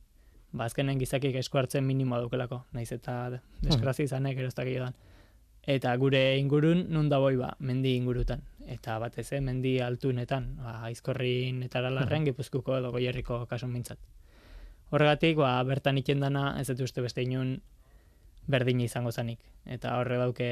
Ba, 0.51 0.65
azkenen 0.65 0.97
gizakik 0.97 1.35
esku 1.37 1.59
hartzen 1.61 1.85
minimoa 1.85 2.23
daukelako, 2.23 2.63
naiz 2.73 2.91
eta 2.91 3.15
desgrazia 3.61 4.09
izanek 4.09 4.39
erostak 4.41 4.71
dan. 4.79 4.95
Eta 5.69 5.95
gure 6.01 6.21
ingurun 6.39 6.85
nun 6.89 7.09
da 7.09 7.19
boi 7.19 7.35
ba, 7.37 7.51
mendi 7.59 7.95
ingurutan. 7.95 8.41
Eta 8.65 8.97
batez, 8.99 9.31
eh, 9.33 9.41
mendi 9.41 9.79
altunetan, 9.81 10.55
ba, 10.57 10.79
aizkorrin 10.89 11.61
eta 11.63 11.79
aralarren 11.79 12.25
gipuzkuko 12.25 12.77
edo 12.77 12.91
goierriko 12.91 13.45
kasun 13.45 13.71
mintzat. 13.71 13.99
Horregatik, 14.89 15.37
ba, 15.37 15.51
bertan 15.63 16.01
iten 16.01 16.19
dana, 16.25 16.55
ez 16.59 16.67
dut 16.71 16.81
uste 16.87 17.01
beste 17.05 17.21
inun 17.21 17.59
berdina 18.47 18.87
izango 18.87 19.11
zanik. 19.11 19.43
Eta 19.65 19.99
horre 19.99 20.17
dauke 20.17 20.49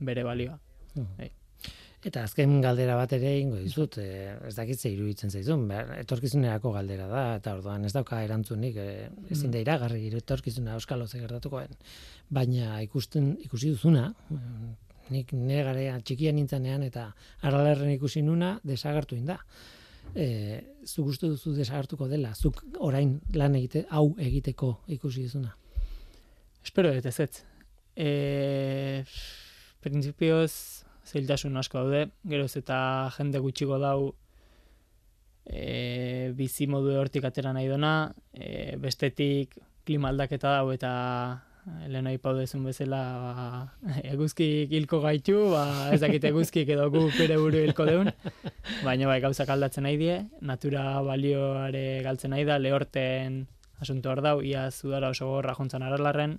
bere 0.00 0.24
balioa. 0.24 0.58
Eta 2.00 2.22
azken 2.24 2.62
galdera 2.64 2.94
bat 2.96 3.10
ere 3.12 3.34
ingo 3.36 3.58
dizut, 3.60 3.98
e, 4.00 4.30
ez 4.48 4.54
dakit 4.56 4.80
ze 4.80 4.88
iruditzen 4.88 5.32
zaizun, 5.36 5.66
behar, 5.68 5.90
etorkizunerako 6.00 6.72
galdera 6.72 7.08
da, 7.10 7.24
eta 7.36 7.52
orduan 7.58 7.84
ez 7.84 7.92
dauka 7.92 8.22
erantzunik, 8.24 8.78
e, 8.80 9.08
ezin 9.36 9.52
da 9.52 9.60
iragarri 9.60 10.06
etorkizuna 10.16 10.78
euskalo 10.78 11.06
ze 11.06 11.20
gertatukoen. 11.20 11.76
Baina 12.30 12.80
ikusten 12.86 13.34
ikusi 13.44 13.74
duzuna, 13.74 14.06
mm, 14.30 14.72
nik 15.10 15.36
nire 15.36 15.66
garea 15.68 16.00
txikia 16.00 16.32
nintzenean 16.32 16.88
eta 16.88 17.10
aralerren 17.42 17.92
ikusi 17.92 18.24
nuna 18.24 18.54
desagertu 18.64 19.20
inda. 19.20 19.36
E, 20.14 20.26
zuk 20.86 21.12
uste 21.12 21.28
duzu 21.28 21.52
desagertuko 21.52 22.08
dela, 22.08 22.32
zuk 22.34 22.64
orain 22.78 23.18
lan 23.34 23.60
egite, 23.60 23.84
hau 23.90 24.14
egiteko 24.16 24.78
ikusi 24.88 25.28
duzuna. 25.28 25.52
Espero 26.64 26.94
dut 26.96 27.06
ez 27.12 27.18
ez. 27.20 27.32
E, 27.94 29.04
Printzipioz 29.84 30.88
zailtasun 31.10 31.56
asko 31.58 31.84
daude, 31.84 32.10
geroz 32.32 32.52
eta 32.60 32.78
jende 33.16 33.40
gutxiko 33.42 33.78
dau 33.82 34.14
e, 35.44 36.30
bizi 36.36 36.68
modu 36.70 36.94
hortik 37.00 37.26
atera 37.26 37.52
nahi 37.56 37.68
dona, 37.70 37.94
e, 38.34 38.76
bestetik 38.80 39.58
klima 39.84 40.10
aldaketa 40.12 40.60
dau 40.60 40.70
eta 40.74 40.92
lehen 41.90 42.08
aipau 42.08 42.32
dezun 42.38 42.64
bezala 42.64 43.00
ba, 43.20 43.34
eguzkik 44.12 44.72
hilko 44.72 45.00
gaitu, 45.04 45.36
ba, 45.52 45.64
ez 45.94 46.00
dakit 46.02 46.24
eguzkik 46.30 46.70
edo 46.76 46.88
gu 46.92 47.06
bere 47.18 47.38
buru 47.40 47.62
hilko 47.64 47.86
deun, 47.88 48.12
baina 48.86 49.10
bai 49.10 49.20
gauzak 49.24 49.50
aldatzen 49.52 49.86
nahi 49.86 49.98
die, 50.00 50.18
natura 50.40 50.84
balioare 51.06 52.02
galtzen 52.06 52.34
nahi 52.34 52.46
da, 52.48 52.58
lehorten 52.62 53.44
asunto 53.80 54.12
hor 54.12 54.22
dau, 54.24 54.36
ia 54.44 54.68
zudara 54.70 55.10
oso 55.12 55.28
gorra 55.30 55.56
jontzan 55.56 55.84
aralarren, 55.84 56.38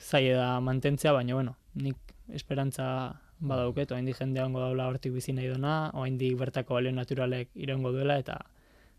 zaila 0.00 0.36
da 0.40 0.48
mantentzea, 0.64 1.12
baina 1.16 1.36
bueno, 1.36 1.56
nik 1.80 2.03
esperantza 2.32 2.86
badauket, 3.44 3.90
oraindik 3.92 4.16
jende 4.18 4.40
hango 4.40 4.60
daula 4.62 4.86
hortik 4.88 5.12
bizi 5.12 5.34
nahi 5.36 5.48
dona, 5.52 5.90
oraindik 5.92 6.36
bertako 6.40 6.78
balio 6.78 6.92
naturalek 6.92 7.50
iraungo 7.54 7.92
duela, 7.92 8.18
eta 8.18 8.38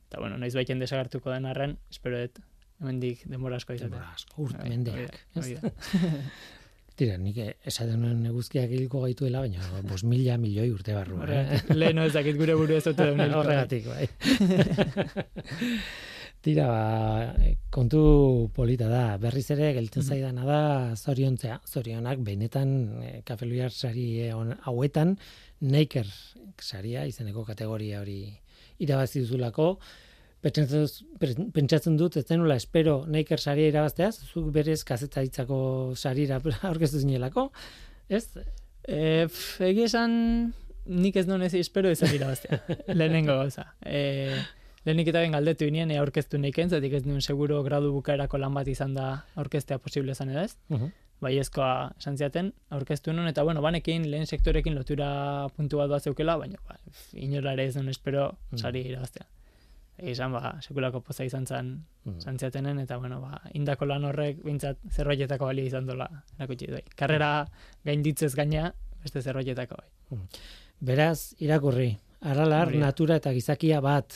eta 0.10 0.20
bueno, 0.22 0.38
naiz 0.38 0.54
baiten 0.56 0.80
desagertuko 0.80 1.32
den 1.34 1.48
arren, 1.50 1.78
espero 1.90 2.20
dut 2.22 2.44
hemendik 2.82 3.24
denbora 3.32 3.58
asko 3.58 3.74
izatea. 3.74 3.90
Denbora 3.90 4.14
asko, 4.14 4.44
urte 4.46 4.70
mendeak. 4.70 5.14
Tira, 6.96 7.18
nik 7.20 7.42
esaten 7.68 8.00
nuen 8.00 8.22
eguzkiak 8.30 8.72
hilko 8.72 9.02
gaituela, 9.04 9.42
baina 9.44 9.82
bos 9.90 10.04
mila 10.08 10.38
milioi 10.40 10.70
urte 10.72 10.94
barru. 10.96 11.18
Eh? 11.18 11.24
Horregatik, 11.26 11.74
lehen 11.76 12.00
ez 12.06 12.14
dakit 12.16 12.38
gure 12.40 12.56
buru 12.56 12.78
ez 12.78 12.86
hilko. 12.92 13.40
Horregatik, 13.42 13.90
bai. 13.92 14.06
Tira, 16.46 16.66
ba, 16.70 17.34
kontu 17.74 18.52
polita 18.54 18.86
da, 18.92 19.18
berriz 19.18 19.48
ere 19.56 19.72
geltzen 19.74 20.04
Mhm. 20.04 20.10
zaidana 20.12 20.44
da 20.46 20.60
zoriontzea, 20.96 21.56
zorionak 21.66 22.20
benetan 22.22 23.02
e, 23.02 23.22
kafeluiar 23.26 23.72
sari 23.74 24.30
hon- 24.32 24.58
hauetan 24.68 25.16
Naker 25.62 26.06
saria 26.62 27.06
izeneko 27.10 27.44
kategoria 27.48 28.02
hori 28.02 28.20
irabazi 28.78 29.22
duzulako, 29.24 29.80
pentsatzen, 30.46 31.98
dut 31.98 32.18
ez 32.18 32.26
denula 32.30 32.56
espero 32.62 33.06
Naker 33.08 33.40
saria 33.42 33.72
irabazteaz, 33.72 34.20
zuk 34.32 34.52
berez 34.54 34.84
kazetaritzako 34.86 35.96
sarira 35.98 36.38
aurkeztu 36.70 37.00
zinelako, 37.02 37.48
ez? 38.08 38.28
E, 38.88 39.26
pf, 39.26 39.62
egia 39.66 39.86
esan 39.90 40.54
nik 40.86 41.16
ez 41.18 41.26
non 41.26 41.42
ez 41.42 41.56
espero 41.58 41.90
ez 41.90 42.02
irabaztea. 42.06 42.62
Lehenengo 42.94 43.34
gauza. 43.42 43.72
E, 43.82 44.30
lehenik 44.86 45.08
eta 45.08 45.20
ben 45.24 45.32
galdetu 45.32 45.66
inien 45.66 45.92
ea 45.92 46.00
aurkeztu 46.02 46.38
neiken, 46.38 46.70
zatik 46.70 46.94
ez 46.94 47.06
nuen 47.06 47.22
seguro 47.22 47.64
gradu 47.64 47.92
bukaerako 47.94 48.38
lan 48.38 48.54
bat 48.54 48.68
izan 48.68 48.94
da 48.94 49.26
aurkeztea 49.36 49.80
posible 49.80 50.12
izan 50.12 50.30
edo 50.30 50.40
ez. 50.46 50.56
Uh 50.70 50.90
Baiezkoa 51.22 51.94
esan 51.98 52.18
ziaten, 52.20 52.50
aurkeztu 52.76 53.14
nuen, 53.14 53.30
eta 53.32 53.42
bueno, 53.48 53.62
banekin 53.64 54.04
lehen 54.12 54.28
sektorekin 54.28 54.76
lotura 54.76 55.48
puntu 55.56 55.78
bat 55.80 55.90
bat 55.90 56.04
zeukela, 56.04 56.36
baina 56.38 56.58
ba, 56.68 56.76
inora 57.14 57.54
ere 57.54 57.66
ez 57.70 57.76
nuen 57.78 57.88
espero 57.90 58.38
Mm. 58.52 58.58
sari 58.58 58.82
irabaztea. 58.90 59.26
Esan, 59.98 60.34
ba, 60.34 60.58
sekulako 60.62 61.00
poza 61.02 61.24
izan 61.24 61.48
zen, 61.48 61.86
Mm. 62.04 62.20
zantziatenen, 62.20 62.80
eta 62.80 62.98
bueno, 62.98 63.22
ba, 63.22 63.42
indako 63.54 63.86
lan 63.86 64.04
horrek 64.04 64.44
bintzat 64.44 64.78
zerbaitetako 64.92 65.46
balio 65.46 65.66
izan 65.66 65.86
dola 65.88 66.10
erakutsi 66.38 66.68
bai. 66.68 66.84
Karrera 66.96 67.48
gainditzez 67.86 68.36
gaina, 68.36 68.74
beste 69.02 69.22
zerbaitetako 69.22 69.76
bai. 69.80 70.20
Beraz, 70.82 71.34
irakurri, 71.40 71.98
aralar, 72.22 72.76
natura 72.76 73.16
eta 73.16 73.32
gizakia 73.32 73.80
bat, 73.80 74.14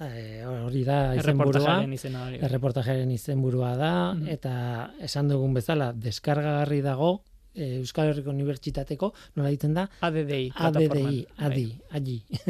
e, 0.00 0.44
hori 0.44 0.82
da 0.84 1.14
izenburua, 1.16 1.78
izena 1.92 2.26
erreportajearen 2.34 3.10
izenburua 3.10 3.76
da, 3.76 3.92
Mhm. 4.14 4.28
eta 4.28 4.90
esan 5.00 5.28
dugun 5.28 5.54
bezala, 5.54 5.92
deskargagarri 5.92 6.82
dago, 6.82 7.22
e, 7.54 7.76
Euskal 7.78 8.08
Herriko 8.10 8.30
Unibertsitateko, 8.30 9.12
nola 9.36 9.48
ditzen 9.48 9.72
da, 9.74 9.88
ADDI. 10.00 10.52
ADDI, 10.54 11.26
adi, 11.38 11.66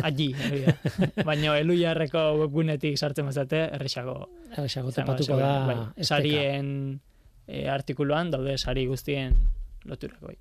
adi, 0.02 0.32
da. 0.66 0.74
Baina 1.28 1.56
eluiarreko 1.58 2.24
webgunetik 2.40 2.98
sartzen 2.98 3.26
bazate. 3.26 3.68
Erresago 3.78 4.28
izango 4.64 4.90
topatuko 4.90 5.34
zeu- 5.34 5.38
da, 5.38 5.66
bai, 5.66 6.04
sarien 6.04 7.00
e, 7.46 7.68
artikuluan, 7.68 8.30
daude 8.32 8.58
sari 8.58 8.86
guztien 8.86 9.36
loturak 9.84 10.18
bai. 10.20 10.36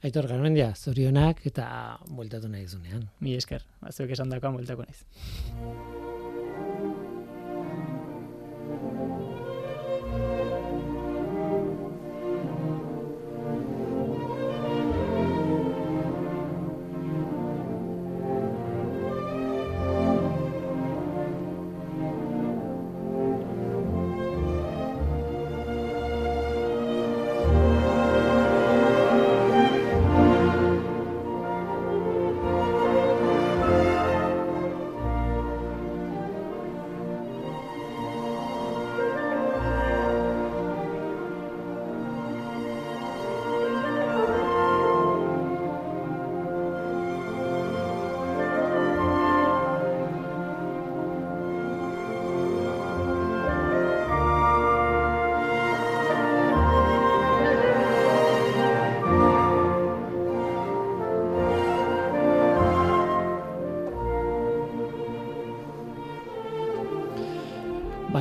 Aitor 0.00 0.24
Garmendia, 0.30 0.70
zorionak 0.72 1.42
eta 1.50 1.66
bueltatu 2.08 2.48
nahi 2.48 2.64
zunean. 2.64 3.02
Mi 3.20 3.34
esker, 3.36 3.66
bazuek 3.84 4.14
esan 4.16 4.32
dakoan 4.32 4.56
bueltako 4.56 4.88
naiz. 4.88 5.04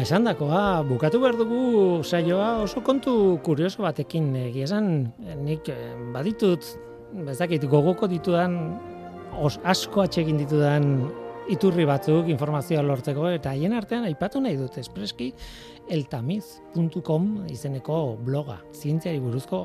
Esan 0.10 0.26
dakoa, 0.26 0.82
bukatu 0.90 1.20
behar 1.22 1.36
dugu 1.38 2.02
saioa 2.02 2.64
oso 2.64 2.82
kontu 2.82 3.12
kurioso 3.46 3.84
batekin 3.84 4.32
egia 4.40 4.66
esan, 4.66 4.88
eh, 5.22 5.36
nik 5.38 5.68
eh, 5.70 5.92
baditut, 6.16 6.66
bezakit, 7.28 7.68
gogoko 7.70 8.08
ditudan, 8.10 8.56
os, 9.38 9.60
asko 9.62 10.02
atsegin 10.02 10.40
ditudan 10.42 10.88
iturri 11.54 11.86
batzuk 11.86 12.32
informazioa 12.34 12.82
lortzeko, 12.88 13.28
eta 13.38 13.54
haien 13.54 13.76
artean 13.78 14.08
aipatu 14.08 14.42
nahi 14.42 14.58
dut, 14.58 14.80
espreski, 14.82 15.30
eltamiz.com 15.94 17.30
izeneko 17.54 18.00
bloga, 18.26 18.58
zientziari 18.74 19.22
buruzko 19.22 19.62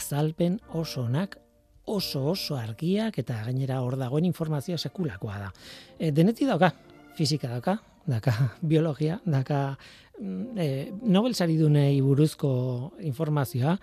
azalpen 0.00 0.56
oso 0.80 1.04
onak, 1.04 1.36
oso 1.84 2.24
oso 2.32 2.56
argiak 2.56 3.20
eta 3.20 3.42
gainera 3.44 3.82
hor 3.84 4.00
dagoen 4.00 4.32
informazioa 4.32 4.80
sekulakoa 4.80 5.38
da. 5.44 5.52
E, 6.00 6.08
deneti 6.08 6.48
dauka, 6.48 6.72
fisika 7.20 7.52
dauka, 7.52 7.76
daka 8.08 8.34
biologia, 8.62 9.20
daka 9.24 9.78
e, 10.18 10.90
Nobel 11.04 11.34
saridunei 11.34 12.00
buruzko 12.02 12.50
informazioa, 13.06 13.76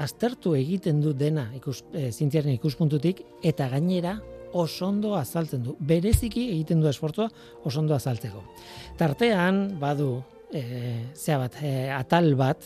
aztertu 0.00 0.54
egiten 0.56 1.00
du 1.04 1.12
dena 1.14 1.48
ikus, 1.56 1.82
e, 1.92 2.10
zientziaren 2.10 2.52
ikuspuntutik, 2.56 3.22
eta 3.46 3.68
gainera 3.72 4.18
oso 4.52 4.88
ondo 4.88 5.14
azaltzen 5.14 5.62
du. 5.62 5.76
Bereziki 5.78 6.48
egiten 6.56 6.80
du 6.82 6.88
esfortzua 6.90 7.28
oso 7.64 7.80
ondo 7.80 7.94
azaltzeko. 7.94 8.42
Tartean, 8.98 9.78
badu, 9.80 10.16
e, 10.52 10.62
zea 11.14 11.38
bat, 11.38 11.60
e, 11.62 11.90
atal 11.94 12.34
bat, 12.38 12.64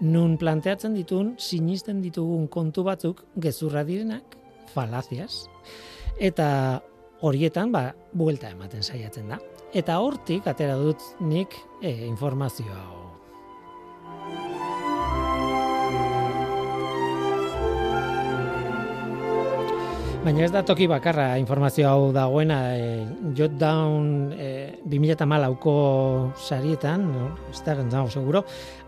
nun 0.00 0.36
planteatzen 0.40 0.94
ditun, 0.96 1.34
sinisten 1.38 2.00
ditugun 2.04 2.46
kontu 2.48 2.84
batzuk, 2.86 3.24
gezurra 3.36 3.82
direnak, 3.84 4.36
falaziaz, 4.72 5.48
eta 6.20 6.80
horietan, 7.26 7.72
ba, 7.74 7.90
buelta 8.16 8.52
ematen 8.54 8.86
saiatzen 8.86 9.34
da. 9.34 9.40
Eta 9.70 10.00
hortik, 10.02 10.48
atera 10.50 10.74
dut 10.74 10.98
nik 11.22 11.54
e, 11.78 11.92
informazioa 12.08 12.74
hau. 12.74 12.96
Baina 20.24 20.42
ez 20.42 20.50
da 20.50 20.64
toki 20.66 20.88
bakarra 20.90 21.38
informazio 21.38 21.86
hau 21.86 22.10
dagoena, 22.12 22.58
e, 22.74 23.06
jot 23.38 23.54
down 23.62 24.34
e, 24.34 24.80
2008ko 24.90 25.76
sarietan, 26.34 27.06
no? 27.14 27.30
ez 27.54 27.62
da 27.62 27.78
nago 27.78 28.10
seguro, 28.10 28.42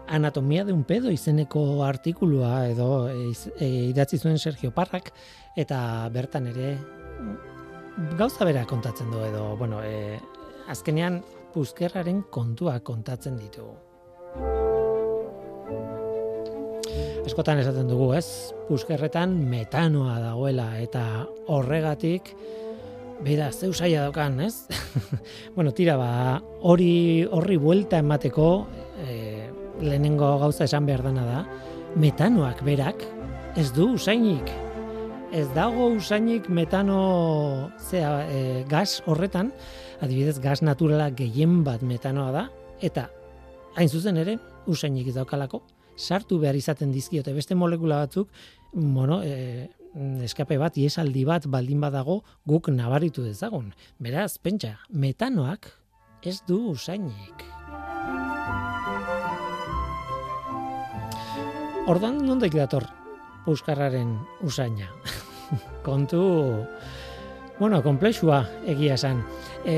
anatomia 0.08 0.66
de 0.66 0.74
un 0.74 0.82
pedo 0.82 1.14
izeneko 1.14 1.84
artikulua 1.86 2.66
edo 2.74 3.06
e, 3.08 3.30
e, 3.60 3.70
idatzi 3.94 4.18
zuen 4.18 4.36
Sergio 4.36 4.74
Parrak, 4.74 5.14
eta 5.54 6.08
bertan 6.10 6.50
ere 6.50 6.74
mm, 6.74 8.16
gauza 8.18 8.44
bera 8.44 8.66
kontatzen 8.66 9.14
du 9.14 9.22
edo, 9.24 9.54
bueno, 9.56 9.78
e, 9.80 10.18
azkenean 10.72 11.20
puzkerraren 11.52 12.24
kontua 12.32 12.78
kontatzen 12.80 13.36
ditugu. 13.36 13.76
Askotan 17.22 17.60
esaten 17.62 17.86
dugu, 17.86 18.10
ez? 18.18 18.50
Puzkerretan 18.66 19.36
metanoa 19.48 20.18
dagoela 20.20 20.72
eta 20.82 21.04
horregatik 21.52 22.32
Beira, 23.22 23.52
zeu 23.54 23.70
saia 23.70 24.02
daukan, 24.02 24.40
ez? 24.42 24.66
bueno, 25.56 25.70
tira 25.70 25.94
ba, 25.94 26.40
hori 26.66 27.22
horri 27.30 27.54
buelta 27.60 28.00
emateko 28.02 28.48
e, 29.06 29.46
lehenengo 29.78 30.32
gauza 30.40 30.66
esan 30.66 30.88
behar 30.88 31.04
dena 31.06 31.22
da, 31.28 31.44
metanoak 32.02 32.64
berak 32.66 33.04
ez 33.60 33.68
du 33.76 33.92
usainik. 33.94 34.50
Ez 35.32 35.46
dago 35.54 35.92
usainik 35.94 36.48
metano 36.50 37.70
zea, 37.78 38.10
e, 38.26 38.64
gas 38.68 38.98
horretan, 39.06 39.52
adibidez 40.02 40.40
gas 40.42 40.60
naturala 40.62 41.10
gehien 41.14 41.62
bat 41.64 41.82
metanoa 41.86 42.32
da, 42.34 42.48
eta 42.82 43.08
hain 43.78 43.88
zuzen 43.88 44.18
ere, 44.18 44.36
usainik 44.66 45.12
daukalako, 45.14 45.62
sartu 45.96 46.40
behar 46.42 46.58
izaten 46.58 46.92
dizkiote 46.92 47.32
beste 47.32 47.54
molekula 47.54 48.02
batzuk, 48.02 48.28
bueno, 48.72 49.20
e, 49.22 49.68
eskape 50.24 50.58
bat, 50.58 50.76
iesaldi 50.80 51.24
bat 51.28 51.46
baldin 51.46 51.80
badago 51.80 52.22
guk 52.48 52.68
nabaritu 52.72 53.24
dezagun. 53.24 53.72
Beraz, 54.00 54.38
pentsa, 54.38 54.78
metanoak 54.90 55.68
ez 56.24 56.40
du 56.48 56.58
usainik. 56.72 57.46
Ordan 61.90 62.20
nondik 62.24 62.54
dator 62.54 62.86
puskarraren 63.44 64.14
usaina? 64.46 64.88
Kontu, 65.86 66.22
bueno, 67.58 67.82
komplexua 67.82 68.44
egia 68.70 68.94
esan. 68.94 69.24
E, 69.62 69.74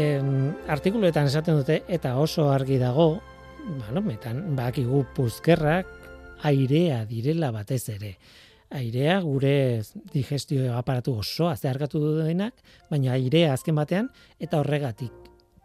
artikuluetan 0.68 1.28
esaten 1.28 1.58
dute 1.60 1.82
eta 1.92 2.14
oso 2.16 2.48
argi 2.50 2.78
dago, 2.80 3.20
bueno, 3.64 4.00
metan, 4.04 4.56
bakigu 4.56 5.04
puzkerrak 5.16 5.90
airea 6.44 7.04
direla 7.08 7.50
batez 7.52 7.88
ere. 7.92 8.14
Airea 8.74 9.20
gure 9.22 9.82
digestio 10.12 10.72
aparatu 10.74 11.18
osoa 11.20 11.54
zeharkatu 11.56 12.00
duenak, 12.00 12.56
baina 12.90 13.12
airea 13.14 13.52
azken 13.54 13.76
batean, 13.76 14.08
eta 14.40 14.58
horregatik 14.62 15.12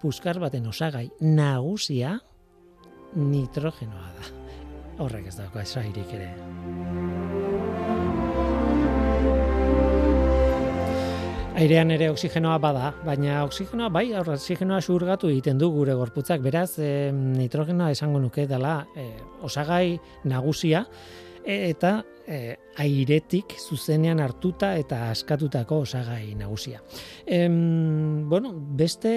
puskar 0.01 0.39
baten 0.39 0.67
osagai 0.67 1.09
nagusia 1.21 2.19
nitrogenoa 3.15 4.13
da. 4.19 4.31
Horrek 4.99 5.31
ez 5.31 5.37
dauka 5.39 5.63
esairik 5.63 6.15
ere. 6.19 7.38
Airean 11.59 11.89
ere 11.91 12.07
oxigenoa 12.07 12.55
bada, 12.63 12.93
baina 13.03 13.41
oxigenoa 13.43 13.89
bai, 13.91 14.13
aurra 14.15 14.37
oxigenoa 14.37 14.77
xurgatu 14.79 15.27
egiten 15.27 15.57
du 15.59 15.67
gure 15.73 15.91
gorputzak, 15.97 16.39
beraz 16.39 16.77
e, 16.79 17.09
nitrogenoa 17.11 17.89
esango 17.91 18.21
nuke 18.23 18.45
dela 18.47 18.85
e, 18.95 19.09
osagai 19.43 19.97
nagusia 20.31 20.85
e, 21.43 21.57
eta 21.67 21.91
e, 22.23 22.55
airetik 22.79 23.57
zuzenean 23.59 24.21
hartuta 24.23 24.69
eta 24.79 25.01
askatutako 25.09 25.81
osagai 25.83 26.31
nagusia. 26.39 26.79
Em, 27.27 28.23
bueno, 28.31 28.53
beste 28.79 29.11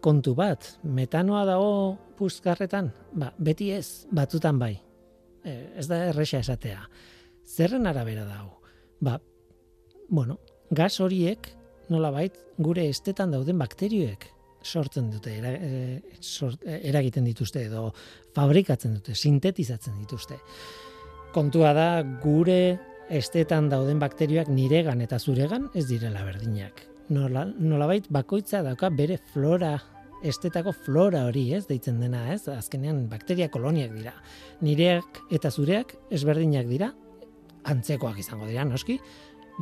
kontu 0.00 0.32
bat, 0.38 0.78
metanoa 0.80 1.44
dago 1.44 1.74
puzkarretan? 2.16 2.88
Ba, 3.20 3.34
beti 3.36 3.68
ez, 3.76 4.06
batzutan 4.16 4.56
bai. 4.64 4.72
E, 5.44 5.58
ez 5.76 5.84
da 5.92 6.06
erresa 6.08 6.40
esatea. 6.40 6.88
Zerren 7.44 7.84
arabera 7.84 8.24
dago? 8.24 8.62
Ba, 9.04 9.20
bueno, 10.08 10.40
gas 10.72 11.02
horiek 11.04 11.52
nolabait 11.92 12.34
gure 12.58 12.88
estetan 12.88 13.34
dauden 13.34 13.58
bakterioek 13.58 14.32
sortzen 14.66 15.10
dute, 15.12 15.30
era, 15.38 15.52
e, 15.54 16.18
sort, 16.20 16.62
e, 16.66 16.80
eragiten 16.90 17.24
dituzte 17.28 17.62
edo 17.68 17.92
fabrikatzen 18.34 18.98
dute, 18.98 19.14
sintetizatzen 19.14 19.96
dituzte. 20.00 20.40
Kontua 21.34 21.72
da 21.76 21.88
gure 22.22 22.60
estetan 23.12 23.68
dauden 23.70 24.00
bakterioak 24.02 24.48
niregan 24.50 25.04
eta 25.04 25.18
zuregan 25.18 25.68
ez 25.74 25.86
direla 25.86 26.24
berdinak. 26.26 26.82
Nola, 27.14 27.44
nolabait 27.46 28.08
bakoitza 28.10 28.64
dauka 28.66 28.90
bere 28.90 29.20
flora 29.32 29.76
estetako 30.26 30.72
flora 30.72 31.26
hori, 31.28 31.50
ez, 31.54 31.66
deitzen 31.68 32.00
dena, 32.00 32.24
ez, 32.32 32.48
azkenean 32.50 33.04
bakteria 33.10 33.50
koloniak 33.52 33.92
dira. 33.94 34.14
Nireak 34.64 35.20
eta 35.30 35.52
zureak 35.52 35.94
ezberdinak 36.10 36.66
dira, 36.70 36.90
antzekoak 37.66 38.18
izango 38.22 38.48
dira 38.48 38.64
noski, 38.66 38.98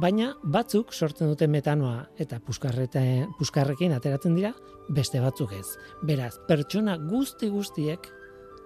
baina 0.00 0.32
batzuk 0.42 0.92
sortzen 0.92 1.30
dute 1.30 1.46
metanoa 1.46 2.08
eta 2.18 2.40
puskarrekin 2.42 3.94
ateratzen 3.94 4.34
dira, 4.34 4.52
beste 4.90 5.20
batzuk 5.22 5.54
ez. 5.54 5.66
Beraz, 6.02 6.34
pertsona 6.48 6.96
guzti 6.98 7.48
guztiek 7.52 8.10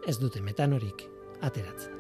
ez 0.08 0.16
dute 0.18 0.40
metanorik 0.40 1.04
ateratzen. 1.44 1.94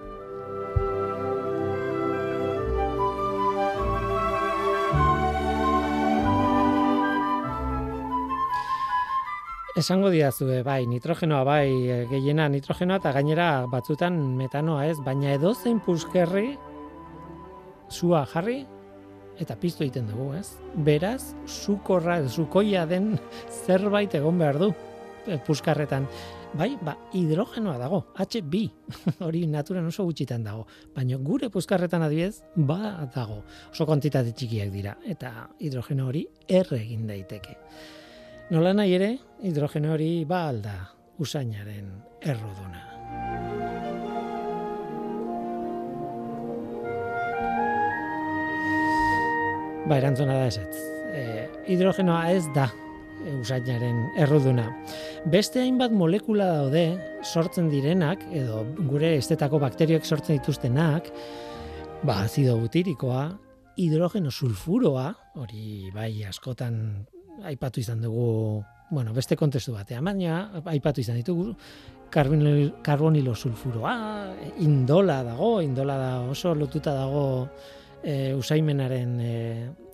Esango 9.78 10.08
diazue, 10.10 10.64
bai, 10.66 10.88
nitrogenoa 10.90 11.44
bai, 11.46 11.68
e, 11.70 11.98
gehiena 12.10 12.48
nitrogenoa 12.50 12.96
eta 12.98 13.12
gainera 13.14 13.50
batzutan 13.70 14.16
metanoa 14.34 14.88
ez, 14.88 14.96
baina 15.06 15.36
edozein 15.36 15.78
puskerri 15.84 16.56
sua 17.88 18.24
jarri 18.26 18.64
eta 19.38 19.56
piztu 19.58 19.84
egiten 19.86 20.08
dugu, 20.10 20.32
ez? 20.38 20.58
Beraz, 20.86 21.34
sukorra, 21.46 22.20
sukoia 22.28 22.84
den 22.86 23.14
zerbait 23.64 24.14
egon 24.18 24.38
behar 24.40 24.58
du 24.60 24.72
e, 25.26 25.38
puskarretan. 25.46 26.08
Bai, 26.58 26.70
ba, 26.80 26.94
hidrogenoa 27.12 27.76
dago, 27.80 28.00
H2, 28.16 28.62
hori 29.26 29.44
naturan 29.50 29.90
oso 29.90 30.06
gutxitan 30.08 30.46
dago, 30.46 30.64
baina 30.96 31.18
gure 31.20 31.50
puskarretan 31.52 32.06
adibidez, 32.06 32.40
ba 32.56 33.08
dago, 33.14 33.42
oso 33.70 33.86
kantitate 33.88 34.32
txikiak 34.32 34.72
dira, 34.72 34.96
eta 35.04 35.50
hidrogeno 35.60 36.08
hori 36.08 36.24
erre 36.48 36.80
egin 36.80 37.06
daiteke. 37.10 37.58
Nola 38.54 38.72
nahi 38.72 38.96
ere, 38.96 39.10
hidrogeno 39.44 39.92
hori 39.92 40.12
ba 40.28 40.46
alda 40.48 40.78
usainaren 41.20 41.90
erroduna. 42.24 43.67
Ba, 49.88 49.96
erantzuna 49.96 50.34
da 50.36 50.48
ezetz. 50.50 50.76
E, 51.16 51.22
hidrogenoa 51.72 52.26
ez 52.34 52.44
da 52.52 52.66
usainaren 53.38 54.02
erruduna. 54.20 54.66
Beste 55.32 55.62
hainbat 55.62 55.94
molekula 55.96 56.46
daude 56.58 56.82
sortzen 57.24 57.70
direnak, 57.72 58.20
edo 58.36 58.66
gure 58.90 59.14
estetako 59.16 59.60
bakterioek 59.62 60.04
sortzen 60.04 60.36
dituztenak, 60.36 61.08
ba, 62.04 62.18
azido 62.26 62.58
butirikoa, 62.60 63.22
hidrogeno 63.80 64.30
sulfuroa, 64.30 65.08
hori 65.40 65.88
bai 65.94 66.12
askotan 66.28 66.82
aipatu 67.48 67.80
izan 67.80 68.04
dugu, 68.04 68.28
bueno, 68.90 69.16
beste 69.16 69.40
kontestu 69.40 69.72
batean, 69.72 70.04
baina 70.04 70.62
aipatu 70.68 71.00
izan 71.00 71.16
ditugu, 71.22 71.54
karbonil, 72.12 72.74
karbonilo 72.84 73.32
sulfuroa, 73.34 73.96
indola 74.64 75.22
dago, 75.24 75.58
indola 75.64 75.96
da 75.96 76.14
oso 76.28 76.52
lotuta 76.54 76.92
dago 76.92 77.28
e, 78.08 78.34
usaimenaren 78.34 79.20
e, 79.20 79.34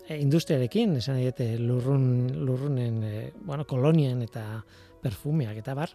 e, 0.06 0.18
industriarekin, 0.20 0.96
esan 1.00 1.18
diete 1.18 1.56
lurrun, 1.58 2.04
lurrunen, 2.46 3.02
e, 3.02 3.32
bueno, 3.42 3.66
kolonien 3.66 4.22
eta 4.22 4.62
perfumeak 5.02 5.58
eta 5.58 5.74
bar, 5.74 5.90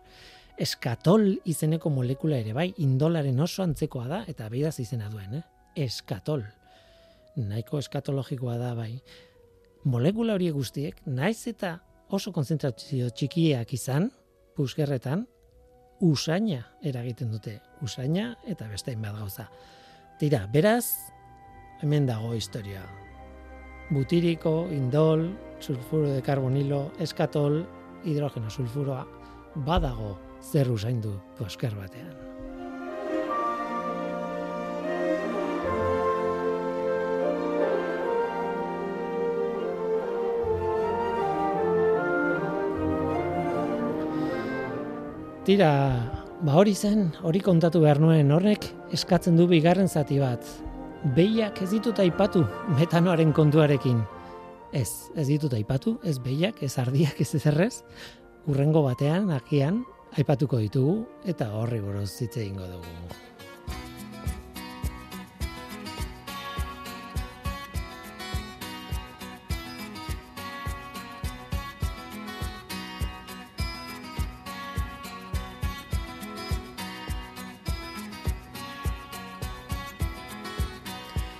eskatol 0.59 1.29
izeneko 1.47 1.91
molekula 1.93 2.41
ere 2.43 2.53
bai, 2.53 2.67
indolaren 2.83 3.39
oso 3.39 3.63
antzekoa 3.63 4.07
da, 4.11 4.23
eta 4.27 4.49
beidaz 4.51 4.75
izena 4.83 5.07
duen, 5.13 5.39
eh? 5.39 5.43
eskatol. 5.79 6.43
Nahiko 7.39 7.79
eskatologikoa 7.79 8.57
da 8.59 8.73
bai. 8.75 8.97
Molekula 9.87 10.35
horiek 10.35 10.57
guztiek, 10.57 10.97
naiz 11.07 11.47
eta 11.47 11.77
oso 12.11 12.33
konzentrazio 12.35 13.13
txikiak 13.15 13.71
izan, 13.77 14.09
puskerretan, 14.57 15.23
usaina 16.03 16.65
eragiten 16.83 17.31
dute. 17.31 17.59
Usaina 17.85 18.33
eta 18.49 18.67
beste 18.67 18.91
hainbat 18.91 19.15
gauza. 19.21 19.47
Tira, 20.19 20.43
beraz, 20.51 20.83
hemen 21.81 22.05
dago 22.05 22.33
historia. 22.33 22.83
Butiriko, 23.89 24.67
indol, 24.71 25.29
sulfuro 25.59 26.09
de 26.09 26.21
carbonilo, 26.21 26.91
eskatol, 26.99 27.63
hidrogeno 28.05 28.49
sulfuroa, 28.49 29.05
badago 29.55 30.17
zer 30.41 30.69
usaindu 30.71 31.17
pusker 31.37 31.75
batean. 31.75 32.15
Tira, 45.49 45.71
ba 46.45 46.53
hori 46.61 46.75
zen, 46.75 47.07
hori 47.25 47.39
kontatu 47.41 47.79
behar 47.81 47.97
nuen 47.97 48.29
horrek 48.31 48.67
eskatzen 48.93 49.39
du 49.39 49.47
bigarren 49.49 49.87
zati 49.89 50.19
bat. 50.21 50.45
Behiak 50.99 51.61
ez 51.63 51.69
ditut 51.71 51.99
aipatu 52.03 52.41
metanoaren 52.75 53.29
kontuarekin. 53.31 54.01
Ez, 54.75 55.07
ez 55.15 55.29
ditut 55.29 55.53
aipatu, 55.55 55.93
ez 56.03 56.17
behiak, 56.19 56.59
ez 56.67 56.73
ardiak, 56.81 57.21
ez 57.23 57.29
ezerrez. 57.39 57.85
Urrengo 58.51 58.83
batean, 58.83 59.31
agian, 59.31 59.79
aipatuko 60.19 60.59
ditugu 60.59 60.97
eta 61.23 61.53
horri 61.55 61.79
buruz 61.79 62.11
hitz 62.19 62.35
egingo 62.35 62.67
dugu. 62.67 63.28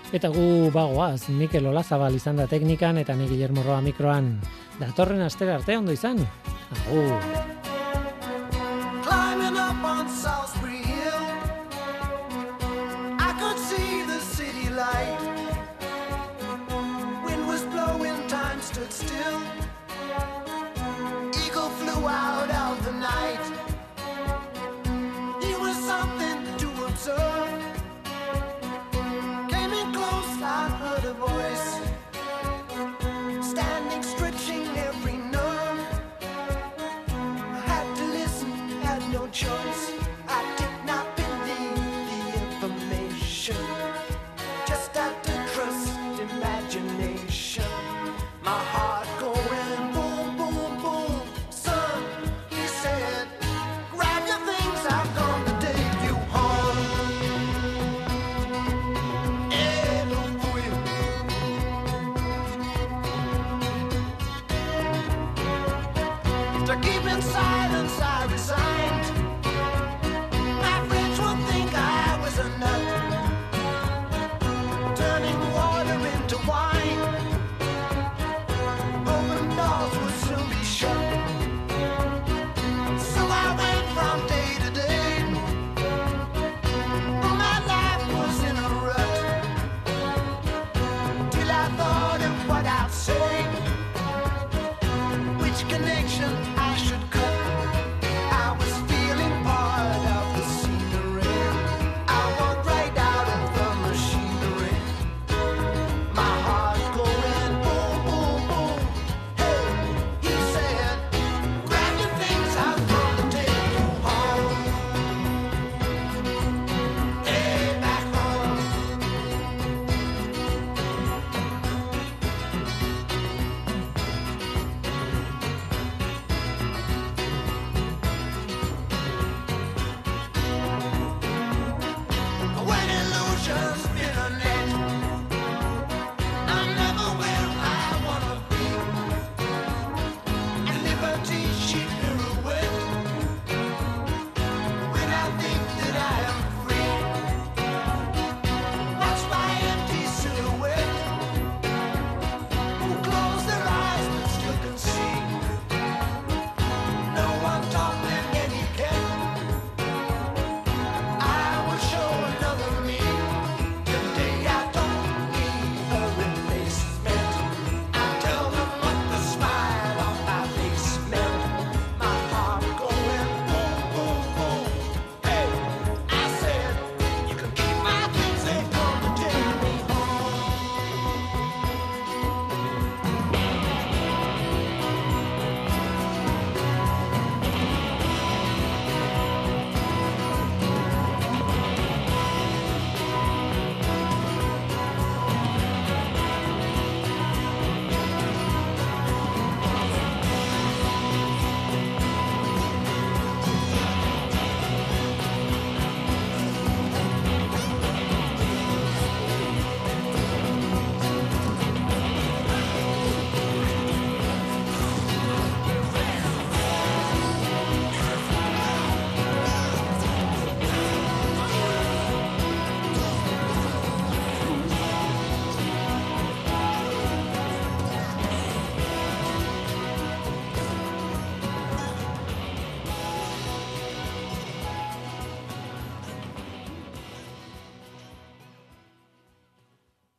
Eta 0.10 0.32
gu 0.34 0.72
bagoaz, 0.74 1.30
Mikel 1.30 1.68
Olazabal 1.70 2.16
izan 2.18 2.42
da 2.42 2.48
teknikan 2.50 2.98
eta 2.98 3.14
ni 3.14 3.28
Guillermo 3.30 3.62
Roa 3.64 3.78
mikroan. 3.86 4.34
Datorren 4.80 5.22
astera 5.22 5.60
arte 5.60 5.78
ondo 5.78 5.94
izan. 5.94 6.26
Agur. 6.80 7.49